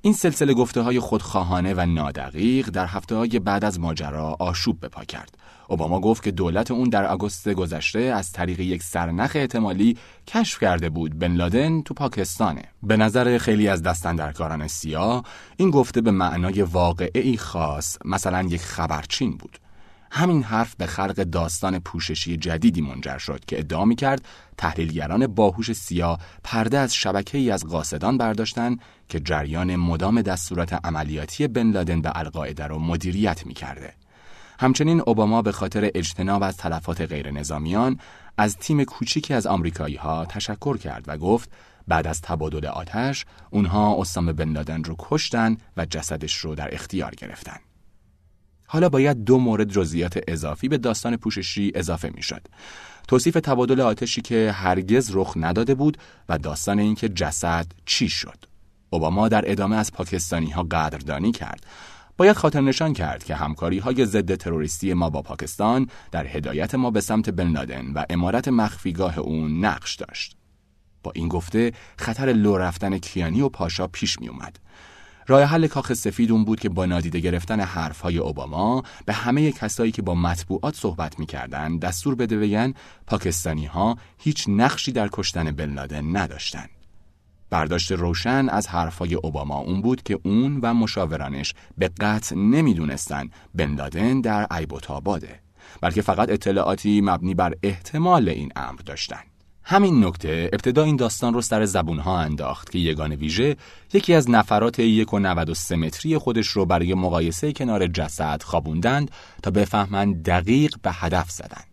این 0.00 0.12
سلسله 0.12 0.54
گفته 0.54 0.80
های 0.80 1.00
خودخواهانه 1.00 1.74
و 1.74 1.86
نادقیق 1.86 2.68
در 2.68 2.86
هفته 2.86 3.14
های 3.14 3.38
بعد 3.38 3.64
از 3.64 3.80
ماجرا 3.80 4.36
آشوب 4.38 4.80
به 4.80 4.88
پا 4.88 5.04
کرد. 5.04 5.38
اوباما 5.70 6.00
گفت 6.00 6.22
که 6.22 6.30
دولت 6.30 6.70
اون 6.70 6.88
در 6.88 7.06
آگوست 7.06 7.48
گذشته 7.48 7.98
از 7.98 8.32
طریق 8.32 8.60
یک 8.60 8.82
سرنخ 8.82 9.32
احتمالی 9.34 9.96
کشف 10.26 10.60
کرده 10.60 10.90
بود 10.90 11.18
بن 11.18 11.32
لادن 11.32 11.82
تو 11.82 11.94
پاکستانه. 11.94 12.62
به 12.82 12.96
نظر 12.96 13.38
خیلی 13.38 13.68
از 13.68 13.82
دستندرکاران 13.82 14.66
سیاه 14.66 15.24
این 15.56 15.70
گفته 15.70 16.00
به 16.00 16.10
معنای 16.10 16.62
واقعی 16.62 17.36
خاص 17.36 17.98
مثلا 18.04 18.42
یک 18.42 18.60
خبرچین 18.60 19.36
بود. 19.36 19.58
همین 20.10 20.42
حرف 20.42 20.74
به 20.74 20.86
خلق 20.86 21.14
داستان 21.14 21.78
پوششی 21.78 22.36
جدیدی 22.36 22.80
منجر 22.80 23.18
شد 23.18 23.44
که 23.44 23.58
ادعا 23.58 23.84
می 23.84 23.96
کرد 23.96 24.24
تحلیلگران 24.58 25.26
باهوش 25.26 25.72
سیاه 25.72 26.20
پرده 26.44 26.78
از 26.78 26.94
شبکه 26.94 27.38
ای 27.38 27.50
از 27.50 27.64
قاصدان 27.64 28.18
برداشتن 28.18 28.76
که 29.08 29.20
جریان 29.20 29.76
مدام 29.76 30.22
دستورات 30.22 30.72
عملیاتی 30.72 31.48
بن 31.48 31.70
لادن 31.70 32.02
به 32.02 32.12
القاعده 32.14 32.66
را 32.66 32.78
مدیریت 32.78 33.46
می 33.46 33.54
کرده. 33.54 33.99
همچنین 34.60 35.02
اوباما 35.06 35.42
به 35.42 35.52
خاطر 35.52 35.90
اجتناب 35.94 36.42
از 36.42 36.56
تلفات 36.56 37.00
غیر 37.00 37.30
نظامیان 37.30 38.00
از 38.38 38.56
تیم 38.56 38.84
کوچیکی 38.84 39.34
از 39.34 39.46
آمریکایی 39.46 39.96
ها 39.96 40.24
تشکر 40.24 40.76
کرد 40.76 41.04
و 41.06 41.18
گفت 41.18 41.50
بعد 41.88 42.06
از 42.06 42.20
تبادل 42.20 42.66
آتش 42.66 43.24
اونها 43.50 44.00
اسام 44.00 44.32
بن 44.32 44.52
لادن 44.52 44.84
رو 44.84 44.96
کشتن 44.98 45.56
و 45.76 45.84
جسدش 45.84 46.36
رو 46.36 46.54
در 46.54 46.74
اختیار 46.74 47.14
گرفتن. 47.14 47.56
حالا 48.66 48.88
باید 48.88 49.24
دو 49.24 49.38
مورد 49.38 49.68
جزئیات 49.68 50.18
اضافی 50.28 50.68
به 50.68 50.78
داستان 50.78 51.16
پوششی 51.16 51.72
اضافه 51.74 52.10
می‌شد. 52.14 52.42
توصیف 53.08 53.34
تبادل 53.34 53.80
آتشی 53.80 54.20
که 54.20 54.52
هرگز 54.54 55.10
رخ 55.14 55.32
نداده 55.36 55.74
بود 55.74 55.98
و 56.28 56.38
داستان 56.38 56.78
اینکه 56.78 57.08
جسد 57.08 57.66
چی 57.86 58.08
شد. 58.08 58.44
اوباما 58.90 59.28
در 59.28 59.50
ادامه 59.50 59.76
از 59.76 59.92
پاکستانی 59.92 60.50
ها 60.50 60.62
قدردانی 60.62 61.32
کرد. 61.32 61.66
باید 62.20 62.36
خاطر 62.36 62.60
نشان 62.60 62.92
کرد 62.92 63.24
که 63.24 63.34
همکاری 63.34 63.78
های 63.78 64.06
ضد 64.06 64.34
تروریستی 64.34 64.94
ما 64.94 65.10
با 65.10 65.22
پاکستان 65.22 65.86
در 66.12 66.26
هدایت 66.26 66.74
ما 66.74 66.90
به 66.90 67.00
سمت 67.00 67.30
بن 67.30 67.48
لادن 67.48 67.92
و 67.92 68.04
امارت 68.10 68.48
مخفیگاه 68.48 69.18
اون 69.18 69.64
نقش 69.64 69.96
داشت. 69.96 70.36
با 71.02 71.12
این 71.14 71.28
گفته 71.28 71.72
خطر 71.98 72.26
لو 72.26 72.56
رفتن 72.56 72.98
کیانی 72.98 73.40
و 73.40 73.48
پاشا 73.48 73.86
پیش 73.86 74.20
می 74.20 74.28
اومد. 74.28 74.58
راه 75.26 75.42
حل 75.42 75.66
کاخ 75.66 75.92
سفید 75.92 76.30
اون 76.30 76.44
بود 76.44 76.60
که 76.60 76.68
با 76.68 76.86
نادیده 76.86 77.20
گرفتن 77.20 77.60
حرفهای 77.60 78.18
اوباما 78.18 78.82
به 79.06 79.12
همه 79.12 79.52
کسایی 79.52 79.92
که 79.92 80.02
با 80.02 80.14
مطبوعات 80.14 80.74
صحبت 80.76 81.18
می‌کردن 81.18 81.78
دستور 81.78 82.14
بده 82.14 82.38
بگن 82.38 82.74
پاکستانی 83.06 83.66
ها 83.66 83.96
هیچ 84.18 84.44
نقشی 84.48 84.92
در 84.92 85.08
کشتن 85.12 85.50
بن 85.50 85.74
لادن 85.74 86.16
نداشتن. 86.16 86.66
برداشت 87.50 87.92
روشن 87.92 88.48
از 88.48 88.68
حرفهای 88.68 89.14
اوباما 89.14 89.58
اون 89.58 89.82
بود 89.82 90.02
که 90.02 90.18
اون 90.24 90.60
و 90.62 90.74
مشاورانش 90.74 91.54
به 91.78 91.90
قطع 92.00 92.36
نمی‌دونستن 92.36 93.28
بن 93.54 93.74
لادن 93.74 94.20
در 94.20 94.46
ایبوتاباده 94.56 95.40
بلکه 95.80 96.02
فقط 96.02 96.30
اطلاعاتی 96.30 97.00
مبنی 97.00 97.34
بر 97.34 97.54
احتمال 97.62 98.28
این 98.28 98.52
امر 98.56 98.80
داشتن. 98.86 99.20
همین 99.64 100.04
نکته 100.04 100.50
ابتدا 100.52 100.84
این 100.84 100.96
داستان 100.96 101.34
رو 101.34 101.40
سر 101.40 101.64
زبونها 101.64 102.18
انداخت 102.18 102.70
که 102.70 102.78
یگان 102.78 103.12
ویژه 103.12 103.56
یکی 103.92 104.14
از 104.14 104.30
نفرات 104.30 104.78
یک 104.78 105.14
و 105.14 105.18
93 105.18 105.76
متری 105.76 106.18
خودش 106.18 106.46
رو 106.46 106.66
برای 106.66 106.94
مقایسه 106.94 107.52
کنار 107.52 107.86
جسد 107.86 108.42
خوابوندند 108.42 109.10
تا 109.42 109.50
بفهمند 109.50 110.22
دقیق 110.22 110.74
به 110.82 110.92
هدف 110.92 111.30
زدن. 111.30 111.64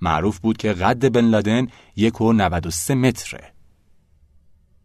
معروف 0.00 0.38
بود 0.38 0.56
که 0.56 0.72
قد 0.72 1.08
بن 1.08 1.24
لادن 1.24 1.66
یک 1.96 2.20
و 2.20 2.32
93 2.32 2.94
متره. 2.94 3.51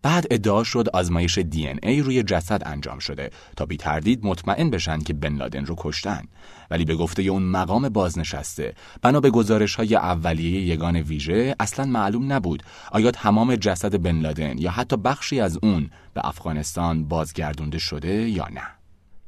بعد 0.07 0.27
ادعا 0.31 0.63
شد 0.63 0.89
آزمایش 0.93 1.37
دی 1.37 1.67
ای 1.83 2.01
روی 2.01 2.23
جسد 2.23 2.61
انجام 2.65 2.99
شده 2.99 3.29
تا 3.55 3.65
بی 3.65 3.77
تردید 3.77 4.25
مطمئن 4.25 4.69
بشن 4.69 4.99
که 4.99 5.13
بن 5.13 5.35
لادن 5.35 5.65
رو 5.65 5.75
کشتن. 5.77 6.23
ولی 6.71 6.85
به 6.85 6.95
گفته 6.95 7.23
اون 7.23 7.43
مقام 7.43 7.89
بازنشسته. 7.89 8.73
بنا 9.01 9.19
به 9.19 9.29
گزارش 9.29 9.75
های 9.75 9.95
اولیه 9.95 10.61
یگان 10.61 10.95
ویژه 10.95 11.55
اصلا 11.59 11.85
معلوم 11.85 12.33
نبود 12.33 12.63
آیا 12.91 13.11
تمام 13.11 13.55
جسد 13.55 14.01
بن 14.01 14.19
لادن 14.19 14.57
یا 14.57 14.71
حتی 14.71 14.97
بخشی 14.97 15.39
از 15.39 15.59
اون 15.63 15.89
به 16.13 16.21
افغانستان 16.27 17.03
بازگردونده 17.03 17.77
شده 17.77 18.29
یا 18.29 18.47
نه. 18.53 18.67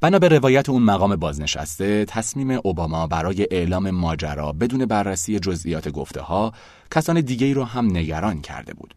بنا 0.01 0.19
به 0.19 0.27
روایت 0.27 0.69
اون 0.69 0.83
مقام 0.83 1.15
بازنشسته 1.15 2.05
تصمیم 2.05 2.59
اوباما 2.63 3.07
برای 3.07 3.47
اعلام 3.51 3.89
ماجرا 3.89 4.51
بدون 4.51 4.85
بررسی 4.85 5.39
جزئیات 5.39 5.89
گفته 5.89 6.21
ها 6.21 6.53
کسان 6.91 7.21
دیگه 7.21 7.47
ای 7.47 7.53
رو 7.53 7.63
هم 7.63 7.85
نگران 7.85 8.41
کرده 8.41 8.73
بود. 8.73 8.95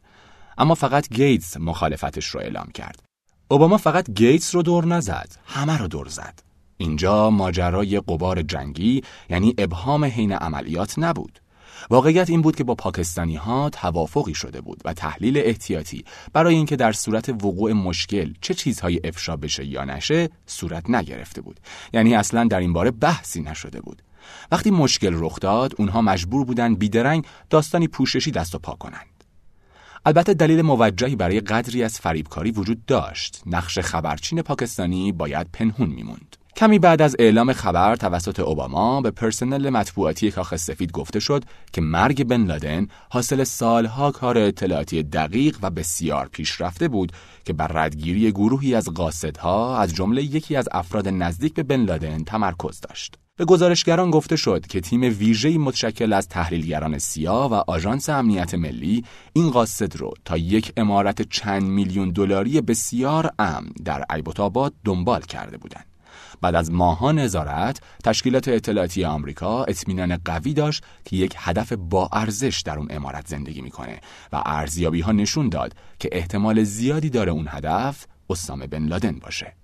اما 0.62 0.74
فقط 0.74 1.08
گیتس 1.08 1.56
مخالفتش 1.56 2.26
رو 2.26 2.40
اعلام 2.40 2.66
کرد. 2.74 3.02
اوباما 3.48 3.76
فقط 3.76 4.10
گیتس 4.10 4.54
رو 4.54 4.62
دور 4.62 4.86
نزد، 4.86 5.36
همه 5.46 5.78
رو 5.78 5.88
دور 5.88 6.08
زد. 6.08 6.42
اینجا 6.76 7.30
ماجرای 7.30 8.00
قبار 8.00 8.42
جنگی 8.42 9.02
یعنی 9.30 9.54
ابهام 9.58 10.04
حین 10.04 10.32
عملیات 10.32 10.94
نبود. 10.98 11.38
واقعیت 11.90 12.30
این 12.30 12.42
بود 12.42 12.56
که 12.56 12.64
با 12.64 12.74
پاکستانی 12.74 13.36
ها 13.36 13.70
توافقی 13.70 14.34
شده 14.34 14.60
بود 14.60 14.82
و 14.84 14.92
تحلیل 14.92 15.38
احتیاطی 15.38 16.04
برای 16.32 16.54
اینکه 16.54 16.76
در 16.76 16.92
صورت 16.92 17.28
وقوع 17.28 17.72
مشکل 17.72 18.32
چه 18.40 18.54
چیزهایی 18.54 19.00
افشا 19.04 19.36
بشه 19.36 19.64
یا 19.64 19.84
نشه 19.84 20.28
صورت 20.46 20.90
نگرفته 20.90 21.40
بود 21.40 21.60
یعنی 21.92 22.14
اصلا 22.14 22.44
در 22.44 22.60
این 22.60 22.72
باره 22.72 22.90
بحثی 22.90 23.42
نشده 23.42 23.80
بود 23.80 24.02
وقتی 24.52 24.70
مشکل 24.70 25.10
رخ 25.14 25.40
داد 25.40 25.74
اونها 25.78 26.02
مجبور 26.02 26.44
بودن 26.44 26.74
بیدرنگ 26.74 27.24
داستانی 27.50 27.88
پوششی 27.88 28.30
دست 28.30 28.54
و 28.54 28.58
پا 28.58 28.72
کنند 28.72 29.06
البته 30.06 30.34
دلیل 30.34 30.62
موجهی 30.62 31.16
برای 31.16 31.40
قدری 31.40 31.82
از 31.82 32.00
فریبکاری 32.00 32.50
وجود 32.50 32.86
داشت. 32.86 33.42
نقش 33.46 33.78
خبرچین 33.78 34.42
پاکستانی 34.42 35.12
باید 35.12 35.46
پنهون 35.52 35.88
میموند. 35.88 36.36
کمی 36.56 36.78
بعد 36.78 37.02
از 37.02 37.16
اعلام 37.18 37.52
خبر 37.52 37.96
توسط 37.96 38.40
اوباما 38.40 39.00
به 39.00 39.10
پرسنل 39.10 39.70
مطبوعاتی 39.70 40.30
کاخ 40.30 40.56
سفید 40.56 40.92
گفته 40.92 41.20
شد 41.20 41.44
که 41.72 41.80
مرگ 41.80 42.24
بن 42.24 42.44
لادن 42.44 42.86
حاصل 43.10 43.44
سالها 43.44 44.10
کار 44.10 44.38
اطلاعاتی 44.38 45.02
دقیق 45.02 45.58
و 45.62 45.70
بسیار 45.70 46.28
پیشرفته 46.32 46.88
بود 46.88 47.12
که 47.44 47.52
بر 47.52 47.66
ردگیری 47.66 48.32
گروهی 48.32 48.74
از 48.74 48.88
قاصدها 48.88 49.78
از 49.78 49.94
جمله 49.94 50.22
یکی 50.22 50.56
از 50.56 50.68
افراد 50.72 51.08
نزدیک 51.08 51.54
به 51.54 51.62
بن 51.62 51.84
لادن 51.84 52.24
تمرکز 52.24 52.80
داشت. 52.80 53.21
به 53.42 53.46
گزارشگران 53.46 54.10
گفته 54.10 54.36
شد 54.36 54.66
که 54.66 54.80
تیم 54.80 55.00
ویژه‌ای 55.00 55.58
متشکل 55.58 56.12
از 56.12 56.28
تحلیلگران 56.28 56.98
سیا 56.98 57.48
و 57.52 57.54
آژانس 57.54 58.08
امنیت 58.08 58.54
ملی 58.54 59.04
این 59.32 59.50
قاصد 59.50 59.96
رو 59.96 60.14
تا 60.24 60.36
یک 60.36 60.72
امارت 60.76 61.22
چند 61.22 61.62
میلیون 61.62 62.10
دلاری 62.10 62.60
بسیار 62.60 63.30
امن 63.38 63.70
در 63.84 64.04
ایبوتاباد 64.14 64.74
دنبال 64.84 65.20
کرده 65.20 65.56
بودند. 65.56 65.84
بعد 66.40 66.54
از 66.54 66.72
ماهان 66.72 67.18
نظارت 67.18 67.80
تشکیلات 68.04 68.48
اطلاعاتی 68.48 69.04
آمریکا 69.04 69.64
اطمینان 69.64 70.16
قوی 70.24 70.54
داشت 70.54 70.84
که 71.04 71.16
یک 71.16 71.34
هدف 71.38 71.72
با 71.72 72.08
ارزش 72.12 72.62
در 72.64 72.78
اون 72.78 72.88
امارت 72.90 73.26
زندگی 73.26 73.60
می‌کنه 73.60 74.00
و 74.32 74.42
ارزیابی 74.46 75.00
ها 75.00 75.12
نشون 75.12 75.48
داد 75.48 75.74
که 75.98 76.08
احتمال 76.12 76.62
زیادی 76.62 77.10
داره 77.10 77.32
اون 77.32 77.48
هدف 77.48 78.06
اسامه 78.30 78.66
بن 78.66 78.86
لادن 78.86 79.18
باشه. 79.18 79.54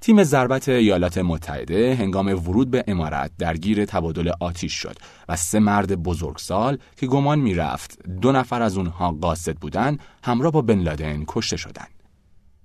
تیم 0.00 0.24
ضربت 0.24 0.68
ایالات 0.68 1.18
متحده 1.18 1.94
هنگام 1.94 2.26
ورود 2.26 2.70
به 2.70 2.84
امارت 2.86 3.30
درگیر 3.38 3.84
تبادل 3.84 4.30
آتیش 4.40 4.72
شد 4.72 4.96
و 5.28 5.36
سه 5.36 5.58
مرد 5.58 6.02
بزرگسال 6.02 6.78
که 6.96 7.06
گمان 7.06 7.38
می‌رفت 7.38 7.98
دو 8.20 8.32
نفر 8.32 8.62
از 8.62 8.76
اونها 8.76 9.12
قاصد 9.12 9.56
بودند 9.56 10.00
همراه 10.24 10.52
با 10.52 10.62
بن 10.62 10.78
لادن 10.78 11.24
کشته 11.26 11.56
شدند. 11.56 11.90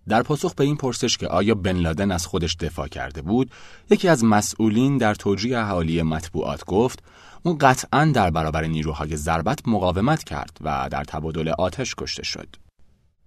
در 0.07 0.23
پاسخ 0.23 0.53
به 0.55 0.63
این 0.63 0.75
پرسش 0.75 1.17
که 1.17 1.27
آیا 1.27 1.55
بن 1.55 1.75
لادن 1.75 2.11
از 2.11 2.27
خودش 2.27 2.55
دفاع 2.55 2.87
کرده 2.87 3.21
بود، 3.21 3.51
یکی 3.89 4.07
از 4.07 4.23
مسئولین 4.23 4.97
در 4.97 5.15
توجیه 5.15 5.59
اهالی 5.59 6.01
مطبوعات 6.01 6.65
گفت 6.65 7.03
اون 7.43 7.57
قطعا 7.57 8.05
در 8.05 8.29
برابر 8.29 8.63
نیروهای 8.63 9.15
ضربت 9.15 9.67
مقاومت 9.67 10.23
کرد 10.23 10.57
و 10.61 10.87
در 10.91 11.03
تبادل 11.03 11.49
آتش 11.49 11.95
کشته 11.97 12.23
شد. 12.23 12.64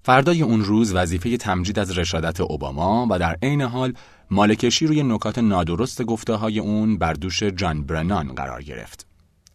فردای 0.03 0.43
اون 0.43 0.65
روز 0.65 0.95
وظیفه 0.95 1.37
تمجید 1.37 1.79
از 1.79 1.99
رشادت 1.99 2.41
اوباما 2.41 3.07
و 3.11 3.19
در 3.19 3.37
عین 3.43 3.63
حال 3.63 3.93
مالکشی 4.31 4.87
روی 4.87 5.03
نکات 5.03 5.39
نادرست 5.39 6.03
گفته 6.03 6.35
های 6.35 6.59
اون 6.59 6.99
بر 6.99 7.13
دوش 7.13 7.43
جان 7.43 7.85
برنان 7.85 8.35
قرار 8.35 8.63
گرفت. 8.63 9.07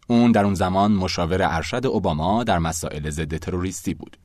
اون 0.06 0.32
در 0.32 0.44
اون 0.44 0.54
زمان 0.54 0.92
مشاور 0.92 1.42
ارشد 1.42 1.86
اوباما 1.86 2.44
در 2.44 2.58
مسائل 2.58 3.10
ضد 3.10 3.36
تروریستی 3.36 3.94
بود. 3.94 4.16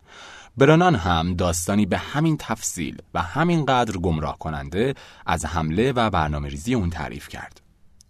برنان 0.58 0.96
هم 0.96 1.34
داستانی 1.34 1.86
به 1.86 1.98
همین 1.98 2.38
تفصیل 2.40 2.98
و 3.14 3.22
همین 3.22 3.66
قدر 3.66 3.98
گمراه 3.98 4.38
کننده 4.38 4.94
از 5.26 5.46
حمله 5.46 5.92
و 5.92 6.10
برنامه 6.10 6.50
ریزی 6.50 6.74
اون 6.74 6.90
تعریف 6.90 7.28
کرد. 7.28 7.62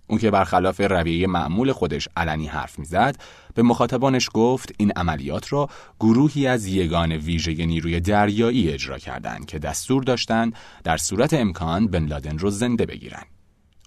اون 0.10 0.20
که 0.20 0.32
برخلاف 0.32 0.82
رویه 0.82 1.28
معمول 1.28 1.72
خودش 1.72 2.08
علنی 2.18 2.48
حرف 2.48 2.80
می‌زد 2.80 3.16
به 3.54 3.64
مخاطبانش 3.64 4.30
گفت 4.34 4.72
این 4.78 4.92
عملیات 4.96 5.54
را 5.54 5.70
گروهی 6.00 6.48
از 6.48 6.66
یگان 6.66 7.12
ویژه 7.12 7.66
نیروی 7.66 8.00
دریایی 8.00 8.70
اجرا 8.70 8.98
کردند 8.98 9.46
که 9.46 9.60
دستور 9.60 10.04
داشتند 10.04 10.56
در 10.84 10.98
صورت 10.98 11.34
امکان 11.34 11.88
بن 11.88 12.06
لادن 12.06 12.38
رو 12.38 12.50
زنده 12.50 12.86
بگیرن. 12.86 13.24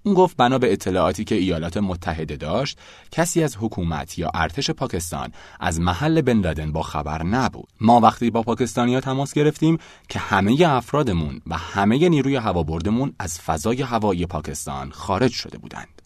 اون 0.05 0.15
گفت 0.15 0.37
بنا 0.37 0.59
به 0.59 0.73
اطلاعاتی 0.73 1.25
که 1.25 1.35
ایالات 1.35 1.77
متحده 1.77 2.37
داشت 2.37 2.79
کسی 3.11 3.43
از 3.43 3.57
حکومت 3.61 4.19
یا 4.19 4.31
ارتش 4.35 4.71
پاکستان 4.71 5.33
از 5.61 5.81
محل 5.81 6.21
بن 6.21 6.41
لادن 6.41 6.73
با 6.73 6.83
خبر 6.83 7.23
نبود 7.23 7.69
ما 7.81 8.01
وقتی 8.01 8.31
با 8.31 8.43
پاکستانیا 8.43 9.01
تماس 9.01 9.33
گرفتیم 9.33 9.79
که 10.09 10.19
همه 10.19 10.67
افرادمون 10.69 11.41
و 11.47 11.57
همه 11.57 12.09
نیروی 12.09 12.37
هوابردمون 12.37 13.15
از 13.19 13.41
فضای 13.41 13.83
هوایی 13.83 14.27
پاکستان 14.27 14.91
خارج 14.91 15.33
شده 15.33 15.59
بودند 15.59 16.02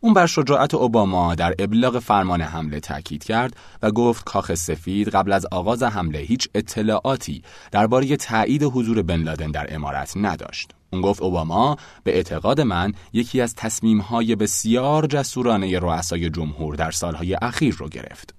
اون 0.00 0.14
بر 0.14 0.26
شجاعت 0.26 0.74
اوباما 0.74 1.34
در 1.34 1.54
ابلاغ 1.58 1.98
فرمان 1.98 2.42
حمله 2.42 2.80
تاکید 2.80 3.24
کرد 3.24 3.56
و 3.82 3.90
گفت 3.90 4.24
کاخ 4.24 4.54
سفید 4.54 5.08
قبل 5.08 5.32
از 5.32 5.46
آغاز 5.46 5.82
حمله 5.82 6.18
هیچ 6.18 6.48
اطلاعاتی 6.54 7.42
درباره 7.72 8.16
تایید 8.16 8.62
حضور 8.62 9.02
بن 9.02 9.22
لادن 9.22 9.50
در 9.50 9.74
امارت 9.74 10.12
نداشت. 10.16 10.70
اون 10.92 11.02
گفت 11.02 11.22
اوباما 11.22 11.76
به 12.04 12.16
اعتقاد 12.16 12.60
من 12.60 12.92
یکی 13.12 13.40
از 13.40 13.54
تصمیم‌های 13.54 14.36
بسیار 14.36 15.06
جسورانه 15.06 15.78
رؤسای 15.78 16.30
جمهور 16.30 16.74
در 16.74 16.90
سالهای 16.90 17.34
اخیر 17.42 17.74
رو 17.74 17.88
گرفت. 17.88 18.34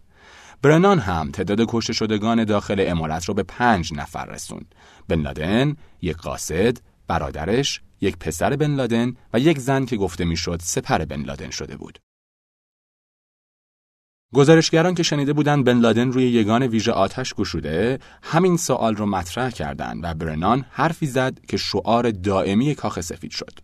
برنان 0.61 0.99
هم 0.99 1.31
تعداد 1.31 1.59
کشته 1.67 1.93
شدگان 1.93 2.43
داخل 2.43 2.85
امارت 2.87 3.25
رو 3.25 3.33
به 3.33 3.43
پنج 3.43 3.93
نفر 3.93 4.25
رسوند. 4.25 4.75
بن 5.07 5.21
لادن، 5.21 5.75
یک 6.01 6.17
قاصد، 6.17 6.77
برادرش، 7.07 7.81
یک 8.01 8.17
پسر 8.17 8.55
بن 8.55 8.75
لادن 8.75 9.13
و 9.33 9.39
یک 9.39 9.59
زن 9.59 9.85
که 9.85 9.97
گفته 9.97 10.25
می‌شد 10.25 10.59
سپر 10.63 11.05
بن 11.05 11.21
لادن 11.21 11.49
شده 11.49 11.77
بود. 11.77 11.99
گزارشگران 14.33 14.95
که 14.95 15.03
شنیده 15.03 15.33
بودند 15.33 15.65
بن 15.65 15.77
لادن 15.77 16.11
روی 16.11 16.23
یگان 16.23 16.63
ویژه 16.63 16.91
آتش 16.91 17.33
گشوده 17.33 17.99
همین 18.23 18.57
سوال 18.57 18.95
رو 18.95 19.05
مطرح 19.05 19.49
کردند 19.49 19.99
و 20.03 20.13
برنان 20.13 20.65
حرفی 20.69 21.05
زد 21.05 21.45
که 21.45 21.57
شعار 21.57 22.11
دائمی 22.11 22.75
کاخ 22.75 23.01
سفید 23.01 23.31
شد. 23.31 23.59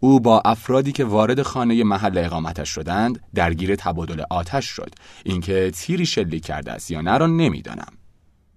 او 0.00 0.20
با 0.20 0.42
افرادی 0.44 0.92
که 0.92 1.04
وارد 1.04 1.42
خانه 1.42 1.84
محل 1.84 2.18
اقامتش 2.18 2.68
شدند 2.68 3.20
درگیر 3.34 3.76
تبادل 3.76 4.22
آتش 4.30 4.64
شد 4.64 4.94
اینکه 5.24 5.70
تیری 5.74 6.06
شلیک 6.06 6.44
کرده 6.44 6.72
است 6.72 6.90
یا 6.90 7.00
نه 7.00 7.18
را 7.18 7.26
نمی‌دانم 7.26 7.92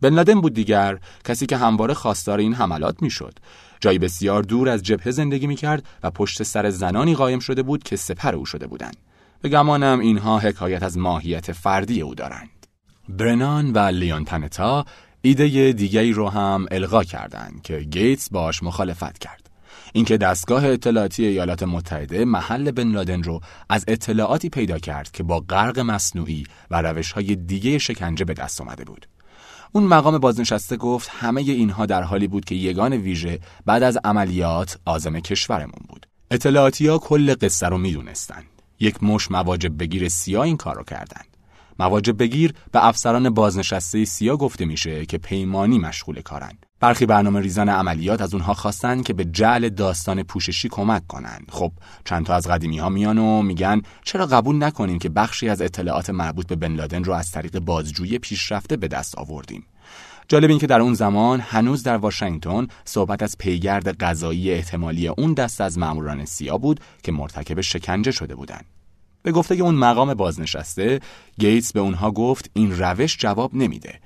بن 0.01 0.13
لادن 0.13 0.41
بود 0.41 0.53
دیگر 0.53 0.99
کسی 1.24 1.45
که 1.45 1.57
همواره 1.57 1.93
خواستار 1.93 2.39
این 2.39 2.53
حملات 2.53 3.01
می‌شد 3.01 3.39
جایی 3.80 3.99
بسیار 3.99 4.43
دور 4.43 4.69
از 4.69 4.84
جبهه 4.84 5.11
زندگی 5.11 5.47
می‌کرد 5.47 5.84
و 6.03 6.11
پشت 6.11 6.43
سر 6.43 6.69
زنانی 6.69 7.15
قایم 7.15 7.39
شده 7.39 7.63
بود 7.63 7.84
که 7.84 7.95
سپر 7.95 8.36
او 8.36 8.45
شده 8.45 8.67
بودند. 8.67 8.97
به 9.41 9.49
گمانم 9.49 9.99
اینها 9.99 10.39
حکایت 10.39 10.84
از 10.84 10.97
ماهیت 10.97 11.51
فردی 11.51 12.01
او 12.01 12.15
دارند. 12.15 12.67
برنان 13.09 13.73
و 13.73 13.80
لیون 13.80 14.26
تنتا 14.26 14.86
ایده 15.21 15.71
دیگری 15.71 16.13
رو 16.13 16.30
هم 16.30 16.65
القا 16.71 17.03
کردند 17.03 17.61
که 17.61 17.80
گیتس 17.80 18.30
باش 18.30 18.63
مخالفت 18.63 19.17
کرد. 19.17 19.49
اینکه 19.93 20.17
دستگاه 20.17 20.65
اطلاعاتی 20.65 21.26
ایالات 21.26 21.63
متحده 21.63 22.26
محل 22.26 22.71
بن 22.71 22.91
لادن 22.91 23.23
رو 23.23 23.41
از 23.69 23.86
اطلاعاتی 23.88 24.49
پیدا 24.49 24.80
کرد 24.80 25.11
که 25.11 25.23
با 25.23 25.39
غرق 25.39 25.80
مصنوعی 25.80 26.43
و 26.71 26.82
روش 26.82 27.11
های 27.11 27.36
دیگه 27.36 27.78
شکنجه 27.78 28.26
به 28.26 28.34
دست 28.34 28.61
آمده 28.61 28.84
بود. 28.84 29.07
اون 29.76 29.84
مقام 29.84 30.17
بازنشسته 30.17 30.78
گفت 30.78 31.09
همه 31.11 31.41
اینها 31.41 31.86
در 31.86 32.01
حالی 32.01 32.28
بود 32.28 32.45
که 32.45 32.55
یگان 32.55 32.93
ویژه 32.93 33.39
بعد 33.65 33.84
از 33.84 33.97
عملیات 34.03 34.80
آزم 34.86 35.19
کشورمون 35.19 35.86
بود. 35.89 36.05
اطلاعاتی 36.32 36.88
ها 36.88 36.97
کل 36.97 37.36
قصه 37.41 37.67
رو 37.67 37.78
می‌دونستند. 37.78 38.43
یک 38.80 39.03
مش 39.03 39.32
مواجب 39.32 39.78
بگیر 39.78 40.09
سیاه 40.09 40.43
این 40.43 40.57
کار 40.57 40.76
رو 40.76 40.84
کردند. 40.84 41.38
مواجب 41.80 42.17
بگیر 42.17 42.53
به 42.71 42.88
افسران 42.88 43.30
بازنشسته 43.30 44.05
سیا 44.05 44.38
گفته 44.38 44.65
میشه 44.65 45.05
که 45.05 45.17
پیمانی 45.17 45.80
مشغول 45.80 46.21
کارن. 46.21 46.57
برخی 46.80 47.05
برنامه 47.05 47.39
ریزان 47.39 47.69
عملیات 47.69 48.21
از 48.21 48.34
اونها 48.34 48.53
خواستن 48.53 49.01
که 49.01 49.13
به 49.13 49.26
جعل 49.26 49.69
داستان 49.69 50.23
پوششی 50.23 50.69
کمک 50.69 51.07
کنند. 51.07 51.47
خب 51.51 51.71
چند 52.05 52.26
تا 52.26 52.36
از 52.36 52.47
قدیمی 52.47 52.78
ها 52.78 52.89
میان 52.89 53.17
و 53.17 53.41
میگن 53.41 53.82
چرا 54.03 54.26
قبول 54.26 54.63
نکنیم 54.63 54.99
که 54.99 55.09
بخشی 55.09 55.49
از 55.49 55.61
اطلاعات 55.61 56.09
مربوط 56.09 56.47
به 56.47 56.55
بن 56.55 56.73
لادن 56.73 57.03
رو 57.03 57.13
از 57.13 57.32
طریق 57.32 57.59
بازجویی 57.59 58.19
پیشرفته 58.19 58.78
به 58.78 58.88
دست 58.88 59.17
آوردیم. 59.17 59.65
جالب 60.28 60.49
این 60.49 60.59
که 60.59 60.67
در 60.67 60.82
اون 60.82 60.93
زمان 60.93 61.39
هنوز 61.39 61.84
در 61.84 61.97
واشنگتن 61.97 62.67
صحبت 62.86 63.23
از 63.23 63.38
پیگرد 63.38 63.97
غذایی 63.97 64.51
احتمالی 64.51 65.07
اون 65.07 65.34
دست 65.34 65.61
از 65.61 65.78
ماموران 65.78 66.26
سیا 66.26 66.57
بود 66.57 66.80
که 67.03 67.11
مرتکب 67.11 67.61
شکنجه 67.61 68.11
شده 68.11 68.36
بودند. 68.36 68.65
به 69.23 69.32
گفته 69.32 69.55
اون 69.55 69.76
مقام 69.76 70.13
بازنشسته 70.13 70.99
گیتس 71.39 71.73
به 71.73 71.80
اونها 71.80 72.11
گفت 72.11 72.49
این 72.53 72.78
روش 72.78 73.17
جواب 73.17 73.55
نمیده 73.55 73.99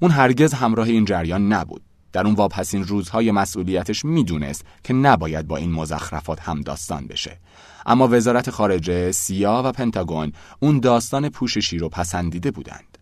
اون 0.00 0.10
هرگز 0.10 0.54
همراه 0.54 0.88
این 0.88 1.04
جریان 1.04 1.52
نبود 1.52 1.82
در 2.16 2.26
اون 2.26 2.34
واپسین 2.34 2.84
روزهای 2.84 3.30
مسئولیتش 3.30 4.04
می‌دونست 4.04 4.64
که 4.84 4.94
نباید 4.94 5.46
با 5.46 5.56
این 5.56 5.72
مزخرفات 5.72 6.40
هم 6.40 6.60
داستان 6.60 7.06
بشه. 7.06 7.38
اما 7.86 8.08
وزارت 8.08 8.50
خارجه 8.50 9.12
سیا 9.12 9.62
و 9.64 9.72
پنتاگون 9.72 10.32
اون 10.60 10.80
داستان 10.80 11.28
پوششی 11.28 11.78
رو 11.78 11.88
پسندیده 11.88 12.50
بودند. 12.50 12.98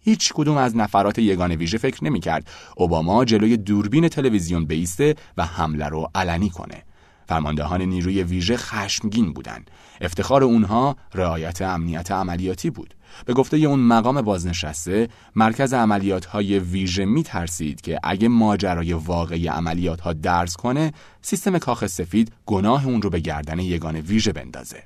هیچ 0.00 0.32
کدوم 0.32 0.56
از 0.56 0.76
نفرات 0.76 1.18
یگان 1.18 1.52
ویژه 1.52 1.78
فکر 1.78 2.04
نمی‌کرد. 2.04 2.50
اوباما 2.76 3.24
جلوی 3.24 3.56
دوربین 3.56 4.08
تلویزیون 4.08 4.64
بیسته 4.64 5.14
و 5.36 5.44
حمله 5.44 5.86
رو 5.86 6.10
علنی 6.14 6.50
کنه. 6.50 6.84
فرماندهان 7.28 7.82
نیروی 7.82 8.22
ویژه 8.22 8.56
خشمگین 8.56 9.32
بودند. 9.32 9.70
افتخار 10.00 10.44
اونها 10.44 10.96
رعایت 11.14 11.62
امنیت 11.62 12.10
عملیاتی 12.10 12.70
بود. 12.70 12.94
به 13.24 13.34
گفته 13.34 13.56
اون 13.56 13.80
مقام 13.80 14.22
بازنشسته 14.22 15.08
مرکز 15.36 15.74
عملیات 15.74 16.24
های 16.24 16.58
ویژه 16.58 17.04
می 17.04 17.22
ترسید 17.22 17.80
که 17.80 18.00
اگه 18.02 18.28
ماجرای 18.28 18.92
واقعی 18.92 19.46
عملیات 19.48 20.00
ها 20.00 20.12
درس 20.12 20.56
کنه 20.56 20.92
سیستم 21.22 21.58
کاخ 21.58 21.86
سفید 21.86 22.32
گناه 22.46 22.86
اون 22.86 23.02
رو 23.02 23.10
به 23.10 23.20
گردن 23.20 23.58
یگان 23.58 23.96
ویژه 23.96 24.32
بندازه. 24.32 24.82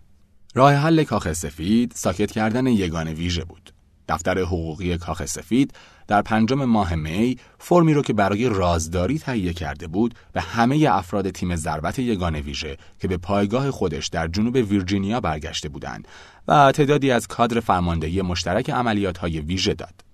راه 0.54 0.74
حل 0.74 1.04
کاخ 1.04 1.32
سفید 1.32 1.92
ساکت 1.94 2.30
کردن 2.30 2.66
یگان 2.66 3.08
ویژه 3.08 3.44
بود. 3.44 3.72
دفتر 4.08 4.38
حقوقی 4.38 4.98
کاخ 4.98 5.24
سفید 5.24 5.74
در 6.08 6.22
پنجم 6.22 6.64
ماه 6.64 6.94
می 6.94 7.36
فرمی 7.58 7.94
رو 7.94 8.02
که 8.02 8.12
برای 8.12 8.48
رازداری 8.48 9.18
تهیه 9.18 9.52
کرده 9.52 9.86
بود 9.86 10.14
به 10.32 10.40
همه 10.40 10.86
افراد 10.90 11.30
تیم 11.30 11.56
ضربت 11.56 11.98
یگان 11.98 12.36
ویژه 12.36 12.76
که 12.98 13.08
به 13.08 13.16
پایگاه 13.16 13.70
خودش 13.70 14.08
در 14.08 14.28
جنوب 14.28 14.54
ویرجینیا 14.54 15.20
برگشته 15.20 15.68
بودند 15.68 16.08
و 16.48 16.72
تعدادی 16.72 17.10
از 17.10 17.26
کادر 17.26 17.60
فرماندهی 17.60 18.22
مشترک 18.22 18.70
عملیات 18.70 19.18
های 19.18 19.40
ویژه 19.40 19.74
داد. 19.74 20.04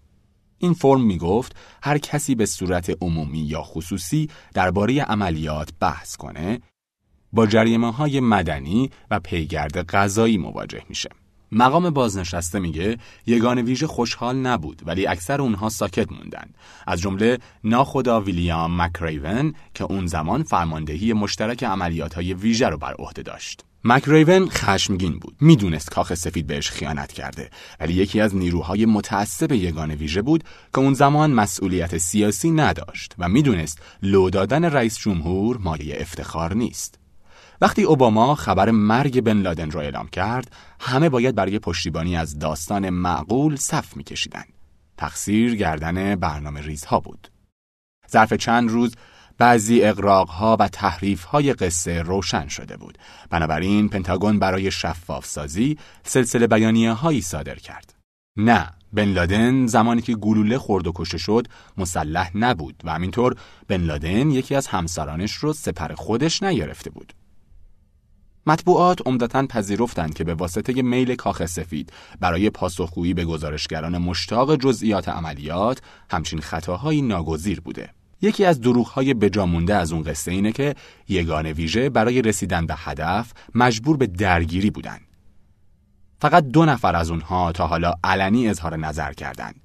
این 0.59 0.75
فرم 0.75 1.07
می 1.07 1.19
گفت 1.19 1.57
هر 1.83 1.99
کسی 1.99 2.35
به 2.35 2.47
صورت 2.47 3.03
عمومی 3.03 3.39
یا 3.39 3.63
خصوصی 3.63 4.29
درباره 4.55 5.03
عملیات 5.03 5.69
بحث 5.81 6.17
کنه 6.17 6.61
با 7.33 7.47
جریمه 7.47 7.93
های 7.93 8.21
مدنی 8.21 8.91
و 9.11 9.21
پیگرد 9.21 9.79
قضایی 9.79 10.39
مواجه 10.39 10.83
میشه. 10.89 11.09
مقام 11.53 11.91
بازنشسته 11.91 12.59
میگه 12.59 12.99
یگان 13.27 13.59
ویژه 13.63 13.87
خوشحال 13.87 14.37
نبود 14.37 14.83
ولی 14.87 15.07
اکثر 15.07 15.41
اونها 15.41 15.69
ساکت 15.69 16.13
موندن 16.13 16.51
از 16.87 17.01
جمله 17.01 17.39
ناخدا 17.65 18.21
ویلیام 18.21 18.83
مکریون 18.83 19.55
که 19.75 19.85
اون 19.85 20.07
زمان 20.07 20.43
فرماندهی 20.43 21.13
مشترک 21.13 21.65
عملیات 21.65 22.15
های 22.15 22.35
ویژه 22.35 22.69
رو 22.69 22.79
بر 22.79 22.95
عهده 22.95 23.23
داشت. 23.23 23.65
مکریون 23.85 24.49
خشمگین 24.49 25.19
بود 25.19 25.37
می‌دونست 25.41 25.91
کاخ 25.91 26.15
سفید 26.15 26.47
بهش 26.47 26.71
خیانت 26.71 27.13
کرده 27.13 27.51
ولی 27.81 27.93
یکی 27.93 28.21
از 28.21 28.37
نیروهای 28.37 28.87
متعصب 28.87 29.53
یگان 29.53 29.91
ویژه 29.91 30.23
بود 30.23 30.45
که 30.75 30.79
اون 30.79 30.95
زمان 30.95 31.31
مسئولیت 31.31 31.99
سیاسی 31.99 32.51
نداشت 32.51 33.15
و 33.19 33.29
می‌دونست 33.29 33.83
لو 34.03 34.31
دادن 34.31 34.65
رئیس 34.65 34.99
جمهور 34.99 35.59
مایه 35.59 35.97
افتخار 36.01 36.55
نیست. 36.55 36.99
وقتی 37.61 37.83
اوباما 37.83 38.35
خبر 38.35 38.71
مرگ 38.71 39.21
بن 39.21 39.37
لادن 39.37 39.71
را 39.71 39.81
اعلام 39.81 40.09
کرد 40.09 40.53
همه 40.81 41.09
باید 41.09 41.35
برای 41.35 41.59
پشتیبانی 41.59 42.17
از 42.17 42.39
داستان 42.39 42.91
معقول 42.91 43.57
صف 43.57 43.97
میکشیدند. 43.97 44.53
تقصیر 44.97 45.55
گردن 45.55 46.15
برنامه 46.15 46.61
ریزها 46.61 47.01
بود. 47.01 47.29
ظرف 48.11 48.33
چند 48.33 48.71
روز 48.71 48.95
بعضی 49.39 49.83
اقراقها 49.83 50.57
و 50.61 50.69
های 51.31 51.53
قصه 51.53 52.03
روشن 52.03 52.49
شده 52.49 52.77
بود. 52.77 52.99
بنابراین 53.31 53.89
پنتاگون 53.89 54.39
برای 54.39 54.71
شفاف 54.71 55.27
سازی 55.27 55.79
سلسله 56.03 56.47
بیانیه 56.47 56.93
هایی 56.93 57.21
صادر 57.21 57.55
کرد. 57.55 57.95
نه 58.37 58.71
بن 58.93 59.05
لادن 59.05 59.67
زمانی 59.67 60.03
که 60.03 60.15
گلوله 60.15 60.59
خورد 60.59 60.87
و 60.87 60.93
کشته 60.95 61.19
شد 61.19 61.47
مسلح 61.77 62.31
نبود 62.35 62.83
و 62.85 62.93
همینطور 62.93 63.35
بن 63.69 63.81
لادن 63.81 64.31
یکی 64.31 64.55
از 64.55 64.67
همسرانش 64.67 65.33
رو 65.33 65.53
سپر 65.53 65.95
خودش 65.95 66.43
نگرفته 66.43 66.91
بود. 66.91 67.13
مطبوعات 68.49 69.07
عمدتا 69.07 69.47
پذیرفتند 69.47 70.15
که 70.15 70.25
به 70.25 70.35
واسطه 70.35 70.83
میل 70.83 71.15
کاخ 71.15 71.47
سفید 71.47 71.93
برای 72.21 72.51
پاسخگویی 72.51 73.15
به 73.15 73.25
گزارشگران 73.25 73.99
مشتاق 73.99 74.57
جزئیات 74.57 75.09
عملیات 75.09 75.81
همچین 76.11 76.41
خطاهایی 76.41 77.03
ناگزیر 77.03 77.61
بوده. 77.61 77.91
یکی 78.23 78.45
از 78.45 78.61
دروغهای 78.61 79.15
بجامونده 79.15 79.75
از 79.75 79.93
اون 79.93 80.03
قصه 80.03 80.31
اینه 80.31 80.53
که 80.53 80.75
یگان 81.09 81.47
ویژه 81.47 81.89
برای 81.89 82.23
رسیدن 82.23 82.67
به 82.67 82.75
هدف 82.77 83.33
مجبور 83.55 83.97
به 83.97 84.07
درگیری 84.07 84.71
بودند. 84.71 85.01
فقط 86.21 86.45
دو 86.45 86.65
نفر 86.65 86.97
از 86.97 87.11
اونها 87.11 87.53
تا 87.53 87.67
حالا 87.67 87.95
علنی 88.05 88.49
اظهار 88.49 88.77
نظر 88.77 89.13
کردند. 89.13 89.61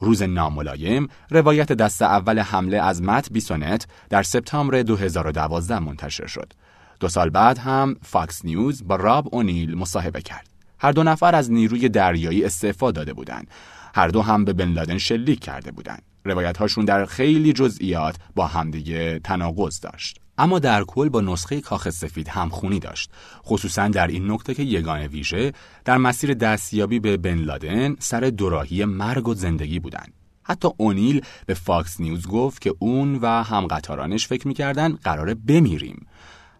روز 0.00 0.22
ناملایم 0.22 1.08
روایت 1.30 1.72
دست 1.72 2.02
اول 2.02 2.38
حمله 2.38 2.82
از 2.82 3.02
مت 3.02 3.32
بیسونت 3.32 3.86
در 4.10 4.22
سپتامبر 4.22 4.82
2012 4.82 5.78
منتشر 5.78 6.26
شد 6.26 6.52
دو 7.00 7.08
سال 7.08 7.30
بعد 7.30 7.58
هم 7.58 7.96
فاکس 8.02 8.44
نیوز 8.44 8.86
با 8.86 8.96
راب 8.96 9.28
اونیل 9.32 9.78
مصاحبه 9.78 10.22
کرد. 10.22 10.48
هر 10.78 10.92
دو 10.92 11.02
نفر 11.02 11.34
از 11.34 11.52
نیروی 11.52 11.88
دریایی 11.88 12.44
استعفا 12.44 12.90
داده 12.90 13.12
بودند. 13.12 13.50
هر 13.94 14.08
دو 14.08 14.22
هم 14.22 14.44
به 14.44 14.52
بن 14.52 14.68
لادن 14.68 14.98
شلیک 14.98 15.40
کرده 15.40 15.70
بودند. 15.70 16.02
روایت 16.24 16.56
هاشون 16.56 16.84
در 16.84 17.04
خیلی 17.04 17.52
جزئیات 17.52 18.16
با 18.34 18.46
همدیگه 18.46 19.20
تناقض 19.24 19.80
داشت. 19.80 20.20
اما 20.38 20.58
در 20.58 20.84
کل 20.84 21.08
با 21.08 21.20
نسخه 21.20 21.60
کاخ 21.60 21.90
سفید 21.90 22.28
همخونی 22.28 22.78
داشت 22.78 23.10
خصوصا 23.44 23.88
در 23.88 24.06
این 24.06 24.30
نکته 24.30 24.54
که 24.54 24.62
یگان 24.62 25.00
ویژه 25.00 25.52
در 25.84 25.98
مسیر 25.98 26.34
دستیابی 26.34 27.00
به 27.00 27.16
بن 27.16 27.38
لادن 27.38 27.96
سر 27.98 28.20
دوراهی 28.20 28.84
مرگ 28.84 29.28
و 29.28 29.34
زندگی 29.34 29.78
بودند 29.78 30.12
حتی 30.42 30.68
اونیل 30.76 31.22
به 31.46 31.54
فاکس 31.54 32.00
نیوز 32.00 32.26
گفت 32.26 32.62
که 32.62 32.74
اون 32.78 33.14
و 33.14 33.26
همقطارانش 33.26 34.26
فکر 34.26 34.48
می‌کردن 34.48 34.92
قراره 34.92 35.34
بمیریم 35.34 36.06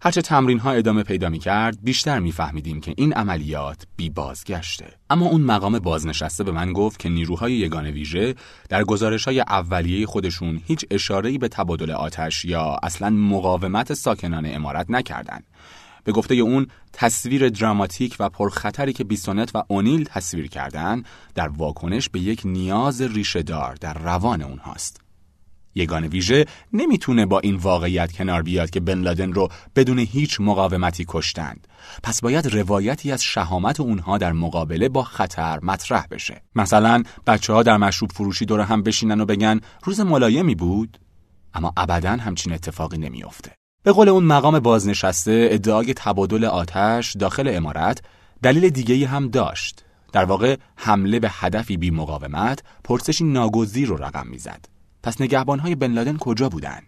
هرچه 0.06 0.22
تمرین 0.22 0.58
ها 0.58 0.70
ادامه 0.70 1.02
پیدا 1.02 1.28
می 1.28 1.38
کرد 1.38 1.78
بیشتر 1.82 2.18
میفهمیدیم 2.18 2.80
که 2.80 2.94
این 2.96 3.12
عملیات 3.12 3.86
بی 3.96 4.10
بازگشته. 4.10 4.86
اما 5.10 5.26
اون 5.26 5.40
مقام 5.40 5.78
بازنشسته 5.78 6.44
به 6.44 6.52
من 6.52 6.72
گفت 6.72 6.98
که 6.98 7.08
نیروهای 7.08 7.52
یگان 7.52 7.86
ویژه 7.86 8.34
در 8.68 8.84
گزارش 8.84 9.24
های 9.24 9.40
اولیه 9.40 10.06
خودشون 10.06 10.60
هیچ 10.66 10.84
اشاره‌ای 10.90 11.38
به 11.38 11.48
تبادل 11.48 11.90
آتش 11.90 12.44
یا 12.44 12.76
اصلا 12.82 13.10
مقاومت 13.10 13.94
ساکنان 13.94 14.46
امارت 14.54 14.86
نکردند. 14.90 15.44
به 16.04 16.12
گفته 16.12 16.34
اون 16.34 16.66
تصویر 16.92 17.48
دراماتیک 17.48 18.16
و 18.20 18.28
پرخطری 18.28 18.92
که 18.92 19.04
بیسونت 19.04 19.50
و 19.54 19.62
اونیل 19.68 20.04
تصویر 20.04 20.48
کردن 20.48 21.02
در 21.34 21.48
واکنش 21.48 22.08
به 22.08 22.20
یک 22.20 22.42
نیاز 22.44 23.02
ریشهدار 23.02 23.74
در 23.74 23.94
روان 23.94 24.42
اونهاست. 24.42 25.03
یگان 25.74 26.06
ویژه 26.06 26.44
نمی‌تونه 26.72 27.26
با 27.26 27.40
این 27.40 27.56
واقعیت 27.56 28.12
کنار 28.12 28.42
بیاد 28.42 28.70
که 28.70 28.80
بن 28.80 28.98
لادن 28.98 29.32
رو 29.32 29.48
بدون 29.76 29.98
هیچ 29.98 30.40
مقاومتی 30.40 31.04
کشتند. 31.08 31.68
پس 32.02 32.20
باید 32.20 32.46
روایتی 32.46 33.12
از 33.12 33.22
شهامت 33.22 33.80
اونها 33.80 34.18
در 34.18 34.32
مقابله 34.32 34.88
با 34.88 35.02
خطر 35.02 35.58
مطرح 35.62 36.06
بشه. 36.10 36.42
مثلا 36.54 37.02
بچه 37.26 37.52
ها 37.52 37.62
در 37.62 37.76
مشروب 37.76 38.12
فروشی 38.12 38.44
دور 38.44 38.60
هم 38.60 38.82
بشینن 38.82 39.20
و 39.20 39.24
بگن 39.24 39.60
روز 39.84 40.00
ملایمی 40.00 40.54
بود 40.54 40.98
اما 41.54 41.72
ابدا 41.76 42.10
همچین 42.10 42.52
اتفاقی 42.52 42.98
نمیافته. 42.98 43.52
به 43.82 43.92
قول 43.92 44.08
اون 44.08 44.24
مقام 44.24 44.60
بازنشسته 44.60 45.48
ادعای 45.50 45.94
تبادل 45.94 46.44
آتش 46.44 47.16
داخل 47.16 47.52
امارت 47.56 48.02
دلیل 48.42 48.68
دیگه 48.68 49.06
هم 49.06 49.28
داشت. 49.28 49.84
در 50.12 50.24
واقع 50.24 50.56
حمله 50.76 51.20
به 51.20 51.28
هدفی 51.32 51.76
بی 51.76 51.90
مقاومت 51.90 52.62
پرسشی 52.84 53.24
ناگزیر 53.24 53.88
رو 53.88 53.96
رقم 53.96 54.26
می‌زد. 54.26 54.73
پس 55.04 55.20
نگهبانهای 55.20 55.74
بن 55.74 55.92
لادن 55.92 56.16
کجا 56.16 56.48
بودن؟ 56.48 56.80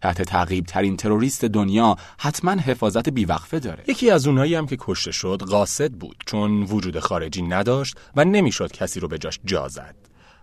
تحت 0.00 0.22
تعقیب 0.22 0.64
ترین 0.64 0.96
تروریست 0.96 1.44
دنیا 1.44 1.96
حتما 2.18 2.50
حفاظت 2.50 3.08
بیوقفه 3.08 3.58
داره 3.58 3.84
یکی 3.88 4.10
از 4.10 4.26
اونهایی 4.26 4.54
هم 4.54 4.66
که 4.66 4.76
کشته 4.80 5.12
شد 5.12 5.42
قاصد 5.42 5.92
بود 5.92 6.16
چون 6.26 6.62
وجود 6.62 6.98
خارجی 6.98 7.42
نداشت 7.42 7.96
و 8.16 8.24
نمی‌شد 8.24 8.72
کسی 8.72 9.00
رو 9.00 9.08
به 9.08 9.18
جاش 9.18 9.40
جا 9.44 9.68
زد 9.68 9.94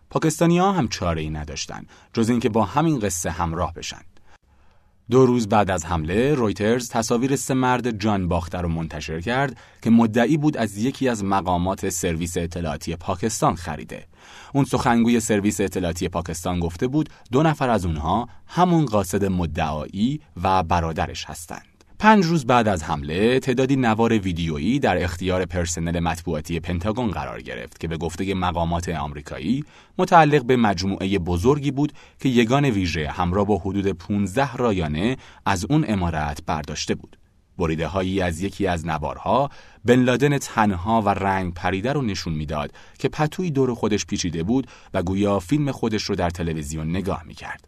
پاکستانی 0.10 0.60
ها 0.60 0.72
هم 0.72 0.88
چاره 0.88 1.22
ای 1.22 1.30
نداشتن 1.30 1.86
جز 2.14 2.30
اینکه 2.30 2.50
با 2.50 2.66
همین 2.66 3.00
قصه 3.00 3.32
همراه 3.32 3.74
بشن 3.74 4.02
دو 5.12 5.26
روز 5.26 5.48
بعد 5.48 5.72
از 5.72 5.86
حمله 5.86 6.34
رویترز 6.34 6.90
تصاویر 6.90 7.36
سه 7.36 7.54
مرد 7.54 8.00
جان 8.00 8.28
باخته 8.28 8.58
رو 8.58 8.70
منتشر 8.70 9.22
کرد 9.22 9.58
که 9.82 9.90
مدعی 9.90 10.38
بود 10.38 10.58
از 10.58 10.78
یکی 10.78 11.10
از 11.10 11.24
مقامات 11.24 11.90
سرویس 11.90 12.38
اطلاعاتی 12.38 12.96
پاکستان 12.96 13.56
خریده. 13.56 14.08
اون 14.54 14.66
سخنگوی 14.66 15.20
سرویس 15.20 15.62
اطلاعاتی 15.62 16.10
پاکستان 16.10 16.60
گفته 16.60 16.88
بود 16.88 17.10
دو 17.32 17.44
نفر 17.44 17.70
از 17.70 17.86
اونها 17.86 18.30
همون 18.48 18.86
قاصد 18.86 19.26
مدعایی 19.26 20.22
و 20.44 20.64
برادرش 20.64 21.26
هستند. 21.26 21.74
پنج 22.04 22.26
روز 22.26 22.46
بعد 22.46 22.68
از 22.68 22.84
حمله 22.84 23.40
تعدادی 23.40 23.76
نوار 23.76 24.14
ویدیویی 24.14 24.80
در 24.80 25.04
اختیار 25.04 25.46
پرسنل 25.46 26.00
مطبوعاتی 26.00 26.60
پنتاگون 26.60 27.12
قرار 27.12 27.42
گرفت 27.42 27.80
که 27.80 27.88
به 27.88 27.98
گفته 27.98 28.34
مقامات 28.34 28.90
آمریکایی 28.90 29.64
متعلق 29.98 30.46
به 30.46 30.56
مجموعه 30.56 31.20
بزرگی 31.20 31.72
بود 31.72 31.94
که 32.20 32.30
یگان 32.30 32.66
ویژه 32.66 33.10
همراه 33.10 33.46
با 33.46 33.58
حدود 33.58 33.88
15 33.88 34.56
رایانه 34.56 35.18
از 35.46 35.66
اون 35.70 35.86
امارت 35.88 36.40
برداشته 36.46 36.96
بود. 36.96 37.18
بریده 37.58 37.88
هایی 37.88 38.22
از 38.22 38.42
یکی 38.42 38.68
از 38.68 38.86
نوارها 38.86 39.50
بن 39.86 40.00
لادن 40.00 40.38
تنها 40.38 41.02
و 41.02 41.10
رنگ 41.10 41.54
پریده 41.54 41.94
رو 41.94 42.02
نشون 42.02 42.34
می‌داد 42.34 42.72
که 43.00 43.10
پتوی 43.10 43.52
دور 43.52 43.74
خودش 43.74 44.06
پیچیده 44.06 44.44
بود 44.44 44.68
و 44.94 45.04
گویا 45.04 45.40
فیلم 45.40 45.72
خودش 45.72 46.04
رو 46.04 46.16
در 46.16 46.30
تلویزیون 46.30 46.90
نگاه 46.90 47.24
می‌کرد. 47.24 47.68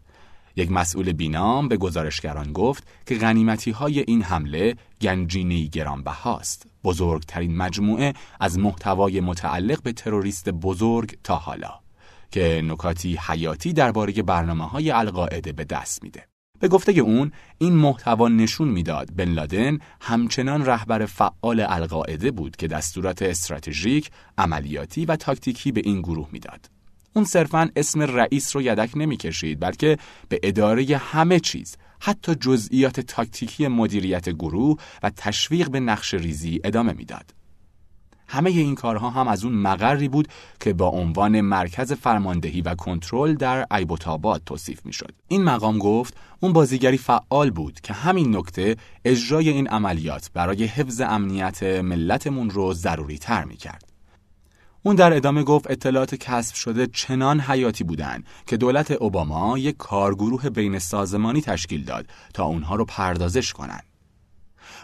یک 0.55 0.71
مسئول 0.71 1.11
بینام 1.11 1.67
به 1.67 1.77
گزارشگران 1.77 2.53
گفت 2.53 2.87
که 3.05 3.15
غنیمتی 3.15 3.71
های 3.71 3.99
این 3.99 4.21
حمله 4.21 4.75
گنجینی 5.01 5.69
گرانبهاست 5.69 6.67
بزرگترین 6.83 7.57
مجموعه 7.57 8.13
از 8.39 8.59
محتوای 8.59 9.21
متعلق 9.21 9.81
به 9.83 9.93
تروریست 9.93 10.49
بزرگ 10.49 11.17
تا 11.23 11.35
حالا 11.35 11.79
که 12.31 12.61
نکاتی 12.65 13.19
حیاتی 13.27 13.73
درباره 13.73 14.13
برنامه 14.13 14.69
های 14.69 14.91
القاعده 14.91 15.51
به 15.51 15.63
دست 15.63 16.03
میده 16.03 16.27
به 16.65 16.69
گفته 16.69 16.91
اون 16.91 17.31
این 17.57 17.73
محتوا 17.73 18.27
نشون 18.27 18.67
می‌داد 18.67 19.15
بن 19.15 19.29
لادن 19.29 19.79
همچنان 20.01 20.65
رهبر 20.65 21.05
فعال 21.05 21.59
القاعده 21.59 22.31
بود 22.31 22.55
که 22.55 22.67
دستورات 22.67 23.21
استراتژیک، 23.21 24.09
عملیاتی 24.37 25.05
و 25.05 25.15
تاکتیکی 25.15 25.71
به 25.71 25.81
این 25.83 26.01
گروه 26.01 26.29
می‌داد. 26.31 26.69
اون 27.13 27.25
صرفا 27.25 27.69
اسم 27.75 28.01
رئیس 28.01 28.55
رو 28.55 28.61
یدک 28.61 28.91
نمی‌کشید 28.95 29.59
بلکه 29.59 29.97
به 30.29 30.39
اداره 30.43 30.97
همه 30.97 31.39
چیز 31.39 31.77
حتی 31.99 32.35
جزئیات 32.35 32.99
تاکتیکی 32.99 33.67
مدیریت 33.67 34.29
گروه 34.29 34.77
و 35.03 35.11
تشویق 35.17 35.69
به 35.69 35.79
نقش 35.79 36.13
ریزی 36.13 36.59
ادامه 36.63 36.93
می‌داد. 36.93 37.33
همه 38.27 38.49
این 38.49 38.75
کارها 38.75 39.09
هم 39.09 39.27
از 39.27 39.45
اون 39.45 39.53
مقری 39.53 40.07
بود 40.07 40.27
که 40.59 40.73
با 40.73 40.87
عنوان 40.87 41.41
مرکز 41.41 41.93
فرماندهی 41.93 42.61
و 42.61 42.75
کنترل 42.75 43.35
در 43.35 43.65
ایبوتاباد 43.71 44.41
توصیف 44.45 44.85
می‌شد. 44.85 45.13
این 45.27 45.43
مقام 45.43 45.77
گفت 45.77 46.17
اون 46.39 46.53
بازیگری 46.53 46.97
فعال 46.97 47.51
بود 47.51 47.81
که 47.81 47.93
همین 47.93 48.35
نکته 48.35 48.75
اجرای 49.05 49.49
این 49.49 49.67
عملیات 49.67 50.29
برای 50.33 50.63
حفظ 50.65 51.01
امنیت 51.01 51.63
ملتمون 51.63 52.49
رو 52.49 52.73
ضروری 52.73 53.17
تر 53.17 53.43
می 53.43 53.57
کرد. 53.57 53.95
اون 54.83 54.95
در 54.95 55.13
ادامه 55.13 55.43
گفت 55.43 55.71
اطلاعات 55.71 56.15
کسب 56.15 56.55
شده 56.55 56.87
چنان 56.87 57.39
حیاتی 57.39 57.83
بودند 57.83 58.25
که 58.47 58.57
دولت 58.57 58.91
اوباما 58.91 59.57
یک 59.57 59.77
کارگروه 59.77 60.49
بین 60.49 60.79
سازمانی 60.79 61.41
تشکیل 61.41 61.83
داد 61.83 62.05
تا 62.33 62.43
اونها 62.43 62.75
رو 62.75 62.85
پردازش 62.85 63.53
کنند. 63.53 63.83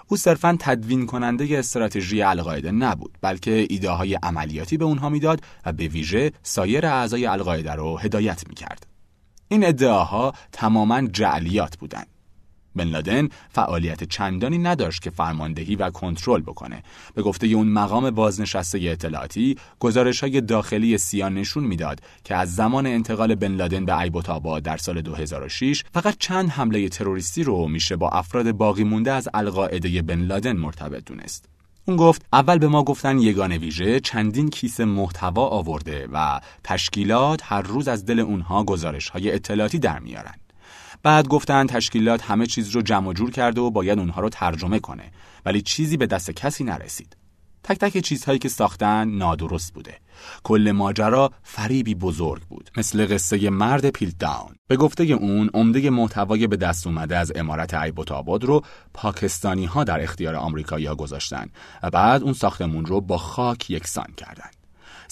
او 0.07 0.17
صرفا 0.17 0.57
تدوین 0.59 1.05
کننده 1.05 1.59
استراتژی 1.59 2.21
القاعده 2.21 2.71
نبود 2.71 3.17
بلکه 3.21 3.67
ایده 3.69 3.89
های 3.89 4.17
عملیاتی 4.23 4.77
به 4.77 4.85
اونها 4.85 5.09
می‌داد 5.09 5.41
و 5.65 5.73
به 5.73 5.87
ویژه 5.87 6.31
سایر 6.43 6.85
اعضای 6.85 7.25
القاعده 7.25 7.71
رو 7.71 7.97
هدایت 7.97 8.43
می‌کرد. 8.49 8.87
این 9.47 9.65
ادعاها 9.65 10.33
تماما 10.51 11.01
جعلیات 11.07 11.77
بودند. 11.77 12.10
بن 12.75 12.87
لادن 12.87 13.29
فعالیت 13.49 14.03
چندانی 14.03 14.57
نداشت 14.57 15.01
که 15.01 15.09
فرماندهی 15.09 15.75
و 15.75 15.89
کنترل 15.89 16.41
بکنه. 16.41 16.83
به 17.15 17.21
گفته 17.21 17.47
اون 17.47 17.67
مقام 17.67 18.11
بازنشسته 18.11 18.79
اطلاعاتی، 18.81 19.55
گزارش 19.79 20.21
های 20.21 20.41
داخلی 20.41 20.97
سیان 20.97 21.33
نشون 21.33 21.63
می‌داد 21.63 21.99
که 22.23 22.35
از 22.35 22.55
زمان 22.55 22.85
انتقال 22.85 23.35
بن 23.35 23.51
لادن 23.51 23.85
به 23.85 23.99
ایبوتاباد 23.99 24.63
در 24.63 24.77
سال 24.77 25.01
2006 25.01 25.83
فقط 25.93 26.15
چند 26.19 26.49
حمله 26.49 26.89
تروریستی 26.89 27.43
رو 27.43 27.67
میشه 27.67 27.95
با 27.95 28.09
افراد 28.09 28.51
باقی 28.51 28.83
مونده 28.83 29.11
از 29.11 29.29
القاعده 29.33 30.01
بن 30.01 30.19
لادن 30.19 30.57
مرتبط 30.57 31.05
دونست. 31.05 31.45
اون 31.85 31.97
گفت 31.97 32.25
اول 32.33 32.57
به 32.57 32.67
ما 32.67 32.83
گفتن 32.83 33.19
یگان 33.19 33.51
ویژه 33.51 33.99
چندین 33.99 34.49
کیسه 34.49 34.85
محتوا 34.85 35.47
آورده 35.47 36.07
و 36.13 36.39
تشکیلات 36.63 37.41
هر 37.43 37.61
روز 37.61 37.87
از 37.87 38.05
دل 38.05 38.19
اونها 38.19 38.63
گزارش 38.63 39.09
های 39.09 39.31
اطلاعاتی 39.31 39.79
در 39.79 39.99
میارن. 39.99 40.33
بعد 41.03 41.27
گفتن 41.27 41.67
تشکیلات 41.67 42.21
همه 42.21 42.45
چیز 42.45 42.69
رو 42.69 42.81
جمع 42.81 43.13
جور 43.13 43.31
کرده 43.31 43.61
و 43.61 43.69
باید 43.69 43.99
اونها 43.99 44.21
رو 44.21 44.29
ترجمه 44.29 44.79
کنه. 44.79 45.11
ولی 45.45 45.61
چیزی 45.61 45.97
به 45.97 46.05
دست 46.05 46.31
کسی 46.31 46.63
نرسید. 46.63 47.17
تک 47.63 47.77
تک 47.77 47.97
چیزهایی 47.97 48.39
که 48.39 48.49
ساختن 48.49 49.07
نادرست 49.07 49.73
بوده. 49.73 49.97
کل 50.43 50.71
ماجرا 50.71 51.31
فریبی 51.43 51.95
بزرگ 51.95 52.41
بود. 52.41 52.69
مثل 52.77 53.13
قصه 53.13 53.49
مرد 53.49 53.89
پیل 53.89 54.11
داون. 54.19 54.55
به 54.67 54.77
گفته 54.77 55.03
اون 55.03 55.49
عمده 55.53 55.89
محتوای 55.89 56.47
به 56.47 56.57
دست 56.57 56.87
اومده 56.87 57.17
از 57.17 57.31
امارت 57.35 57.73
عیبوتاباد 57.73 58.43
رو 58.43 58.61
پاکستانی 58.93 59.65
ها 59.65 59.83
در 59.83 60.03
اختیار 60.03 60.35
آمریکایی 60.35 60.85
ها 60.85 60.95
گذاشتن. 60.95 61.47
و 61.83 61.89
بعد 61.89 62.23
اون 62.23 62.33
ساختمون 62.33 62.85
رو 62.85 63.01
با 63.01 63.17
خاک 63.17 63.69
یکسان 63.69 64.07
کردند 64.17 64.60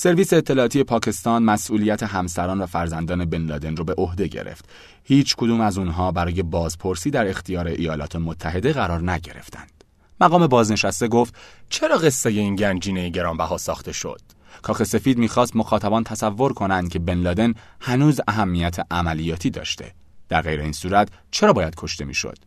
سرویس 0.02 0.34
اطلاعاتی 0.34 0.84
پاکستان 0.84 1.44
مسئولیت 1.44 2.04
همسران 2.04 2.62
و 2.62 2.66
فرزندان 2.66 3.26
بن 3.26 3.46
لادن 3.46 3.76
رو 3.76 3.84
به 3.84 3.94
عهده 3.94 4.28
گرفت. 4.28 4.70
هیچ 5.04 5.36
کدوم 5.36 5.62
از 5.62 5.78
اونها 5.78 6.12
برای 6.12 6.44
بازپرسی 6.44 7.12
در 7.12 7.28
اختیار 7.28 7.68
ایالات 7.68 8.16
متحده 8.16 8.74
قرار 8.74 9.12
نگرفتند. 9.12 9.84
مقام 10.22 10.48
بازنشسته 10.48 11.08
گفت 11.08 11.36
چرا 11.70 11.98
قصه 11.98 12.30
این 12.30 12.56
گنجینه 12.56 13.10
گرانبها 13.10 13.58
ساخته 13.58 13.92
شد؟ 13.92 14.22
کاخ 14.62 14.84
سفید 14.84 15.18
می‌خواست 15.18 15.56
مخاطبان 15.56 16.04
تصور 16.04 16.54
کنند 16.54 16.90
که 16.90 17.00
بن 17.00 17.18
لادن 17.18 17.54
هنوز 17.82 18.22
اهمیت 18.28 18.78
عملیاتی 18.92 19.50
داشته. 19.50 19.94
در 20.30 20.42
غیر 20.42 20.60
این 20.60 20.72
صورت 20.72 21.10
چرا 21.32 21.54
باید 21.54 21.74
کشته 21.78 22.06
می‌شد؟ 22.06 22.38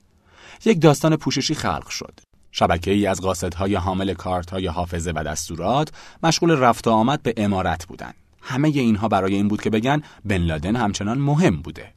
یک 0.64 0.80
داستان 0.80 1.16
پوششی 1.16 1.55
خلق 1.55 1.88
شد. 1.88 2.20
شبکه 2.53 2.90
ای 2.90 3.07
از 3.07 3.20
قاصدهای 3.20 3.74
حامل 3.74 4.14
کارت 4.14 4.50
های 4.50 4.66
حافظه 4.66 5.12
و 5.16 5.24
دستورات 5.24 5.92
مشغول 6.22 6.50
رفت 6.50 6.86
و 6.86 6.90
آمد 6.90 7.22
به 7.22 7.34
امارت 7.36 7.86
بودند. 7.86 8.14
همه 8.42 8.68
اینها 8.68 9.09
برای 9.09 9.34
این 9.34 9.48
بود 9.48 9.62
که 9.62 9.70
بگن 9.70 10.03
بن 10.24 10.36
لادن 10.36 10.76
همچنان 10.76 11.18
مهم 11.18 11.57
بوده. 11.57 11.94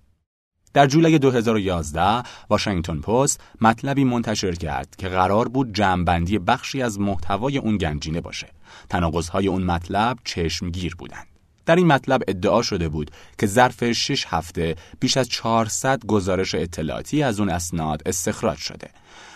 در 0.73 0.87
جولای 0.87 1.19
2011 1.19 2.23
واشنگتن 2.49 2.99
پست 2.99 3.41
مطلبی 3.61 4.03
منتشر 4.03 4.51
کرد 4.51 4.95
که 4.97 5.07
قرار 5.07 5.47
بود 5.47 5.73
جمعبندی 5.73 6.39
بخشی 6.39 6.81
از 6.81 6.99
محتوای 6.99 7.57
اون 7.57 7.77
گنجینه 7.77 8.21
باشه. 8.21 8.47
تناقض‌های 8.89 9.47
اون 9.47 9.63
مطلب 9.63 10.17
چشمگیر 10.23 10.95
بودند. 10.95 11.27
در 11.65 11.75
این 11.75 11.87
مطلب 11.87 12.21
ادعا 12.27 12.61
شده 12.61 12.89
بود 12.89 13.11
که 13.37 13.47
ظرف 13.47 13.91
6 13.91 14.25
هفته 14.27 14.75
بیش 14.99 15.17
از 15.17 15.29
400 15.29 16.05
گزارش 16.05 16.55
اطلاعاتی 16.55 17.23
از 17.23 17.39
اون 17.39 17.49
اسناد 17.49 18.01
استخراج 18.05 18.57
شده. 18.57 18.89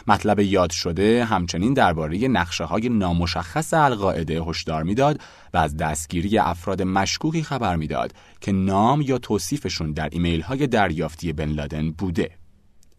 مطلب 0.09 0.39
یاد 0.39 0.71
شده 0.71 1.25
همچنین 1.25 1.73
درباره 1.73 2.27
نقشه 2.27 2.63
های 2.63 2.89
نامشخص 2.89 3.73
القاعده 3.73 4.41
هشدار 4.41 4.83
می‌داد 4.83 5.21
و 5.53 5.57
از 5.57 5.77
دستگیری 5.77 6.37
افراد 6.37 6.81
مشکوکی 6.81 7.43
خبر 7.43 7.75
می‌داد 7.75 8.13
که 8.41 8.51
نام 8.51 9.01
یا 9.01 9.17
توصیفشون 9.17 9.91
در 9.91 10.09
ایمیل 10.11 10.41
های 10.41 10.67
دریافتی 10.67 11.33
بن 11.33 11.49
لادن 11.49 11.91
بوده. 11.91 12.31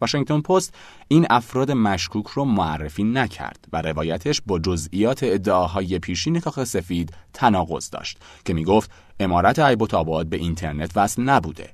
واشنگتن 0.01 0.41
پست 0.41 0.75
این 1.07 1.27
افراد 1.29 1.71
مشکوک 1.71 2.27
رو 2.27 2.45
معرفی 2.45 3.03
نکرد 3.03 3.65
و 3.73 3.81
روایتش 3.81 4.41
با 4.45 4.59
جزئیات 4.59 5.19
ادعاهای 5.23 5.99
پیشین 5.99 6.39
کاخ 6.39 6.63
سفید 6.63 7.13
تناقض 7.33 7.89
داشت 7.89 8.17
که 8.45 8.53
می‌گفت 8.53 8.91
امارت 9.19 9.59
ایبت‌آباد 9.59 10.27
به 10.27 10.37
اینترنت 10.37 10.91
وصل 10.95 11.21
نبوده 11.21 11.69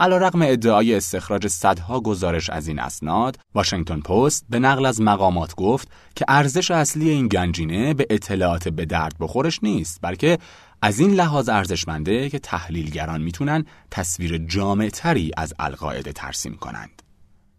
رغم 0.00 0.42
ادعای 0.42 0.94
استخراج 0.94 1.46
صدها 1.46 2.00
گزارش 2.00 2.50
از 2.50 2.68
این 2.68 2.78
اسناد، 2.78 3.38
واشنگتن 3.54 4.00
پست 4.00 4.44
به 4.48 4.58
نقل 4.58 4.86
از 4.86 5.00
مقامات 5.00 5.54
گفت 5.54 5.88
که 6.16 6.24
ارزش 6.28 6.70
اصلی 6.70 7.10
این 7.10 7.28
گنجینه 7.28 7.94
به 7.94 8.06
اطلاعات 8.10 8.68
به 8.68 8.84
درد 8.84 9.14
بخورش 9.20 9.58
نیست، 9.62 9.98
بلکه 10.02 10.38
از 10.82 10.98
این 10.98 11.10
لحاظ 11.10 11.48
ارزشمنده 11.48 12.30
که 12.30 12.38
تحلیلگران 12.38 13.22
می‌تونن 13.22 13.64
تصویر 13.90 14.38
جامعتری 14.38 15.30
از 15.36 15.54
القاعده 15.58 16.12
ترسیم 16.12 16.54
کنند. 16.54 17.02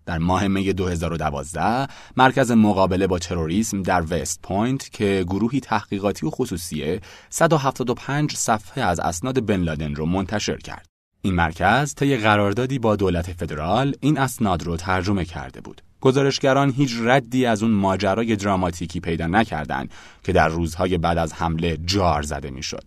در 0.05 0.17
ماه 0.17 0.47
می 0.47 0.73
2012 0.73 1.87
مرکز 2.17 2.51
مقابله 2.51 3.07
با 3.07 3.19
تروریسم 3.19 3.81
در 3.81 4.03
وست 4.09 4.41
پوینت 4.41 4.91
که 4.91 5.25
گروهی 5.27 5.59
تحقیقاتی 5.59 6.25
و 6.25 6.29
خصوصیه 6.29 7.01
175 7.29 8.35
صفحه 8.35 8.83
از 8.83 8.99
اسناد 8.99 9.45
بن 9.45 9.61
لادن 9.61 9.95
رو 9.95 10.05
منتشر 10.05 10.57
کرد. 10.57 10.94
این 11.25 11.35
مرکز 11.35 11.95
طی 11.95 12.17
قراردادی 12.17 12.79
با 12.79 12.95
دولت 12.95 13.31
فدرال 13.31 13.95
این 13.99 14.17
اسناد 14.17 14.63
رو 14.63 14.77
ترجمه 14.77 15.25
کرده 15.25 15.61
بود. 15.61 15.81
گزارشگران 16.01 16.71
هیچ 16.71 16.95
ردی 17.01 17.45
از 17.45 17.63
اون 17.63 17.71
ماجرای 17.71 18.35
دراماتیکی 18.35 18.99
پیدا 18.99 19.27
نکردند 19.27 19.91
که 20.23 20.33
در 20.33 20.47
روزهای 20.47 20.97
بعد 20.97 21.17
از 21.17 21.33
حمله 21.33 21.77
جار 21.85 22.21
زده 22.21 22.49
می‌شد. 22.51 22.83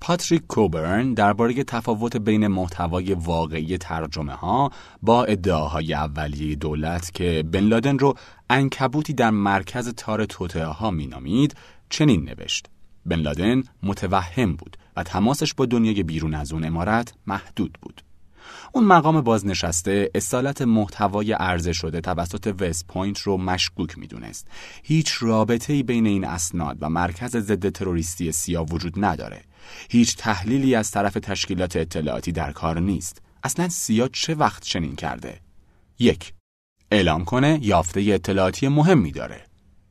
پاتریک 0.00 0.42
کوبرن 0.48 1.14
درباره 1.14 1.64
تفاوت 1.64 2.16
بین 2.16 2.46
محتوای 2.46 3.14
واقعی 3.14 3.78
ترجمه 3.78 4.32
ها 4.32 4.70
با 5.02 5.24
ادعاهای 5.24 5.94
اولیه 5.94 6.56
دولت 6.56 7.14
که 7.14 7.44
بن 7.52 7.60
لادن 7.60 7.98
رو 7.98 8.14
عنکبوتی 8.50 9.12
در 9.12 9.30
مرکز 9.30 9.88
تار 9.88 10.24
توطئه 10.24 10.64
ها 10.64 10.90
مینامید 10.90 11.56
چنین 11.90 12.24
نوشت 12.24 12.66
بن 13.06 13.16
لادن 13.16 13.62
متوهم 13.82 14.56
بود 14.56 14.76
و 14.96 15.02
تماسش 15.02 15.54
با 15.54 15.66
دنیای 15.66 16.02
بیرون 16.02 16.34
از 16.34 16.52
اون 16.52 16.64
امارت 16.64 17.14
محدود 17.26 17.78
بود 17.82 18.02
اون 18.72 18.84
مقام 18.84 19.20
بازنشسته 19.20 20.10
اصالت 20.14 20.62
محتوای 20.62 21.32
عرضه 21.32 21.72
شده 21.72 22.00
توسط 22.00 22.54
وست 22.60 22.86
پوینت 22.86 23.18
رو 23.18 23.36
مشکوک 23.36 23.98
می‌دونست. 23.98 24.46
هیچ 24.82 25.16
رابطه‌ای 25.20 25.82
بین 25.82 26.06
این 26.06 26.24
اسناد 26.24 26.78
و 26.80 26.90
مرکز 26.90 27.36
ضد 27.36 27.68
تروریستی 27.68 28.32
سیا 28.32 28.64
وجود 28.64 29.04
نداره. 29.04 29.42
هیچ 29.90 30.16
تحلیلی 30.16 30.74
از 30.74 30.90
طرف 30.90 31.14
تشکیلات 31.14 31.76
اطلاعاتی 31.76 32.32
در 32.32 32.52
کار 32.52 32.80
نیست. 32.80 33.22
اصلا 33.42 33.68
سیا 33.68 34.08
چه 34.08 34.34
وقت 34.34 34.62
چنین 34.62 34.96
کرده؟ 34.96 35.40
یک 35.98 36.32
اعلام 36.90 37.24
کنه 37.24 37.58
یافته 37.62 38.00
اطلاعاتی 38.00 38.68
مهمی 38.68 39.12
داره. 39.12 39.44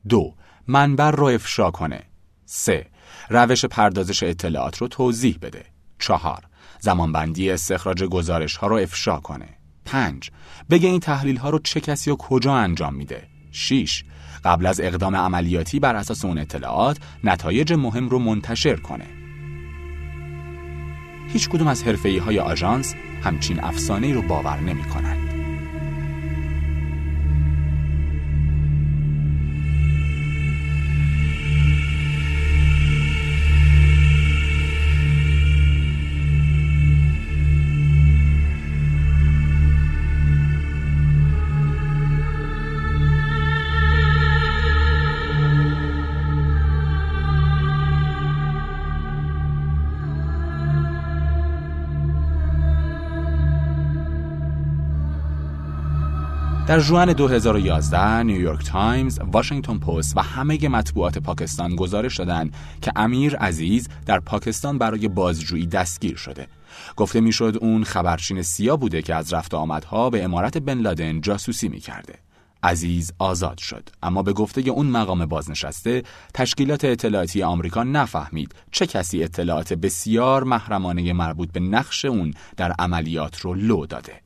دو 0.08 0.34
منبر 0.68 1.10
رو 1.10 1.26
افشا 1.26 1.70
کنه. 1.70 2.02
سه 2.46 2.86
روش 3.28 3.64
پردازش 3.64 4.22
اطلاعات 4.22 4.76
رو 4.76 4.88
توضیح 4.88 5.38
بده. 5.42 5.64
چهار 5.98 6.44
زمانبندی 6.80 7.50
استخراج 7.50 8.04
گزارش 8.04 8.56
ها 8.56 8.66
رو 8.66 8.76
افشا 8.76 9.20
کنه. 9.20 9.48
5. 9.84 10.30
بگه 10.70 10.88
این 10.88 11.00
تحلیل 11.00 11.36
ها 11.36 11.50
رو 11.50 11.58
چه 11.58 11.80
کسی 11.80 12.10
و 12.10 12.16
کجا 12.16 12.54
انجام 12.54 12.94
میده. 12.94 13.28
6. 13.52 14.04
قبل 14.44 14.66
از 14.66 14.80
اقدام 14.80 15.16
عملیاتی 15.16 15.80
بر 15.80 15.96
اساس 15.96 16.24
اون 16.24 16.38
اطلاعات 16.38 16.98
نتایج 17.24 17.72
مهم 17.72 18.08
رو 18.08 18.18
منتشر 18.18 18.76
کنه. 18.76 19.06
هیچ 21.32 21.48
کدوم 21.48 21.66
از 21.66 21.82
حرفه‌ای 21.82 22.18
های 22.18 22.38
آژانس 22.38 22.94
همچین 23.22 23.64
افسانه‌ای 23.64 24.12
رو 24.12 24.22
باور 24.22 24.60
نمی 24.60 24.82
در 56.66 56.80
جون 56.80 57.12
2011 57.12 58.22
نیویورک 58.22 58.64
تایمز، 58.64 59.18
واشنگتن 59.32 59.78
پست 59.78 60.16
و 60.16 60.20
همه 60.20 60.68
مطبوعات 60.68 61.18
پاکستان 61.18 61.76
گزارش 61.76 62.16
دادند 62.18 62.54
که 62.82 62.92
امیر 62.96 63.36
عزیز 63.36 63.88
در 64.06 64.20
پاکستان 64.20 64.78
برای 64.78 65.08
بازجویی 65.08 65.66
دستگیر 65.66 66.16
شده. 66.16 66.46
گفته 66.96 67.20
می‌شد 67.20 67.58
اون 67.60 67.84
خبرچین 67.84 68.42
سیا 68.42 68.76
بوده 68.76 69.02
که 69.02 69.14
از 69.14 69.32
رفت 69.32 69.54
آمدها 69.54 70.10
به 70.10 70.24
امارت 70.24 70.58
بن 70.58 70.78
لادن 70.78 71.20
جاسوسی 71.20 71.68
می‌کرده. 71.68 72.14
عزیز 72.62 73.12
آزاد 73.18 73.58
شد 73.58 73.88
اما 74.02 74.22
به 74.22 74.32
گفته 74.32 74.60
اون 74.60 74.86
مقام 74.86 75.26
بازنشسته 75.26 76.02
تشکیلات 76.34 76.84
اطلاعاتی 76.84 77.42
آمریکا 77.42 77.82
نفهمید 77.82 78.54
چه 78.70 78.86
کسی 78.86 79.24
اطلاعات 79.24 79.72
بسیار 79.72 80.44
محرمانه 80.44 81.12
مربوط 81.12 81.52
به 81.52 81.60
نقش 81.60 82.04
اون 82.04 82.34
در 82.56 82.72
عملیات 82.72 83.40
رو 83.40 83.54
لو 83.54 83.86
داده 83.86 84.24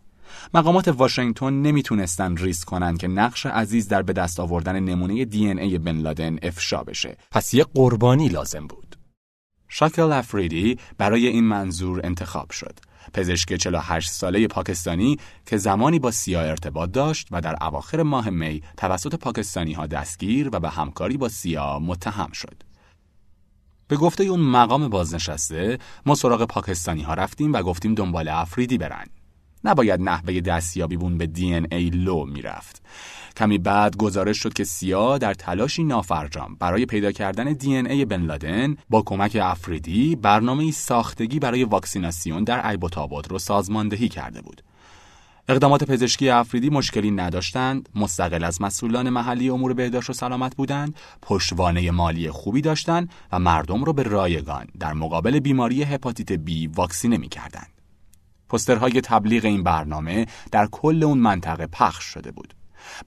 مقامات 0.55 0.89
واشنگتن 0.89 1.53
نمی‌تونستن 1.53 2.37
ریسک 2.37 2.69
کنن 2.69 2.97
که 2.97 3.09
نقش 3.09 3.47
عزیز 3.47 3.89
در 3.89 4.03
به 4.03 4.13
دست 4.13 4.41
آوردن 4.41 4.81
نمونه 4.81 5.25
دی 5.25 5.49
ای 5.51 5.79
بن 5.79 5.97
لادن 5.97 6.37
افشا 6.43 6.85
بشه 6.85 7.17
پس 7.31 7.55
یه 7.55 7.65
قربانی 7.75 8.29
لازم 8.29 8.67
بود 8.67 8.97
شاکل 9.69 10.13
افریدی 10.13 10.79
برای 10.99 11.27
این 11.27 11.45
منظور 11.45 12.01
انتخاب 12.05 12.51
شد 12.51 12.79
پزشک 13.13 13.55
48 13.55 14.11
ساله 14.11 14.47
پاکستانی 14.47 15.19
که 15.47 15.57
زمانی 15.57 15.99
با 15.99 16.11
سیا 16.11 16.41
ارتباط 16.41 16.91
داشت 16.91 17.29
و 17.31 17.41
در 17.41 17.65
اواخر 17.65 18.03
ماه 18.03 18.31
می 18.31 18.63
توسط 18.77 19.15
پاکستانی 19.15 19.73
ها 19.73 19.87
دستگیر 19.87 20.49
و 20.53 20.61
به 20.61 20.71
همکاری 20.71 21.17
با 21.17 21.29
سیا 21.29 21.79
متهم 21.79 22.33
شد. 22.33 22.63
به 23.89 23.97
گفته 23.97 24.25
اون 24.25 24.41
مقام 24.41 24.89
بازنشسته 24.89 25.79
ما 26.07 26.15
سراغ 26.15 26.45
پاکستانی 26.45 27.03
ها 27.03 27.15
رفتیم 27.15 27.53
و 27.53 27.63
گفتیم 27.63 27.95
دنبال 27.95 28.29
افریدی 28.29 28.79
برن. 28.79 29.07
نباید 29.65 30.01
نحوه 30.01 30.41
دستیابی 30.41 30.97
بون 30.97 31.19
به 31.19 31.27
دی 31.27 31.55
ای 31.55 31.91
لو 31.91 32.25
می‌رفت. 32.25 32.83
کمی 33.37 33.59
بعد 33.59 33.97
گزارش 33.97 34.39
شد 34.39 34.53
که 34.53 34.65
سیا 34.65 35.19
در 35.19 35.35
تلاشی 35.35 35.85
نافرجام 35.85 36.57
برای 36.61 36.87
پیدا 36.87 37.13
کردن 37.13 37.53
دی 37.53 37.77
ای 37.77 38.05
بن 38.05 38.23
لادن 38.23 38.77
با 38.91 39.03
کمک 39.03 39.39
افریدی 39.43 40.17
برنامه 40.17 40.71
ساختگی 40.71 41.39
برای 41.39 41.65
واکسیناسیون 41.65 42.45
در 42.45 42.69
ایبوتاباد 42.69 43.31
رو 43.31 43.39
سازماندهی 43.39 44.09
کرده 44.09 44.41
بود. 44.41 44.63
اقدامات 45.49 45.85
پزشکی 45.85 46.29
افریدی 46.29 46.71
مشکلی 46.71 47.11
نداشتند، 47.11 47.89
مستقل 47.95 48.45
از 48.45 48.63
مسئولان 48.63 49.11
محلی 49.11 49.51
امور 49.51 49.75
بهداشت 49.75 50.11
و 50.11 50.13
سلامت 50.13 50.57
بودند، 50.57 50.97
پشتوانه 51.23 51.91
مالی 51.91 52.31
خوبی 52.31 52.61
داشتند 52.61 53.11
و 53.33 53.39
مردم 53.39 53.85
را 53.85 53.93
به 53.93 54.03
رایگان 54.03 54.67
در 54.81 54.93
مقابل 54.93 55.41
بیماری 55.41 55.83
هپاتیت 55.83 56.33
بی 56.33 56.67
واکسینه 56.67 57.17
می 57.17 57.29
کردند. 57.29 57.78
پسترهای 58.49 59.01
تبلیغ 59.01 59.45
این 59.45 59.63
برنامه 59.63 60.27
در 60.53 60.67
کل 60.67 61.05
اون 61.05 61.19
منطقه 61.19 61.67
پخش 61.67 62.05
شده 62.05 62.31
بود. 62.31 62.55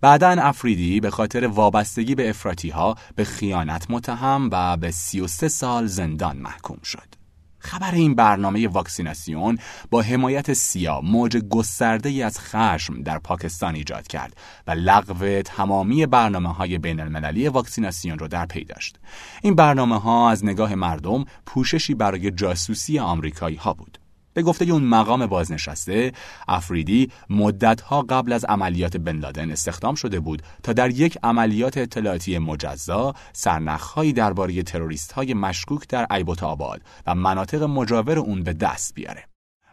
بعدا 0.01 0.29
افریدی 0.29 0.99
به 0.99 1.09
خاطر 1.09 1.47
وابستگی 1.47 2.15
به 2.15 2.29
افراتی 2.29 2.69
ها 2.69 2.95
به 3.15 3.23
خیانت 3.23 3.85
متهم 3.89 4.49
و 4.51 4.77
به 4.77 4.91
33 4.91 5.47
سال 5.47 5.85
زندان 5.85 6.37
محکوم 6.37 6.79
شد. 6.83 7.21
خبر 7.63 7.95
این 7.95 8.15
برنامه 8.15 8.67
واکسیناسیون 8.67 9.57
با 9.89 10.01
حمایت 10.01 10.53
سیا 10.53 11.01
موج 11.01 11.37
گسترده 11.37 12.09
ای 12.09 12.23
از 12.23 12.39
خشم 12.39 13.03
در 13.03 13.19
پاکستان 13.19 13.75
ایجاد 13.75 14.07
کرد 14.07 14.37
و 14.67 14.71
لغو 14.71 15.41
تمامی 15.41 16.05
برنامه 16.05 16.53
های 16.53 16.77
بین 16.77 16.99
المللی 16.99 17.47
واکسیناسیون 17.47 18.19
را 18.19 18.27
در 18.27 18.45
پی 18.45 18.63
داشت. 18.63 18.99
این 19.41 19.55
برنامه 19.55 19.99
ها 19.99 20.29
از 20.29 20.45
نگاه 20.45 20.75
مردم 20.75 21.25
پوششی 21.45 21.93
برای 21.93 22.31
جاسوسی 22.31 22.99
آمریکایی 22.99 23.55
ها 23.55 23.73
بود. 23.73 24.00
به 24.33 24.41
گفته 24.41 24.65
اون 24.65 24.83
مقام 24.83 25.25
بازنشسته 25.25 26.11
افریدی 26.47 27.11
مدتها 27.29 28.01
قبل 28.01 28.33
از 28.33 28.45
عملیات 28.45 28.97
بن 28.97 29.17
لادن 29.17 29.51
استخدام 29.51 29.95
شده 29.95 30.19
بود 30.19 30.41
تا 30.63 30.73
در 30.73 30.89
یک 30.89 31.17
عملیات 31.23 31.77
اطلاعاتی 31.77 32.37
مجزا 32.37 33.13
سرنخهایی 33.33 34.13
درباره 34.13 34.63
تروریست 34.63 35.11
های 35.11 35.33
مشکوک 35.33 35.87
در 35.87 36.07
ایبوت 36.11 36.43
آباد 36.43 36.81
و 37.07 37.15
مناطق 37.15 37.63
مجاور 37.63 38.19
اون 38.19 38.43
به 38.43 38.53
دست 38.53 38.93
بیاره. 38.95 39.25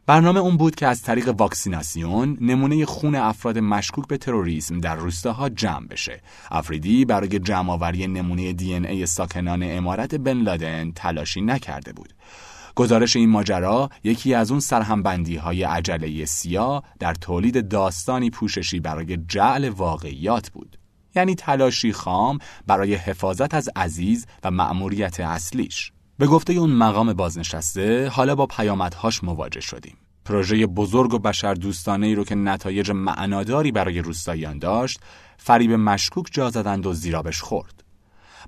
برنامه 0.08 0.40
اون 0.40 0.56
بود 0.56 0.74
که 0.74 0.86
از 0.86 1.02
طریق 1.02 1.28
واکسیناسیون 1.28 2.38
نمونه 2.40 2.86
خون 2.86 3.14
افراد 3.14 3.58
مشکوک 3.58 4.06
به 4.06 4.18
تروریسم 4.18 4.80
در 4.80 4.96
روستاها 4.96 5.48
جمع 5.48 5.86
بشه. 5.86 6.20
افریدی 6.50 7.04
برای 7.04 7.38
جمعآوری 7.38 8.06
نمونه 8.06 8.52
دی 8.52 8.74
ای 8.74 9.06
ساکنان 9.06 9.62
امارت 9.62 10.14
بن 10.14 10.36
لادن 10.38 10.92
تلاشی 10.92 11.40
نکرده 11.40 11.92
بود. 11.92 12.14
گزارش 12.78 13.16
این 13.16 13.30
ماجرا 13.30 13.88
یکی 14.04 14.34
از 14.34 14.50
اون 14.50 14.60
سرهمبندی 14.60 15.36
های 15.36 15.62
عجله 15.62 16.24
سیا 16.24 16.82
در 16.98 17.14
تولید 17.14 17.68
داستانی 17.68 18.30
پوششی 18.30 18.80
برای 18.80 19.16
جعل 19.16 19.68
واقعیات 19.68 20.50
بود. 20.50 20.78
یعنی 21.14 21.34
تلاشی 21.34 21.92
خام 21.92 22.38
برای 22.66 22.94
حفاظت 22.94 23.54
از 23.54 23.68
عزیز 23.76 24.26
و 24.44 24.50
مأموریت 24.50 25.20
اصلیش. 25.20 25.92
به 26.18 26.26
گفته 26.26 26.52
اون 26.52 26.70
مقام 26.70 27.12
بازنشسته 27.12 28.08
حالا 28.08 28.34
با 28.34 28.46
پیامدهاش 28.46 29.24
مواجه 29.24 29.60
شدیم. 29.60 29.96
پروژه 30.24 30.66
بزرگ 30.66 31.14
و 31.14 31.18
بشر 31.18 31.54
دوستانه 31.54 32.06
ای 32.06 32.14
رو 32.14 32.24
که 32.24 32.34
نتایج 32.34 32.90
معناداری 32.90 33.72
برای 33.72 34.00
روستاییان 34.00 34.58
داشت 34.58 35.00
فریب 35.36 35.72
مشکوک 35.72 36.26
جا 36.32 36.50
زدند 36.50 36.86
و 36.86 36.92
زیرابش 36.92 37.40
خورد 37.40 37.87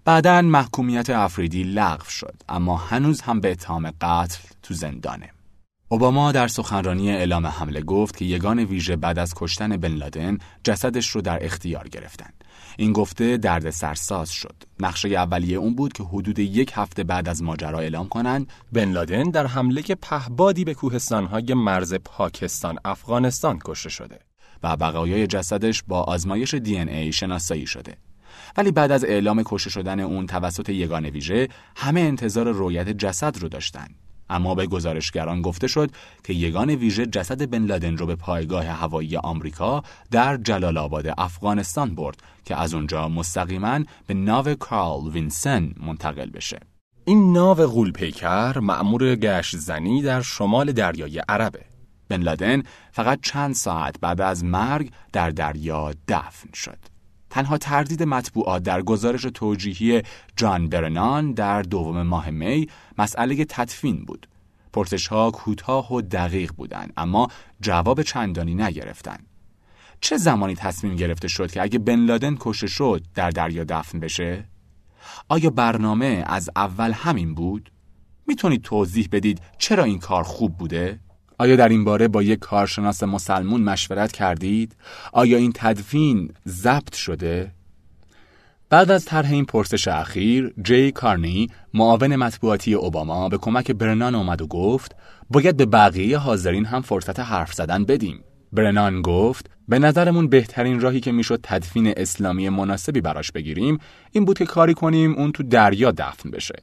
بعدا 0.05 0.43
محکومیت 0.43 1.11
افریدی 1.11 1.63
لغو 1.63 2.05
شد 2.05 2.35
اما 2.49 2.77
هنوز 2.77 3.21
هم 3.21 3.41
به 3.41 3.51
اتهام 3.51 3.91
قتل 4.01 4.39
تو 4.63 4.75
زندانه 4.75 5.31
اوباما 5.93 6.33
در 6.33 6.49
سخنرانی 6.49 7.11
اعلام 7.11 7.47
حمله 7.47 7.81
گفت 7.81 8.17
که 8.17 8.25
یگان 8.25 8.59
ویژه 8.59 8.97
بعد 8.97 9.19
از 9.19 9.35
کشتن 9.37 9.77
بن 9.77 9.93
لادن 9.93 10.39
جسدش 10.65 11.09
رو 11.09 11.21
در 11.21 11.45
اختیار 11.45 11.89
گرفتن. 11.89 12.31
این 12.77 12.93
گفته 12.93 13.37
درد 13.37 13.71
سرساز 13.71 14.31
شد. 14.31 14.63
نقشه 14.81 15.09
اولیه 15.09 15.57
اون 15.57 15.75
بود 15.75 15.93
که 15.93 16.03
حدود 16.03 16.39
یک 16.39 16.73
هفته 16.75 17.05
بعد 17.05 17.29
از 17.29 17.43
ماجرا 17.43 17.79
اعلام 17.79 18.09
کنند 18.09 18.53
بن 18.73 18.93
لادن 18.93 19.23
در 19.23 19.47
حمله 19.47 19.83
پهبادی 19.83 20.65
به 20.65 20.75
کوهستانهای 20.75 21.55
مرز 21.55 21.95
پاکستان 21.95 22.79
افغانستان 22.85 23.59
کشته 23.65 23.89
شده 23.89 24.19
و 24.63 24.77
بقایای 24.77 25.27
جسدش 25.27 25.83
با 25.89 26.03
آزمایش 26.03 26.55
دی 26.55 26.79
ای 26.79 27.13
شناسایی 27.13 27.67
شده. 27.67 27.97
ولی 28.57 28.71
بعد 28.71 28.93
از 28.93 29.05
اعلام 29.05 29.43
کشته 29.47 29.71
شدن 29.71 30.01
اون 30.01 30.27
توسط 30.27 30.69
یگان 30.69 31.07
ویژه 31.07 31.49
همه 31.77 32.01
انتظار 32.01 32.53
رویت 32.53 32.89
جسد 32.89 33.39
رو 33.39 33.49
داشتند. 33.49 33.95
اما 34.31 34.55
به 34.55 34.67
گزارشگران 34.67 35.43
گفته 35.43 35.67
شد 35.67 35.91
که 36.25 36.33
یگان 36.33 36.71
ویژه 36.71 37.07
جسد 37.07 37.51
بن 37.51 37.65
لادن 37.65 37.97
رو 37.97 38.07
به 38.07 38.17
پایگاه 38.17 38.65
هوایی 38.65 39.17
آمریکا 39.17 39.83
در 40.11 40.37
جلال 40.37 40.79
آباد 40.79 41.15
افغانستان 41.19 41.95
برد 41.95 42.17
که 42.45 42.57
از 42.57 42.75
اونجا 42.75 43.09
مستقیما 43.09 43.81
به 44.07 44.15
ناو 44.15 44.55
کارل 44.55 45.09
وینسن 45.09 45.75
منتقل 45.87 46.31
بشه. 46.31 46.61
این 47.05 47.33
ناو 47.33 47.67
غولپیکر 47.67 48.59
مأمور 48.59 49.15
گشت 49.17 49.57
زنی 49.57 50.03
در 50.03 50.23
شمال 50.23 50.73
دریای 50.73 51.19
عربه. 51.29 51.65
بن 52.09 52.23
لادن 52.23 52.63
فقط 52.93 53.21
چند 53.23 53.55
ساعت 53.55 54.01
بعد 54.01 54.21
از 54.21 54.45
مرگ 54.45 54.91
در 55.13 55.31
دریا 55.31 55.93
دفن 56.09 56.53
شد. 56.55 56.90
تنها 57.31 57.59
تردید 57.59 58.03
مطبوعات 58.03 58.63
در 58.63 58.83
گزارش 58.83 59.23
توجیهی 59.23 60.03
جان 60.37 60.69
برنان 60.69 61.33
در 61.33 61.63
دوم 61.63 62.03
ماه 62.03 62.31
می 62.31 62.69
مسئله 62.99 63.45
تدفین 63.45 64.05
بود. 64.05 64.27
پرسش 64.73 65.07
ها 65.07 65.31
کوتاه 65.31 65.93
و 65.93 66.01
دقیق 66.01 66.53
بودند 66.53 66.93
اما 66.97 67.29
جواب 67.61 68.03
چندانی 68.03 68.55
نگرفتند. 68.55 69.27
چه 70.01 70.17
زمانی 70.17 70.55
تصمیم 70.55 70.97
گرفته 70.97 71.29
شد 71.29 71.53
که 71.53 71.63
اگه 71.63 71.79
بن 71.79 71.99
لادن 72.01 72.37
کشته 72.41 72.67
شد 72.67 73.03
در 73.15 73.31
دریا 73.31 73.65
دفن 73.65 74.01
بشه؟ 74.01 74.45
آیا 75.29 75.51
برنامه 75.51 76.25
از 76.27 76.51
اول 76.57 76.93
همین 76.93 77.35
بود؟ 77.35 77.73
می‌تونید 78.27 78.63
توضیح 78.63 79.09
بدید 79.13 79.41
چرا 79.59 79.85
این 79.85 79.99
کار 79.99 80.23
خوب 80.23 80.57
بوده؟ 80.57 81.01
آیا 81.41 81.57
در 81.57 81.69
این 81.69 81.85
باره 81.85 82.09
با 82.09 82.23
یک 82.23 82.39
کارشناس 82.39 83.03
مسلمون 83.03 83.61
مشورت 83.61 84.13
کردید؟ 84.13 84.77
آیا 85.13 85.39
این 85.39 85.53
تدفین 85.55 86.33
ضبط 86.49 86.95
شده؟ 86.95 87.53
بعد 88.71 88.91
از 88.91 89.05
طرح 89.05 89.31
این 89.31 89.45
پرسش 89.45 89.89
اخیر، 89.89 90.55
جی 90.63 90.93
کارنی، 90.93 91.49
معاون 91.75 92.17
مطبوعاتی 92.17 92.75
اوباما 92.75 93.29
به 93.29 93.39
کمک 93.39 93.71
برنان 93.71 94.15
اومد 94.15 94.43
و 94.43 94.47
گفت 94.47 94.97
باید 95.31 95.57
به 95.57 95.67
بقیه 95.67 96.19
حاضرین 96.19 96.65
هم 96.65 96.83
فرصت 96.83 97.21
حرف 97.21 97.53
زدن 97.55 97.85
بدیم. 97.85 98.25
برنان 98.53 99.03
گفت 99.03 99.51
به 99.69 99.79
نظرمون 99.79 100.29
بهترین 100.29 100.81
راهی 100.81 101.01
که 101.01 101.13
می‌شد 101.13 101.41
تدفین 101.43 101.93
اسلامی 101.97 102.49
مناسبی 102.49 103.01
براش 103.01 103.33
بگیریم 103.33 103.79
این 104.11 104.25
بود 104.25 104.39
که 104.39 104.47
کاری 104.47 104.75
کنیم 104.75 105.15
اون 105.15 105.33
تو 105.33 105.43
دریا 105.43 105.91
دفن 105.91 106.31
بشه. 106.31 106.55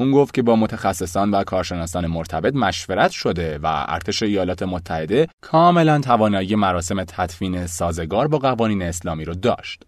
اون 0.00 0.10
گفت 0.10 0.34
که 0.34 0.42
با 0.42 0.56
متخصصان 0.56 1.30
و 1.30 1.44
کارشناسان 1.44 2.06
مرتبط 2.06 2.54
مشورت 2.54 3.10
شده 3.10 3.58
و 3.58 3.84
ارتش 3.88 4.22
ایالات 4.22 4.62
متحده 4.62 5.28
کاملا 5.40 6.00
توانایی 6.00 6.54
مراسم 6.54 7.04
تدفین 7.04 7.66
سازگار 7.66 8.28
با 8.28 8.38
قوانین 8.38 8.82
اسلامی 8.82 9.24
رو 9.24 9.34
داشت. 9.34 9.82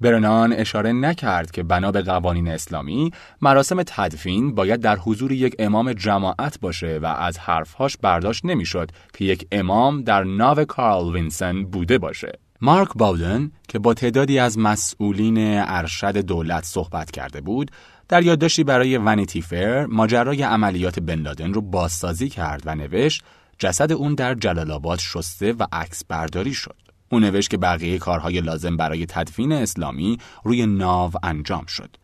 برنان 0.00 0.52
اشاره 0.52 0.92
نکرد 0.92 1.50
که 1.50 1.62
بنا 1.62 1.92
به 1.92 2.02
قوانین 2.02 2.48
اسلامی 2.48 3.10
مراسم 3.42 3.82
تدفین 3.82 4.54
باید 4.54 4.80
در 4.80 4.96
حضور 4.96 5.32
یک 5.32 5.56
امام 5.58 5.92
جماعت 5.92 6.60
باشه 6.60 6.98
و 7.02 7.06
از 7.06 7.38
حرفهاش 7.38 7.96
برداشت 7.96 8.44
نمی‌شد 8.44 8.90
که 9.12 9.24
یک 9.24 9.46
امام 9.52 10.02
در 10.02 10.24
ناو 10.24 10.64
کارل 10.64 11.14
وینسن 11.14 11.64
بوده 11.64 11.98
باشه. 11.98 12.32
مارک 12.60 12.88
باودن 12.94 13.50
که 13.68 13.78
با 13.78 13.94
تعدادی 13.94 14.38
از 14.38 14.58
مسئولین 14.58 15.36
ارشد 15.60 16.16
دولت 16.16 16.64
صحبت 16.64 17.10
کرده 17.10 17.40
بود 17.40 17.70
در 18.08 18.22
یادداشتی 18.22 18.64
برای 18.64 18.98
ونیتی 18.98 19.42
فر 19.42 19.86
ماجرای 19.86 20.42
عملیات 20.42 20.98
بن 20.98 21.20
لادن 21.20 21.52
رو 21.52 21.60
بازسازی 21.60 22.28
کرد 22.28 22.62
و 22.64 22.74
نوشت 22.74 23.24
جسد 23.58 23.92
اون 23.92 24.14
در 24.14 24.34
جلال 24.34 24.70
آباد 24.70 24.98
شسته 24.98 25.52
و 25.52 25.66
عکس 25.72 26.04
برداری 26.04 26.54
شد. 26.54 26.76
او 27.10 27.20
نوشت 27.20 27.50
که 27.50 27.56
بقیه 27.56 27.98
کارهای 27.98 28.40
لازم 28.40 28.76
برای 28.76 29.06
تدفین 29.06 29.52
اسلامی 29.52 30.18
روی 30.44 30.66
ناو 30.66 31.12
انجام 31.22 31.66
شد. 31.66 31.96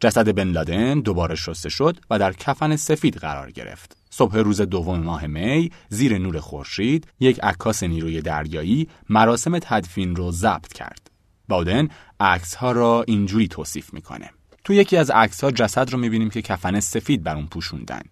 جسد 0.00 0.34
بن 0.34 0.48
لادن 0.48 1.00
دوباره 1.00 1.34
شسته 1.34 1.68
شد 1.68 1.96
و 2.10 2.18
در 2.18 2.32
کفن 2.32 2.76
سفید 2.76 3.16
قرار 3.16 3.50
گرفت. 3.50 3.96
صبح 4.10 4.36
روز 4.36 4.60
دوم 4.60 5.00
ماه 5.00 5.26
می 5.26 5.70
زیر 5.88 6.18
نور 6.18 6.40
خورشید 6.40 7.06
یک 7.20 7.40
عکاس 7.42 7.82
نیروی 7.82 8.20
دریایی 8.20 8.88
مراسم 9.08 9.58
تدفین 9.58 10.16
رو 10.16 10.32
ضبط 10.32 10.72
کرد. 10.72 11.10
باودن 11.48 11.88
عکس 12.20 12.54
ها 12.54 12.72
را 12.72 13.04
اینجوری 13.06 13.48
توصیف 13.48 13.94
می‌کنه. 13.94 14.30
تو 14.64 14.72
یکی 14.72 14.96
از 14.96 15.10
عکس 15.10 15.44
ها 15.44 15.50
جسد 15.50 15.90
رو 15.90 15.98
می‌بینیم 15.98 16.30
که 16.30 16.42
کفن 16.42 16.80
سفید 16.80 17.22
بر 17.22 17.36
اون 17.36 17.46
پوشوندن. 17.46 18.02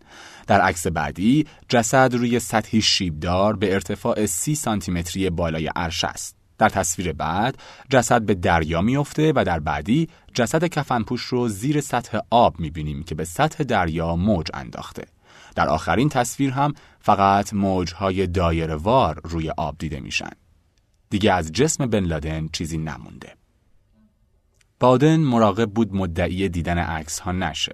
در 0.47 0.61
عکس 0.61 0.87
بعدی 0.87 1.47
جسد 1.69 2.15
روی 2.15 2.41
سطحی 2.41 2.83
شیبدار 2.83 3.57
به 3.57 3.75
ارتفاع 3.75 4.27
سی 4.27 4.55
سانتیمتری 4.55 5.31
بالای 5.31 5.67
عرش 5.67 6.05
است. 6.05 6.37
در 6.59 6.69
تصویر 6.69 7.13
بعد 7.13 7.59
جسد 7.91 8.23
به 8.23 8.35
دریا 8.35 8.83
میفته 8.83 9.33
و 9.37 9.45
در 9.47 9.61
بعدی 9.61 10.09
جسد 10.35 10.65
کفنپوش 10.65 11.23
رو 11.23 11.49
زیر 11.49 11.81
سطح 11.81 12.19
آب 12.31 12.61
می‌بینیم 12.61 13.03
که 13.03 13.15
به 13.15 13.25
سطح 13.25 13.65
دریا 13.65 14.17
موج 14.17 14.47
انداخته. 14.55 15.05
در 15.55 15.69
آخرین 15.69 16.09
تصویر 16.09 16.51
هم 16.51 16.75
فقط 17.01 17.55
موجهای 17.55 18.27
دایرهوار 18.27 19.21
روی 19.25 19.51
آب 19.51 19.79
دیده 19.79 20.01
میشن. 20.01 20.31
دیگه 21.11 21.33
از 21.33 21.53
جسم 21.53 21.87
بن 21.87 22.05
لادن 22.05 22.49
چیزی 22.53 22.79
نمونده. 22.79 23.42
بادن 24.83 25.17
مراقب 25.17 25.71
بود 25.71 25.95
مدعی 25.95 26.49
دیدن 26.49 26.79
عکس 26.79 27.19
ها 27.19 27.33
نشه. 27.33 27.73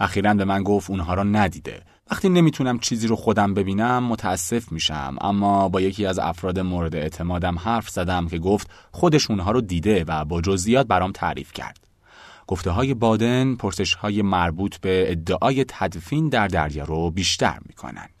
اخیرا 0.00 0.34
به 0.34 0.44
من 0.44 0.62
گفت 0.62 0.90
اونها 0.90 1.14
را 1.14 1.22
ندیده. 1.22 1.82
وقتی 2.10 2.28
نمی‌تونم 2.28 2.78
چیزی 2.78 3.06
رو 3.06 3.16
خودم 3.16 3.54
ببینم 3.54 4.04
متاسف 4.04 4.72
میشم 4.72 5.16
اما 5.20 5.68
با 5.68 5.80
یکی 5.80 6.06
از 6.06 6.18
افراد 6.18 6.58
مورد 6.58 6.96
اعتمادم 6.96 7.58
حرف 7.58 7.88
زدم 7.88 8.28
که 8.28 8.38
گفت 8.38 8.70
خودش 8.92 9.30
اونها 9.30 9.50
رو 9.50 9.60
دیده 9.60 10.04
و 10.08 10.24
با 10.24 10.40
جزئیات 10.40 10.86
برام 10.86 11.12
تعریف 11.12 11.52
کرد. 11.52 11.78
گفته 12.46 12.70
های 12.70 12.94
بادن 12.94 13.54
پرسش 13.54 13.94
های 13.94 14.22
مربوط 14.22 14.76
به 14.76 15.12
ادعای 15.12 15.64
تدفین 15.68 16.28
در 16.28 16.48
دریا 16.48 16.84
رو 16.84 17.10
بیشتر 17.10 17.58
می‌کنند. 17.66 18.19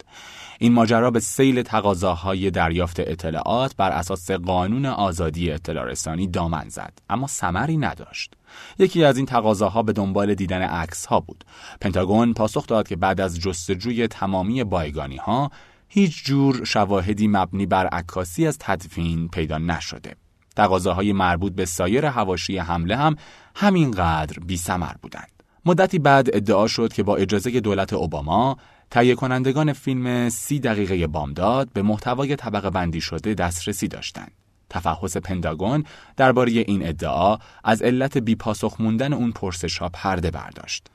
این 0.62 0.72
ماجرا 0.72 1.10
به 1.10 1.20
سیل 1.20 1.62
تقاضاهای 1.62 2.50
دریافت 2.50 3.00
اطلاعات 3.00 3.76
بر 3.76 3.90
اساس 3.90 4.30
قانون 4.30 4.86
آزادی 4.86 5.50
اطلاع 5.50 5.84
رسانی 5.84 6.26
دامن 6.26 6.68
زد. 6.68 6.92
اما 7.10 7.26
ثمری 7.26 7.76
نداشت. 7.76 8.34
یکی 8.78 9.04
از 9.04 9.16
این 9.16 9.26
تقاضاها 9.26 9.82
به 9.82 9.92
دنبال 9.92 10.34
دیدن 10.34 10.62
عکس 10.62 11.06
ها 11.06 11.20
بود. 11.20 11.44
پنتاگون 11.80 12.34
پاسخ 12.34 12.66
داد 12.66 12.88
که 12.88 12.96
بعد 12.96 13.20
از 13.20 13.40
جستجوی 13.40 14.08
تمامی 14.08 14.64
بایگانی 14.64 15.16
ها 15.16 15.50
هیچ 15.88 16.24
جور 16.24 16.64
شواهدی 16.64 17.28
مبنی 17.28 17.66
بر 17.66 17.86
عکاسی 17.86 18.46
از 18.46 18.58
تدفین 18.58 19.28
پیدا 19.28 19.58
نشده. 19.58 20.16
تقاضاهای 20.56 21.12
مربوط 21.12 21.52
به 21.52 21.64
سایر 21.64 22.06
هواشی 22.06 22.58
حمله 22.58 22.96
هم 22.96 23.16
همینقدر 23.56 24.38
بی 24.38 24.56
سمر 24.56 24.92
بودند. 25.02 25.30
مدتی 25.64 25.98
بعد 25.98 26.36
ادعا 26.36 26.66
شد 26.66 26.92
که 26.92 27.02
با 27.02 27.16
اجازه 27.16 27.60
دولت 27.60 27.92
اوباما 27.92 28.56
تهیه 28.90 29.14
کنندگان 29.14 29.72
فیلم 29.72 30.28
سی 30.28 30.60
دقیقه 30.60 31.06
بامداد 31.06 31.68
به 31.72 31.82
محتوای 31.82 32.36
طبقه 32.36 32.70
بندی 32.70 33.00
شده 33.00 33.34
دسترسی 33.34 33.88
داشتند. 33.88 34.32
تفحص 34.70 35.16
پنداگون 35.16 35.84
درباره 36.16 36.52
این 36.52 36.88
ادعا 36.88 37.38
از 37.64 37.82
علت 37.82 38.18
بیپاسخ 38.18 38.76
موندن 38.80 39.12
اون 39.12 39.32
پرسش 39.32 39.78
ها 39.78 39.88
پرده 39.88 40.30
برداشت. 40.30 40.86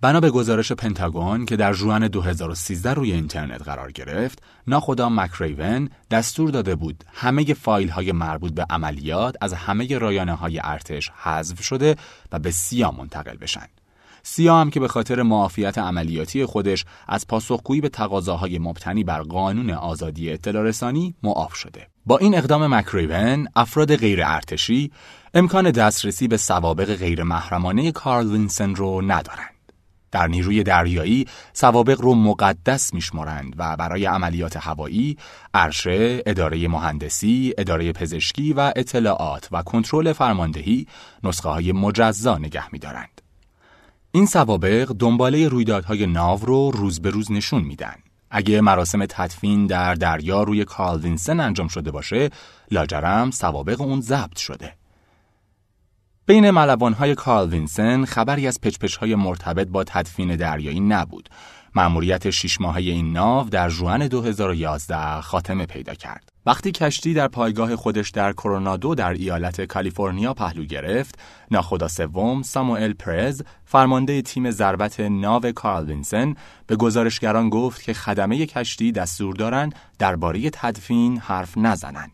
بنا 0.00 0.20
به 0.20 0.30
گزارش 0.30 0.72
پنتاگون 0.72 1.46
که 1.46 1.56
در 1.56 1.72
جوان 1.72 2.08
2013 2.08 2.94
روی 2.94 3.12
اینترنت 3.12 3.62
قرار 3.62 3.92
گرفت، 3.92 4.42
ناخدا 4.66 5.08
مکریون 5.08 5.88
دستور 6.10 6.50
داده 6.50 6.74
بود 6.74 7.04
همه 7.14 7.54
فایل 7.54 7.88
های 7.88 8.12
مربوط 8.12 8.52
به 8.52 8.66
عملیات 8.70 9.36
از 9.40 9.52
همه 9.52 9.98
رایانه 9.98 10.34
های 10.34 10.60
ارتش 10.64 11.10
حذف 11.10 11.62
شده 11.62 11.96
و 12.32 12.38
به 12.38 12.50
سیا 12.50 12.90
منتقل 12.90 13.36
بشن. 13.36 13.66
سیا 14.22 14.60
هم 14.60 14.70
که 14.70 14.80
به 14.80 14.88
خاطر 14.88 15.22
معافیت 15.22 15.78
عملیاتی 15.78 16.44
خودش 16.44 16.84
از 17.08 17.26
پاسخگویی 17.26 17.80
به 17.80 17.88
تقاضاهای 17.88 18.58
مبتنی 18.58 19.04
بر 19.04 19.22
قانون 19.22 19.70
آزادی 19.70 20.32
اطلاع 20.32 20.62
رسانی 20.62 21.14
معاف 21.22 21.54
شده. 21.54 21.86
با 22.06 22.18
این 22.18 22.34
اقدام 22.34 22.74
مکریون 22.74 23.48
افراد 23.56 23.96
غیر 23.96 24.22
ارتشی 24.24 24.90
امکان 25.34 25.70
دسترسی 25.70 26.28
به 26.28 26.36
سوابق 26.36 26.94
غیر 26.96 27.22
محرمانه 27.22 27.92
کارل 27.92 28.30
وینسن 28.30 28.74
رو 28.74 29.02
ندارند. 29.02 29.60
در 30.10 30.26
نیروی 30.26 30.62
دریایی 30.62 31.26
سوابق 31.52 32.00
رو 32.00 32.14
مقدس 32.14 32.94
میشمرند 32.94 33.54
و 33.58 33.76
برای 33.76 34.04
عملیات 34.04 34.56
هوایی، 34.56 35.16
عرشه، 35.54 36.22
اداره 36.26 36.68
مهندسی، 36.68 37.54
اداره 37.58 37.92
پزشکی 37.92 38.52
و 38.52 38.72
اطلاعات 38.76 39.48
و 39.52 39.62
کنترل 39.62 40.12
فرماندهی 40.12 40.86
نسخه 41.24 41.48
های 41.48 41.72
مجزا 41.72 42.38
نگه 42.38 42.72
میدارند. 42.72 43.19
این 44.12 44.26
سوابق 44.26 44.92
دنباله 44.98 45.48
رویدادهای 45.48 46.06
ناو 46.06 46.38
رو 46.38 46.70
روز 46.70 47.00
به 47.00 47.10
روز 47.10 47.32
نشون 47.32 47.62
میدن. 47.62 47.94
اگه 48.30 48.60
مراسم 48.60 49.06
تدفین 49.06 49.66
در 49.66 49.94
دریا 49.94 50.42
روی 50.42 50.64
کارل 50.64 51.00
وینسن 51.00 51.40
انجام 51.40 51.68
شده 51.68 51.90
باشه، 51.90 52.30
لاجرم 52.70 53.30
سوابق 53.30 53.80
اون 53.80 54.00
ضبط 54.00 54.38
شده. 54.38 54.74
بین 56.26 56.50
ملوانهای 56.50 57.14
کارل 57.14 57.48
وینسن 57.48 58.04
خبری 58.04 58.46
از 58.46 58.60
پچپچهای 58.60 59.14
مرتبط 59.14 59.68
با 59.68 59.84
تدفین 59.84 60.36
دریایی 60.36 60.80
نبود. 60.80 61.28
مأموریت 61.74 62.30
شش 62.30 62.60
ماهه 62.60 62.80
این 62.80 63.12
ناو 63.12 63.48
در 63.48 63.68
جون 63.68 64.08
2011 64.08 65.20
خاتمه 65.20 65.66
پیدا 65.66 65.94
کرد. 65.94 66.28
وقتی 66.46 66.72
کشتی 66.72 67.14
در 67.14 67.28
پایگاه 67.28 67.76
خودش 67.76 68.10
در 68.10 68.32
کرونادو 68.32 68.94
در 68.94 69.12
ایالت 69.12 69.60
کالیفرنیا 69.60 70.34
پهلو 70.34 70.64
گرفت، 70.64 71.18
ناخدا 71.50 71.88
سوم 71.88 72.42
ساموئل 72.42 72.92
پرز، 72.92 73.42
فرمانده 73.64 74.22
تیم 74.22 74.50
ضربت 74.50 75.00
ناو 75.00 75.52
کارل 75.52 75.86
وینسن، 75.86 76.34
به 76.66 76.76
گزارشگران 76.76 77.48
گفت 77.50 77.82
که 77.82 77.92
خدمه 77.92 78.46
کشتی 78.46 78.92
دستور 78.92 79.34
دارند 79.34 79.74
درباره 79.98 80.50
تدفین 80.50 81.18
حرف 81.18 81.58
نزنند. 81.58 82.10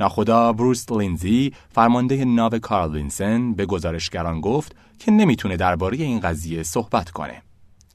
ناخدا 0.00 0.52
بروس 0.52 0.92
لینزی 0.92 1.52
فرمانده 1.74 2.24
ناو 2.24 2.58
کارل 2.58 2.92
وینسن 2.94 3.52
به 3.52 3.66
گزارشگران 3.66 4.40
گفت 4.40 4.76
که 4.98 5.10
نمی‌تونه 5.10 5.56
درباره 5.56 5.96
این 5.96 6.20
قضیه 6.20 6.62
صحبت 6.62 7.10
کنه. 7.10 7.42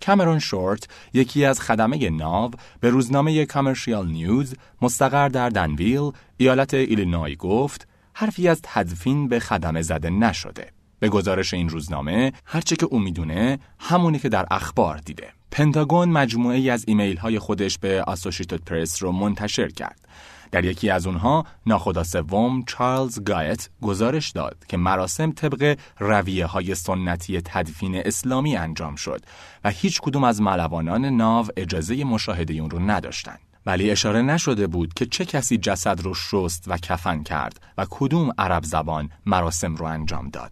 کامرون 0.06 0.39
شورت 0.39 0.88
یکی 1.14 1.45
از 1.45 1.62
خدمه 1.62 2.10
ناو 2.10 2.51
به 2.80 2.89
روزنامه 2.89 3.45
کامرشیال 3.45 4.08
نیوز 4.08 4.56
مستقر 4.82 5.30
در 5.30 5.49
دنویل 5.49 6.12
ایالت 6.38 6.74
ایلینوی 6.74 7.36
گفت 7.36 7.88
حرفی 8.14 8.47
از 8.47 8.60
تدفین 8.64 9.28
به 9.28 9.39
خدمه 9.39 9.82
زده 9.82 10.10
نشده. 10.10 10.72
به 10.99 11.10
گزارش 11.10 11.53
این 11.53 11.70
روزنامه 11.70 12.34
هرچه 12.45 12.76
که 12.76 12.86
او 12.86 12.99
می‌دونه 12.99 13.60
همونی 13.80 14.20
که 14.20 14.30
در 14.30 14.45
اخبار 14.51 14.97
دیده. 14.97 15.28
پنتاگون 15.51 16.10
مجموعه 16.10 16.58
ای 16.58 16.70
از 16.70 16.84
ایمیل 16.88 17.18
های 17.18 17.39
خودش 17.39 17.78
به 17.78 18.03
آسوشیتد 18.03 18.64
پرس 18.64 19.03
رو 19.03 19.12
منتشر 19.12 19.70
کرد. 19.70 20.08
در 20.56 20.66
یکی 20.66 20.89
از 20.89 21.08
اونها 21.08 21.45
ناخدا 21.66 22.03
سوم 22.03 22.64
چارلز 22.64 23.24
گایت 23.24 23.70
گزارش 23.82 24.32
داد 24.32 24.66
که 24.68 24.78
مراسم 24.78 25.32
طبق 25.32 25.78
رویه 25.99 26.45
های 26.45 26.76
سنتی 26.76 27.41
تدفین 27.41 27.95
اسلامی 27.95 28.58
انجام 28.58 28.95
شد 28.95 29.22
و 29.64 29.70
هیچ 29.70 30.01
کدوم 30.01 30.24
از 30.24 30.41
ملوانان 30.41 31.06
ناو 31.06 31.47
اجازه 31.58 32.03
مشاهده 32.03 32.53
اون 32.53 32.70
رو 32.70 32.80
نداشتند. 32.80 33.39
ولی 33.66 33.91
اشاره 33.91 34.22
نشده 34.22 34.68
بود 34.68 34.93
که 34.93 35.06
چه 35.06 35.26
کسی 35.26 35.58
جسد 35.58 36.01
رو 36.01 36.14
شست 36.14 36.64
و 36.68 36.78
کفن 36.78 37.24
کرد 37.24 37.60
و 37.78 37.86
کدوم 37.89 38.32
عرب 38.38 38.64
زبان 38.64 39.10
مراسم 39.26 39.76
رو 39.76 39.86
انجام 39.86 40.30
داد. 40.30 40.51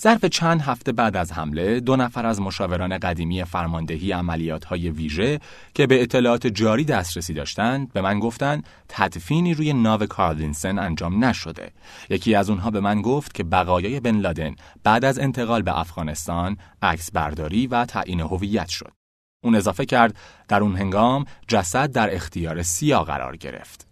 ظرف 0.00 0.24
چند 0.24 0.62
هفته 0.62 0.92
بعد 0.92 1.16
از 1.16 1.32
حمله 1.32 1.80
دو 1.80 1.96
نفر 1.96 2.26
از 2.26 2.40
مشاوران 2.40 2.98
قدیمی 2.98 3.44
فرماندهی 3.44 4.12
عملیات 4.12 4.64
های 4.64 4.90
ویژه 4.90 5.40
که 5.74 5.86
به 5.86 6.02
اطلاعات 6.02 6.46
جاری 6.46 6.84
دسترسی 6.84 7.34
داشتند 7.34 7.92
به 7.92 8.00
من 8.00 8.18
گفتند 8.20 8.66
تدفینی 8.88 9.54
روی 9.54 9.72
ناو 9.72 10.06
کارلینسن 10.06 10.78
انجام 10.78 11.24
نشده. 11.24 11.72
یکی 12.10 12.34
از 12.34 12.50
اونها 12.50 12.70
به 12.70 12.80
من 12.80 13.02
گفت 13.02 13.34
که 13.34 13.44
بقایای 13.44 14.00
بن 14.00 14.16
لادن 14.16 14.54
بعد 14.84 15.04
از 15.04 15.18
انتقال 15.18 15.62
به 15.62 15.78
افغانستان 15.78 16.56
عکس 16.82 17.10
برداری 17.10 17.66
و 17.66 17.84
تعیین 17.84 18.20
هویت 18.20 18.68
شد. 18.68 18.92
اون 19.44 19.54
اضافه 19.54 19.86
کرد 19.86 20.16
در 20.48 20.60
اون 20.60 20.76
هنگام 20.76 21.24
جسد 21.48 21.92
در 21.92 22.14
اختیار 22.14 22.62
سیا 22.62 23.04
قرار 23.04 23.36
گرفت. 23.36 23.86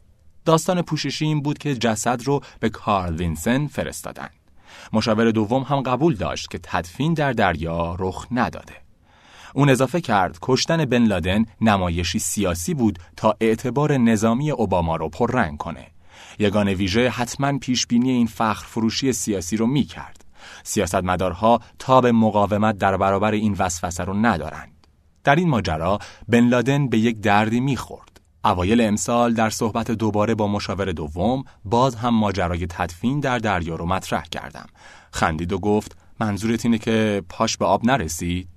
داستان 0.44 0.82
پوششی 0.82 1.24
این 1.24 1.42
بود 1.42 1.58
که 1.58 1.74
جسد 1.74 2.22
رو 2.24 2.40
به 2.60 2.68
کارل 2.68 3.16
وینسن 3.16 3.66
فرستادن. 3.66 4.28
مشاور 4.92 5.30
دوم 5.30 5.62
هم 5.62 5.80
قبول 5.80 6.14
داشت 6.14 6.50
که 6.50 6.58
تدفین 6.62 7.14
در 7.14 7.32
دریا 7.32 7.96
رخ 7.98 8.26
نداده. 8.30 8.74
اون 9.54 9.70
اضافه 9.70 10.00
کرد 10.00 10.38
کشتن 10.42 10.84
بن 10.84 11.04
لادن 11.04 11.44
نمایشی 11.60 12.18
سیاسی 12.18 12.74
بود 12.74 12.98
تا 13.16 13.36
اعتبار 13.40 13.96
نظامی 13.96 14.50
اوباما 14.50 14.96
رو 14.96 15.08
پررنگ 15.08 15.58
کنه. 15.58 15.86
یگان 16.38 16.68
ویژه 16.68 17.08
حتما 17.10 17.58
پیشبینی 17.58 18.10
این 18.10 18.26
فخر 18.26 18.66
فروشی 18.66 19.12
سیاسی 19.12 19.56
رو 19.56 19.66
می 19.66 19.84
کرد. 19.84 20.24
سیاستمدارها 20.62 21.60
تاب 21.78 22.06
مقاومت 22.06 22.78
در 22.78 22.96
برابر 22.96 23.32
این 23.32 23.56
وسوسه 23.58 24.04
رو 24.04 24.14
ندارند. 24.14 24.86
در 25.24 25.36
این 25.36 25.48
ماجرا 25.48 25.98
بن 26.28 26.48
لادن 26.48 26.88
به 26.88 26.98
یک 26.98 27.20
دردی 27.20 27.60
می‌خورد. 27.60 28.17
اوایل 28.44 28.80
امسال 28.80 29.34
در 29.34 29.50
صحبت 29.50 29.90
دوباره 29.90 30.34
با 30.34 30.48
مشاور 30.48 30.92
دوم 30.92 31.44
باز 31.64 31.94
هم 31.94 32.14
ماجرای 32.14 32.66
تدفین 32.66 33.20
در 33.20 33.38
دریا 33.38 33.74
رو 33.74 33.86
مطرح 33.86 34.22
کردم. 34.22 34.66
خندید 35.12 35.52
و 35.52 35.58
گفت 35.58 35.96
منظورت 36.20 36.64
اینه 36.64 36.78
که 36.78 37.22
پاش 37.28 37.56
به 37.56 37.64
آب 37.64 37.84
نرسید؟ 37.84 38.48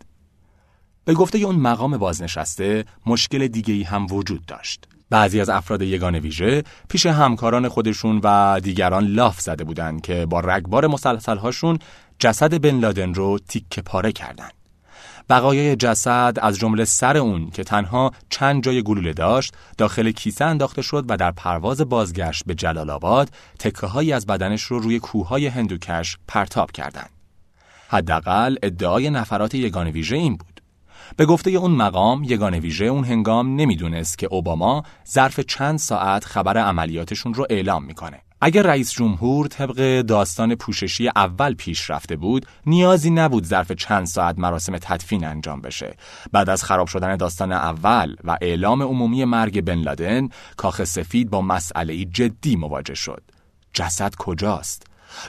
به 1.06 1.14
گفته 1.14 1.38
اون 1.38 1.56
مقام 1.56 1.98
بازنشسته 1.98 2.86
مشکل 3.06 3.48
دیگه 3.48 3.74
ای 3.74 3.84
هم 3.84 4.06
وجود 4.12 4.46
داشت. 4.46 4.88
بعضی 5.10 5.42
از 5.42 5.50
افراد 5.50 5.82
یگان 5.82 6.16
ویژه 6.16 6.64
پیش 6.90 7.06
همکاران 7.06 7.68
خودشون 7.68 8.22
و 8.24 8.60
دیگران 8.64 9.08
لاف 9.08 9.42
زده 9.42 9.64
بودند 9.64 10.02
که 10.02 10.26
با 10.26 10.40
رگبار 10.40 10.88
مسلسلهاشون 10.88 11.80
جسد 12.20 12.62
بن 12.62 12.80
لادن 12.80 13.14
رو 13.14 13.40
تیکه 13.48 13.82
پاره 13.82 14.12
کردند. 14.12 14.61
بقایای 15.32 15.76
جسد 15.76 16.38
از 16.42 16.60
جمله 16.60 16.86
سر 16.86 17.18
اون 17.18 17.50
که 17.50 17.64
تنها 17.64 18.12
چند 18.30 18.64
جای 18.64 18.84
گلوله 18.84 19.14
داشت 19.14 19.54
داخل 19.78 20.12
کیسه 20.12 20.46
انداخته 20.46 20.82
شد 20.82 21.06
و 21.08 21.18
در 21.18 21.32
پرواز 21.32 21.82
بازگشت 21.82 22.44
به 22.46 22.56
جلال 22.56 22.90
آباد 22.90 23.30
تکه 23.60 23.88
هایی 23.88 24.14
از 24.14 24.26
بدنش 24.26 24.62
رو 24.62 24.80
روی 24.80 25.00
کوههای 25.00 25.48
هندوکش 25.48 26.18
پرتاب 26.28 26.72
کردند. 26.72 27.10
حداقل 27.90 28.56
ادعای 28.64 29.10
نفرات 29.10 29.56
یگان 29.56 29.88
ویژه 29.88 30.16
این 30.16 30.36
بود. 30.36 30.62
به 31.18 31.26
گفته 31.26 31.52
اون 31.52 31.72
مقام 31.72 32.24
یگان 32.24 32.54
ویژه 32.54 32.86
اون 32.86 33.04
هنگام 33.04 33.56
نمی‌دونست 33.56 34.18
که 34.18 34.28
اوباما 34.32 34.84
ظرف 35.12 35.40
چند 35.40 35.80
ساعت 35.80 36.26
خبر 36.26 36.58
عملیاتشون 36.58 37.34
رو 37.34 37.48
اعلام 37.50 37.84
می‌کنه. 37.84 38.20
اگر 38.44 38.64
رئیس 38.64 38.92
جمهور 38.92 39.48
طبق 39.48 40.02
داستان 40.02 40.56
پوششی 40.56 41.08
اول 41.08 41.54
پیش 41.54 41.90
رفته 41.90 42.16
بود 42.16 42.46
نیازی 42.66 43.10
نبود 43.10 43.46
ظرف 43.46 43.72
چند 43.72 44.06
ساعت 44.06 44.40
مراسم 44.40 44.78
تدفین 44.78 45.26
انجام 45.26 45.62
بشه. 45.62 45.96
بعد 46.32 46.50
از 46.50 46.64
خراب 46.64 46.88
شدن 46.88 47.16
داستان 47.16 47.52
اول 47.52 48.16
و 48.24 48.38
اعلام 48.42 48.82
عمومی 48.84 49.26
مرگ 49.26 49.62
بن 49.62 49.80
لادن 49.80 50.30
کاخ 50.58 50.84
سفید 50.84 51.30
با 51.30 51.42
مسئله 51.42 52.06
جدی 52.06 52.56
مواجه 52.56 52.96
شد. 52.96 53.24
جسد 53.74 54.16
کجاست؟ 54.16 54.84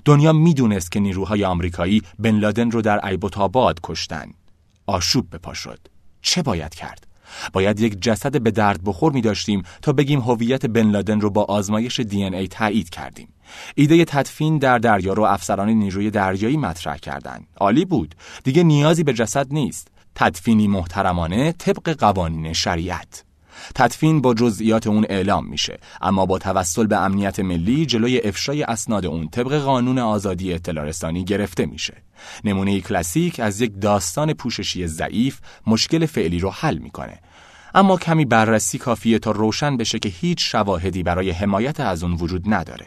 دنیا 0.04 0.32
می‌دونست 0.32 0.92
که 0.92 1.00
نیروهای 1.00 1.44
آمریکایی 1.44 2.02
بن 2.18 2.38
لادن 2.38 2.70
رو 2.70 2.82
در 2.82 3.06
ایبوتاباد 3.06 3.80
کشتن. 3.82 4.32
آشوب 4.86 5.30
به 5.30 5.38
پا 5.38 5.54
شد. 5.54 5.78
چه 6.22 6.42
باید 6.42 6.74
کرد؟ 6.74 7.11
باید 7.52 7.80
یک 7.80 8.02
جسد 8.02 8.42
به 8.42 8.50
درد 8.50 8.80
بخور 8.84 9.12
می 9.12 9.20
داشتیم 9.20 9.62
تا 9.82 9.92
بگیم 9.92 10.20
هویت 10.20 10.66
بن 10.66 10.90
لادن 10.90 11.20
رو 11.20 11.30
با 11.30 11.44
آزمایش 11.44 12.00
دی 12.00 12.24
ای 12.24 12.48
تایید 12.48 12.90
کردیم. 12.90 13.28
ایده 13.74 14.04
تدفین 14.04 14.58
در 14.58 14.78
دریا 14.78 15.12
رو 15.12 15.22
افسران 15.22 15.68
نیروی 15.68 16.10
دریایی 16.10 16.56
مطرح 16.56 16.96
کردند. 16.96 17.46
عالی 17.56 17.84
بود. 17.84 18.14
دیگه 18.44 18.62
نیازی 18.62 19.04
به 19.04 19.12
جسد 19.12 19.46
نیست. 19.52 19.88
تدفینی 20.14 20.68
محترمانه 20.68 21.52
طبق 21.52 21.96
قوانین 21.98 22.52
شریعت. 22.52 23.24
تدفین 23.74 24.20
با 24.20 24.34
جزئیات 24.34 24.86
اون 24.86 25.06
اعلام 25.08 25.46
میشه. 25.46 25.78
اما 26.00 26.26
با 26.26 26.38
توسل 26.38 26.86
به 26.86 26.96
امنیت 26.96 27.40
ملی 27.40 27.86
جلوی 27.86 28.20
افشای 28.20 28.62
اسناد 28.62 29.06
اون 29.06 29.28
طبق 29.28 29.58
قانون 29.58 29.98
آزادی 29.98 30.52
اطلاع 30.52 30.84
رسانی 30.84 31.24
گرفته 31.24 31.66
میشه. 31.66 31.94
نمونه 32.44 32.80
کلاسیک 32.80 33.40
از 33.40 33.60
یک 33.60 33.72
داستان 33.80 34.32
پوششی 34.32 34.86
ضعیف 34.86 35.40
مشکل 35.66 36.06
فعلی 36.06 36.38
رو 36.38 36.50
حل 36.50 36.78
می‌کنه. 36.78 37.18
اما 37.74 37.96
کمی 37.96 38.24
بررسی 38.24 38.78
کافیه 38.78 39.18
تا 39.18 39.30
روشن 39.30 39.76
بشه 39.76 39.98
که 39.98 40.08
هیچ 40.08 40.52
شواهدی 40.52 41.02
برای 41.02 41.30
حمایت 41.30 41.80
از 41.80 42.02
اون 42.02 42.12
وجود 42.12 42.54
نداره. 42.54 42.86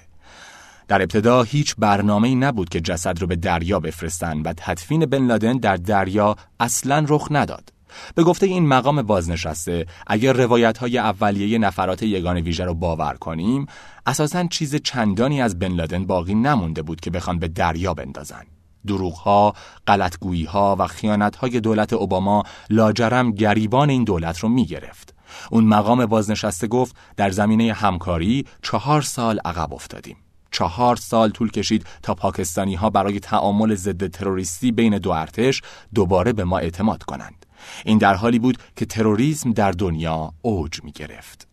در 0.87 1.01
ابتدا 1.01 1.43
هیچ 1.43 1.75
برنامه‌ای 1.77 2.35
نبود 2.35 2.69
که 2.69 2.81
جسد 2.81 3.21
رو 3.21 3.27
به 3.27 3.35
دریا 3.35 3.79
بفرستن 3.79 4.41
و 4.41 4.53
تدفین 4.57 5.05
بن 5.05 5.25
لادن 5.25 5.57
در 5.57 5.77
دریا 5.77 6.35
اصلا 6.59 7.05
رخ 7.07 7.27
نداد. 7.31 7.74
به 8.15 8.23
گفته 8.23 8.45
این 8.45 8.67
مقام 8.67 9.01
بازنشسته 9.01 9.85
اگر 10.07 10.33
روایت 10.33 10.77
های 10.77 10.97
اولیه 10.97 11.57
نفرات 11.57 12.03
یگان 12.03 12.37
ویژه 12.37 12.65
رو 12.65 12.73
باور 12.73 13.13
کنیم 13.13 13.65
اساسا 14.05 14.47
چیز 14.47 14.75
چندانی 14.75 15.41
از 15.41 15.59
بن 15.59 15.71
لادن 15.71 16.05
باقی 16.05 16.35
نمونده 16.35 16.81
بود 16.81 17.01
که 17.01 17.11
بخوان 17.11 17.39
به 17.39 17.47
دریا 17.47 17.93
بندازن 17.93 18.43
دروغها، 18.87 19.53
غلطگوییها 19.87 20.75
و 20.79 20.87
خیانتهای 20.87 21.59
دولت 21.59 21.93
اوباما 21.93 22.43
لاجرم 22.69 23.31
گریبان 23.31 23.89
این 23.89 24.03
دولت 24.03 24.39
رو 24.39 24.49
می‌گرفت. 24.49 25.15
اون 25.51 25.63
مقام 25.63 26.05
بازنشسته 26.05 26.67
گفت 26.67 26.95
در 27.17 27.29
زمینه 27.29 27.73
همکاری 27.73 28.45
چهار 28.61 29.01
سال 29.01 29.39
عقب 29.45 29.73
افتادیم. 29.73 30.17
چهار 30.51 30.95
سال 30.95 31.29
طول 31.29 31.51
کشید 31.51 31.85
تا 32.03 32.15
پاکستانی 32.15 32.75
ها 32.75 32.89
برای 32.89 33.19
تعامل 33.19 33.75
ضد 33.75 34.07
تروریستی 34.07 34.71
بین 34.71 34.97
دو 34.97 35.11
ارتش 35.11 35.61
دوباره 35.93 36.33
به 36.33 36.43
ما 36.43 36.57
اعتماد 36.57 37.03
کنند. 37.03 37.44
این 37.85 37.97
در 37.97 38.13
حالی 38.13 38.39
بود 38.39 38.57
که 38.75 38.85
تروریسم 38.85 39.51
در 39.51 39.71
دنیا 39.71 40.33
اوج 40.41 40.83
می 40.83 40.91
گرفت. 40.91 41.47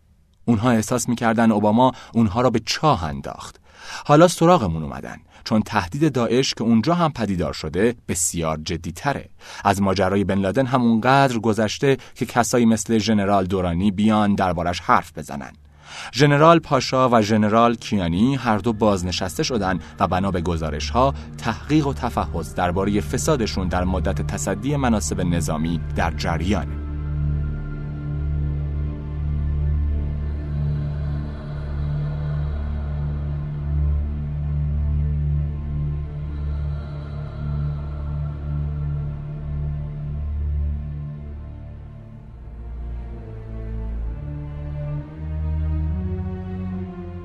اونها 0.45 0.71
احساس 0.71 1.09
می‌کردن 1.09 1.51
اوباما 1.51 1.91
اونها 2.13 2.41
را 2.41 2.49
به 2.49 2.61
چاه 2.65 3.03
انداخت. 3.03 3.59
حالا 4.05 4.27
سراغمون 4.27 4.83
اومدن 4.83 5.17
چون 5.43 5.61
تهدید 5.61 6.13
داعش 6.13 6.53
که 6.53 6.63
اونجا 6.63 6.93
هم 6.93 7.11
پدیدار 7.11 7.53
شده 7.53 7.95
بسیار 8.07 8.57
جدی 8.57 8.91
تره. 8.91 9.29
از 9.63 9.81
ماجرای 9.81 10.23
بن 10.23 10.39
لادن 10.39 10.65
هم 10.65 10.81
اونقدر 10.81 11.39
گذشته 11.39 11.97
که 12.15 12.25
کسایی 12.25 12.65
مثل 12.65 12.97
ژنرال 12.97 13.45
دورانی 13.45 13.91
بیان 13.91 14.35
دربارش 14.35 14.79
حرف 14.79 15.17
بزنن. 15.17 15.51
ژنرال 16.13 16.59
پاشا 16.59 17.09
و 17.09 17.21
ژنرال 17.21 17.75
کیانی 17.75 18.35
هر 18.35 18.57
دو 18.57 18.73
بازنشسته 18.73 19.43
شدند 19.43 19.83
و 19.99 20.07
بنا 20.07 20.31
به 20.31 20.41
گزارش 20.41 20.89
ها 20.89 21.13
تحقیق 21.37 21.87
و 21.87 21.93
تفحص 21.93 22.55
درباره 22.55 23.01
فسادشون 23.01 23.67
در 23.67 23.83
مدت 23.83 24.27
تصدی 24.27 24.75
مناسب 24.75 25.21
نظامی 25.21 25.81
در 25.95 26.11
جریانه. 26.11 26.92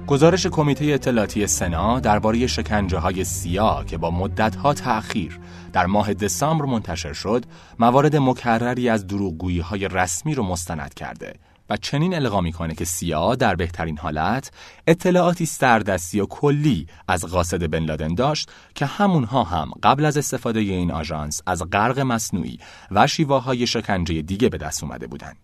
گزارش 0.08 0.46
کمیته 0.46 0.84
اطلاعاتی 0.84 1.46
سنا 1.46 2.00
درباره 2.00 2.46
شکنجه 2.46 2.98
های 2.98 3.24
سیاه 3.24 3.84
که 3.86 3.98
با 3.98 4.10
مدتها 4.10 4.74
تأخیر 4.74 5.40
در 5.72 5.86
ماه 5.86 6.14
دسامبر 6.14 6.64
منتشر 6.64 7.12
شد 7.12 7.44
موارد 7.78 8.16
مکرری 8.16 8.88
از 8.88 9.06
دروغگویی 9.06 9.60
های 9.60 9.88
رسمی 9.88 10.34
رو 10.34 10.42
مستند 10.42 10.94
کرده 10.94 11.34
و 11.70 11.76
چنین 11.76 12.14
القا 12.14 12.40
می‌کنه 12.40 12.74
که 12.74 12.84
سیا 12.84 13.34
در 13.34 13.54
بهترین 13.54 13.98
حالت 13.98 14.50
اطلاعاتی 14.86 15.46
سردستی 15.46 16.20
و 16.20 16.26
کلی 16.26 16.86
از 17.08 17.24
قاصد 17.24 17.70
بن 17.70 17.84
لادن 17.84 18.14
داشت 18.14 18.50
که 18.74 18.86
همونها 18.86 19.44
هم 19.44 19.70
قبل 19.82 20.04
از 20.04 20.16
استفاده 20.16 20.60
این 20.60 20.90
آژانس 20.90 21.42
از 21.46 21.62
غرق 21.72 21.98
مصنوعی 21.98 22.58
و 22.90 23.06
شیواهای 23.06 23.66
شکنجه 23.66 24.22
دیگه 24.22 24.48
به 24.48 24.58
دست 24.58 24.84
اومده 24.84 25.06
بودند. 25.06 25.36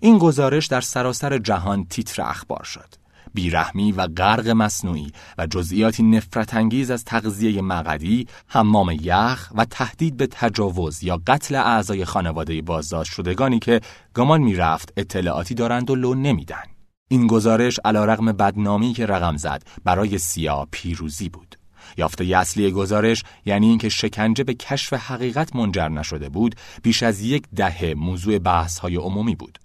این 0.00 0.18
گزارش 0.18 0.66
در 0.66 0.80
سراسر 0.80 1.38
جهان 1.38 1.84
تیتر 1.84 2.22
اخبار 2.22 2.62
شد. 2.64 3.03
بیرحمی 3.34 3.92
و 3.92 4.06
غرق 4.06 4.48
مصنوعی 4.48 5.12
و 5.38 5.46
جزئیاتی 5.46 6.02
نفرت 6.02 6.54
انگیز 6.54 6.90
از 6.90 7.04
تغذیه 7.04 7.62
مقدی، 7.62 8.26
حمام 8.46 8.96
یخ 9.00 9.52
و 9.54 9.64
تهدید 9.64 10.16
به 10.16 10.26
تجاوز 10.26 11.04
یا 11.04 11.20
قتل 11.26 11.54
اعضای 11.54 12.04
خانواده 12.04 12.62
بازداشت 12.62 13.12
شدگانی 13.12 13.58
که 13.58 13.80
گمان 14.14 14.40
می‌رفت 14.40 14.92
اطلاعاتی 14.96 15.54
دارند 15.54 15.90
و 15.90 15.94
لو 15.94 16.14
نمیدن. 16.14 16.62
این 17.08 17.26
گزارش 17.26 17.80
علیرغم 17.84 18.32
بدنامی 18.32 18.92
که 18.92 19.06
رقم 19.06 19.36
زد 19.36 19.62
برای 19.84 20.18
سیا 20.18 20.68
پیروزی 20.70 21.28
بود. 21.28 21.56
یافته 21.96 22.24
اصلی 22.24 22.70
گزارش 22.70 23.22
یعنی 23.44 23.68
اینکه 23.68 23.88
شکنجه 23.88 24.44
به 24.44 24.54
کشف 24.54 24.92
حقیقت 24.92 25.56
منجر 25.56 25.88
نشده 25.88 26.28
بود 26.28 26.54
بیش 26.82 27.02
از 27.02 27.20
یک 27.20 27.44
دهه 27.56 27.94
موضوع 27.96 28.38
بحث 28.38 28.78
های 28.78 28.96
عمومی 28.96 29.34
بود 29.34 29.58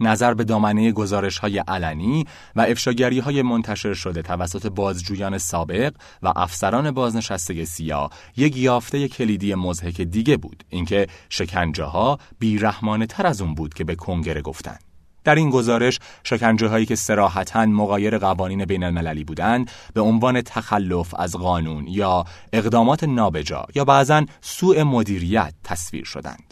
نظر 0.00 0.34
به 0.34 0.44
دامنه 0.44 0.92
گزارش 0.92 1.38
های 1.38 1.58
علنی 1.58 2.26
و 2.56 2.60
افشاگری 2.60 3.18
های 3.18 3.42
منتشر 3.42 3.94
شده 3.94 4.22
توسط 4.22 4.66
بازجویان 4.66 5.38
سابق 5.38 5.94
و 6.22 6.32
افسران 6.36 6.90
بازنشسته 6.90 7.64
سیا 7.64 8.10
یک 8.36 8.56
یافته 8.56 9.08
کلیدی 9.08 9.54
مزهک 9.54 10.00
دیگه 10.00 10.36
بود 10.36 10.64
اینکه 10.68 11.06
شکنجه 11.28 11.84
ها 11.84 12.18
بیرحمانه 12.38 13.06
تر 13.06 13.26
از 13.26 13.40
اون 13.40 13.54
بود 13.54 13.74
که 13.74 13.84
به 13.84 13.94
کنگره 13.94 14.42
گفتند. 14.42 14.80
در 15.24 15.34
این 15.34 15.50
گزارش 15.50 15.98
شکنجه 16.24 16.68
هایی 16.68 16.86
که 16.86 16.94
سراحتا 16.94 17.66
مغایر 17.66 18.18
قوانین 18.18 18.64
بین 18.64 18.84
المللی 18.84 19.24
بودند 19.24 19.70
به 19.94 20.00
عنوان 20.00 20.42
تخلف 20.42 21.14
از 21.18 21.36
قانون 21.36 21.86
یا 21.88 22.24
اقدامات 22.52 23.04
نابجا 23.04 23.66
یا 23.74 23.84
بعضا 23.84 24.26
سوء 24.40 24.84
مدیریت 24.84 25.54
تصویر 25.64 26.04
شدند. 26.04 26.43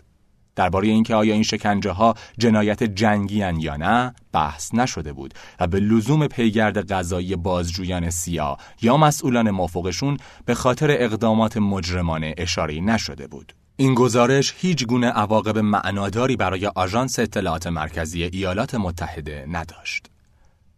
درباره 0.56 0.88
اینکه 0.88 1.14
آیا 1.14 1.34
این 1.34 1.42
شکنجه 1.42 1.90
ها 1.90 2.14
جنایت 2.38 2.82
جنگی 2.82 3.36
یا 3.36 3.76
نه 3.76 4.14
بحث 4.32 4.74
نشده 4.74 5.12
بود 5.12 5.34
و 5.60 5.66
به 5.66 5.80
لزوم 5.80 6.26
پیگرد 6.26 6.92
قضایی 6.92 7.36
بازجویان 7.36 8.10
سیا 8.10 8.56
یا 8.82 8.96
مسئولان 8.96 9.50
مافوقشون 9.50 10.16
به 10.44 10.54
خاطر 10.54 10.90
اقدامات 10.90 11.56
مجرمانه 11.56 12.34
اشاره 12.38 12.80
نشده 12.80 13.26
بود. 13.26 13.52
این 13.76 13.94
گزارش 13.94 14.54
هیچ 14.56 14.86
گونه 14.86 15.06
عواقب 15.06 15.58
معناداری 15.58 16.36
برای 16.36 16.66
آژانس 16.66 17.18
اطلاعات 17.18 17.66
مرکزی 17.66 18.22
ایالات 18.22 18.74
متحده 18.74 19.46
نداشت. 19.48 20.06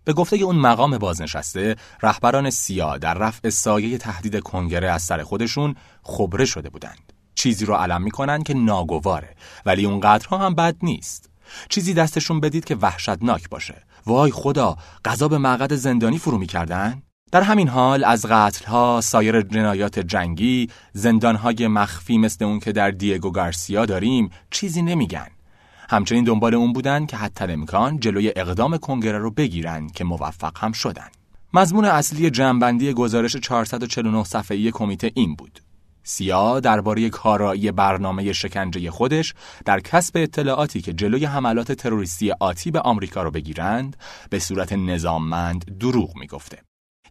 به 0.05 0.13
گفته 0.13 0.37
اون 0.37 0.57
مقام 0.57 0.99
بازنشسته 0.99 1.77
رهبران 2.03 2.51
سیا 2.51 2.99
در 2.99 3.15
رفع 3.15 3.49
سایه 3.49 3.99
تهدید 3.99 4.41
کنگره 4.41 4.91
از 4.91 5.03
سر 5.03 5.23
خودشون 5.23 5.75
خبره 6.03 6.45
شده 6.45 6.71
بودند. 6.71 7.14
چیزی 7.35 7.65
رو 7.65 7.75
علم 7.75 8.03
می‌کنن 8.03 8.43
که 8.43 8.55
ناگواره 8.55 9.37
ولی 9.67 9.85
اونقدرها 9.85 10.39
هم 10.39 10.55
بد 10.55 10.77
نیست 10.83 11.31
چیزی 11.69 11.95
دستشون 11.95 12.41
بدید 12.41 12.65
که 12.65 12.75
وحشتناک 12.75 13.49
باشه 13.49 13.83
وای 14.07 14.31
خدا 14.31 14.77
غذا 15.05 15.29
به 15.29 15.39
مقعد 15.39 15.75
زندانی 15.75 16.19
فرو 16.19 16.39
می‌کردن 16.39 17.03
در 17.33 17.43
همین 17.43 17.69
حال 17.69 18.05
از 18.05 18.27
قتلها، 18.27 19.01
سایر 19.01 19.43
جنایات 19.43 19.99
جنگی، 19.99 20.71
زندانهای 20.93 21.69
مخفی 21.69 22.19
مثل 22.19 22.45
اون 22.45 22.61
که 22.61 22.73
در 22.73 22.91
دیگو 22.91 23.31
گارسیا 23.31 23.87
داریم 23.87 24.31
چیزی 24.51 24.83
نمیگن. 24.83 25.27
همچنین 25.91 26.25
دنبال 26.25 26.55
اون 26.55 26.73
بودن 26.73 27.07
که 27.07 27.17
حتی 27.17 27.45
امکان 27.45 28.01
جلوی 28.01 28.33
اقدام 28.37 28.77
کنگره 28.77 29.19
رو 29.19 29.31
بگیرن 29.31 29.89
که 29.89 30.05
موفق 30.05 30.59
هم 30.59 30.73
شدن. 30.73 31.09
مضمون 31.55 31.85
اصلی 31.85 32.31
جنبندی 32.31 32.93
گزارش 32.93 33.37
449 33.37 34.25
صفحه‌ای 34.25 34.71
کمیته 34.71 35.11
این 35.15 35.35
بود. 35.35 35.64
سیا 36.05 36.61
درباره 36.61 37.11
کارایی 37.11 37.73
برنامه 37.73 38.33
شکنجه 38.33 38.91
خودش 38.91 39.35
در 39.65 39.81
کسب 39.81 40.13
اطلاعاتی 40.17 40.81
که 40.81 40.93
جلوی 40.93 41.25
حملات 41.25 41.73
تروریستی 41.73 42.33
آتی 42.41 42.71
به 42.71 42.81
آمریکا 42.81 43.23
رو 43.23 43.31
بگیرند 43.31 43.97
به 44.31 44.39
صورت 44.39 44.73
نظاممند 44.73 45.79
دروغ 45.79 46.17
می‌گفته. 46.17 46.59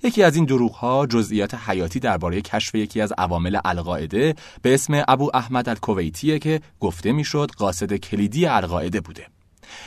یکی 0.03 0.23
از 0.23 0.35
این 0.35 0.45
دروغ 0.45 0.71
ها 0.71 1.05
جزئیات 1.05 1.55
حیاتی 1.55 1.99
درباره 1.99 2.41
کشف 2.41 2.75
یکی 2.75 3.01
از 3.01 3.13
عوامل 3.17 3.57
القاعده 3.65 4.35
به 4.61 4.73
اسم 4.73 5.03
ابو 5.07 5.31
احمد 5.33 5.69
الکویتیه 5.69 6.39
که 6.39 6.61
گفته 6.79 7.11
می‌شد 7.11 7.51
قاصد 7.57 7.93
کلیدی 7.93 8.45
القاعده 8.45 9.01
بوده. 9.01 9.27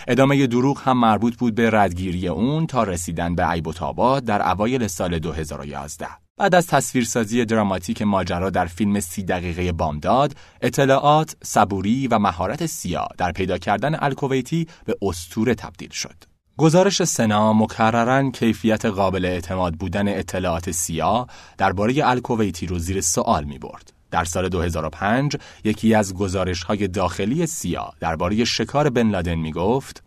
ادامه 0.09 0.47
دروغ 0.47 0.81
هم 0.85 0.99
مربوط 0.99 1.37
بود 1.37 1.55
به 1.55 1.71
ردگیری 1.71 2.29
اون 2.29 2.67
تا 2.67 2.83
رسیدن 2.83 3.35
به 3.35 3.45
عیبوتاباد 3.45 4.25
در 4.25 4.51
اوایل 4.51 4.87
سال 4.87 5.19
2011. 5.19 6.26
بعد 6.39 6.55
از 6.55 6.67
تصویرسازی 6.67 7.45
دراماتیک 7.45 8.03
ماجرا 8.03 8.51
در 8.51 8.67
فیلم 8.67 9.01
سی 9.01 9.23
دقیقه 9.23 9.73
بامداد، 9.73 10.35
اطلاعات، 10.61 11.37
صبوری 11.43 12.09
و 12.09 12.19
مهارت 12.19 12.67
سیا 12.67 13.09
در 13.19 13.33
پیدا 13.33 13.59
کردن 13.59 13.97
الکویتی 14.01 14.67
به 14.85 14.97
استوره 15.03 15.55
تبدیل 15.55 15.91
شد. 15.91 16.15
گزارش 16.57 17.05
سنا 17.05 17.53
مکررن 17.53 18.31
کیفیت 18.31 18.85
قابل 18.85 19.25
اعتماد 19.25 19.75
بودن 19.75 20.09
اطلاعات 20.09 20.71
سیا 20.71 21.27
درباره 21.59 22.09
الکویتی 22.09 22.67
رو 22.67 22.79
زیر 22.79 23.01
سوال 23.01 23.45
می 23.45 23.59
برد. 23.59 23.93
در 24.11 24.25
سال 24.25 24.49
2005 24.49 25.37
یکی 25.65 25.95
از 25.95 26.15
گزارش 26.15 26.63
های 26.63 26.89
داخلی 26.89 27.47
سیا 27.47 27.93
درباره 28.01 28.45
شکار 28.45 28.91
بن 28.91 29.11
لادن 29.11 29.35
می 29.35 29.53
گفت 29.53 30.06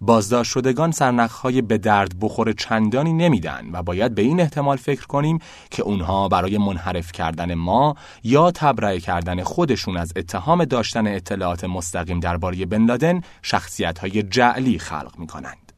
بازداشت 0.00 0.50
شدگان 0.50 0.90
سرنخهای 0.90 1.62
به 1.62 1.78
درد 1.78 2.20
بخور 2.20 2.52
چندانی 2.52 3.12
نمیدن 3.12 3.70
و 3.72 3.82
باید 3.82 4.14
به 4.14 4.22
این 4.22 4.40
احتمال 4.40 4.76
فکر 4.76 5.06
کنیم 5.06 5.38
که 5.70 5.82
اونها 5.82 6.28
برای 6.28 6.58
منحرف 6.58 7.12
کردن 7.12 7.54
ما 7.54 7.96
یا 8.24 8.50
تبرئه 8.50 9.00
کردن 9.00 9.42
خودشون 9.42 9.96
از 9.96 10.12
اتهام 10.16 10.64
داشتن 10.64 11.06
اطلاعات 11.06 11.64
مستقیم 11.64 12.20
درباره 12.20 12.66
بن 12.66 12.84
لادن 12.84 13.20
شخصیت 13.42 14.04
جعلی 14.06 14.78
خلق 14.78 15.18
می‌کنند. 15.18 15.72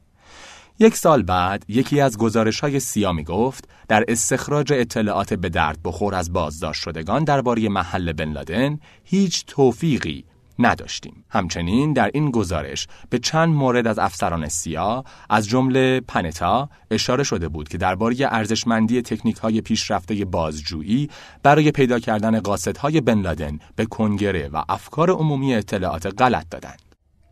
یک 0.79 0.95
سال 0.95 1.23
بعد 1.23 1.63
یکی 1.67 2.01
از 2.01 2.17
گزارش 2.17 2.59
های 2.59 2.79
سیا 2.79 3.13
می 3.13 3.23
گفت 3.23 3.69
در 3.87 4.05
استخراج 4.07 4.73
اطلاعات 4.73 5.33
به 5.33 5.49
درد 5.49 5.79
بخور 5.83 6.15
از 6.15 6.33
بازداشت 6.33 6.81
شدگان 6.81 7.23
درباره 7.23 7.69
محل 7.69 8.13
بن 8.13 8.31
لادن 8.31 8.79
هیچ 9.03 9.45
توفیقی 9.45 10.25
نداشتیم. 10.59 11.25
همچنین 11.29 11.93
در 11.93 12.11
این 12.13 12.31
گزارش 12.31 12.87
به 13.09 13.19
چند 13.19 13.49
مورد 13.49 13.87
از 13.87 13.99
افسران 13.99 14.47
سیا 14.47 15.03
از 15.29 15.47
جمله 15.47 15.99
پنتا 15.99 16.69
اشاره 16.91 17.23
شده 17.23 17.47
بود 17.47 17.69
که 17.69 17.77
درباره 17.77 18.15
ارزشمندی 18.21 19.01
تکنیک 19.01 19.37
های 19.37 19.61
پیشرفته 19.61 20.25
بازجویی 20.25 21.09
برای 21.43 21.71
پیدا 21.71 21.99
کردن 21.99 22.39
قاصدهای 22.39 23.01
بن 23.01 23.21
لادن 23.21 23.59
به 23.75 23.85
کنگره 23.85 24.49
و 24.49 24.63
افکار 24.69 25.09
عمومی 25.09 25.55
اطلاعات 25.55 26.21
غلط 26.21 26.45
دادند. 26.49 26.81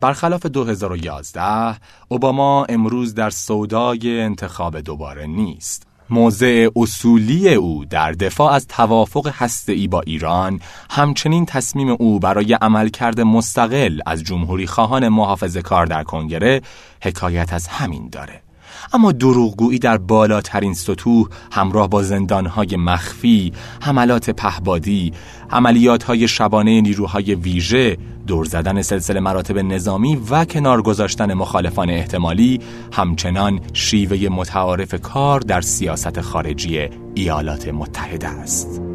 برخلاف 0.02 0.45
2011 0.45 1.77
اوباما 2.07 2.65
امروز 2.65 3.14
در 3.14 3.30
سودای 3.30 4.22
انتخاب 4.22 4.80
دوباره 4.81 5.27
نیست 5.27 5.88
موضع 6.10 6.68
اصولی 6.76 7.53
او 7.53 7.86
در 7.86 8.11
دفاع 8.11 8.53
از 8.53 8.68
توافق 8.68 9.32
هسته‌ای 9.34 9.88
با 9.88 10.02
ایران 10.02 10.61
همچنین 10.90 11.45
تصمیم 11.45 11.90
او 11.99 12.19
برای 12.19 12.53
عملکرد 12.53 13.22
مستقل 13.22 13.99
از 14.06 14.23
جمهوری 14.23 14.68
خواهان 14.68 15.07
محافظه 15.07 15.61
کار 15.61 15.86
در 15.86 16.03
کنگره 16.03 16.61
حکایت 17.02 17.53
از 17.53 17.68
همین 17.68 18.10
داره. 18.10 18.44
اما 18.94 19.12
دروغگویی 19.12 19.80
در 19.80 19.98
بالاترین 19.98 20.74
سطوح 20.74 21.28
همراه 21.52 21.90
با 21.90 22.03
زندانهای 22.03 22.76
مخفی، 22.76 23.53
حملات 23.82 24.30
پهبادی، 24.30 25.14
عملیاتهای 25.52 26.28
شبانه 26.28 26.82
نیروهای 26.82 27.36
ویژه، 27.36 27.98
دور 28.28 28.45
زدن 28.45 28.82
سلسله 28.82 29.20
مراتب 29.20 29.57
نظامی 29.57 30.16
و 30.30 30.45
کنار 30.45 30.82
گذاشتن 30.82 31.34
مخالفان 31.34 31.90
احتمالی 31.90 32.60
همچنان 32.94 33.60
شیوه 33.74 34.30
متعارف 34.30 34.95
کار 35.02 35.40
در 35.40 35.62
سیاست 35.62 36.22
خارجی 36.22 36.90
ایالات 37.16 37.68
متحده 37.68 38.28
است. 38.28 38.94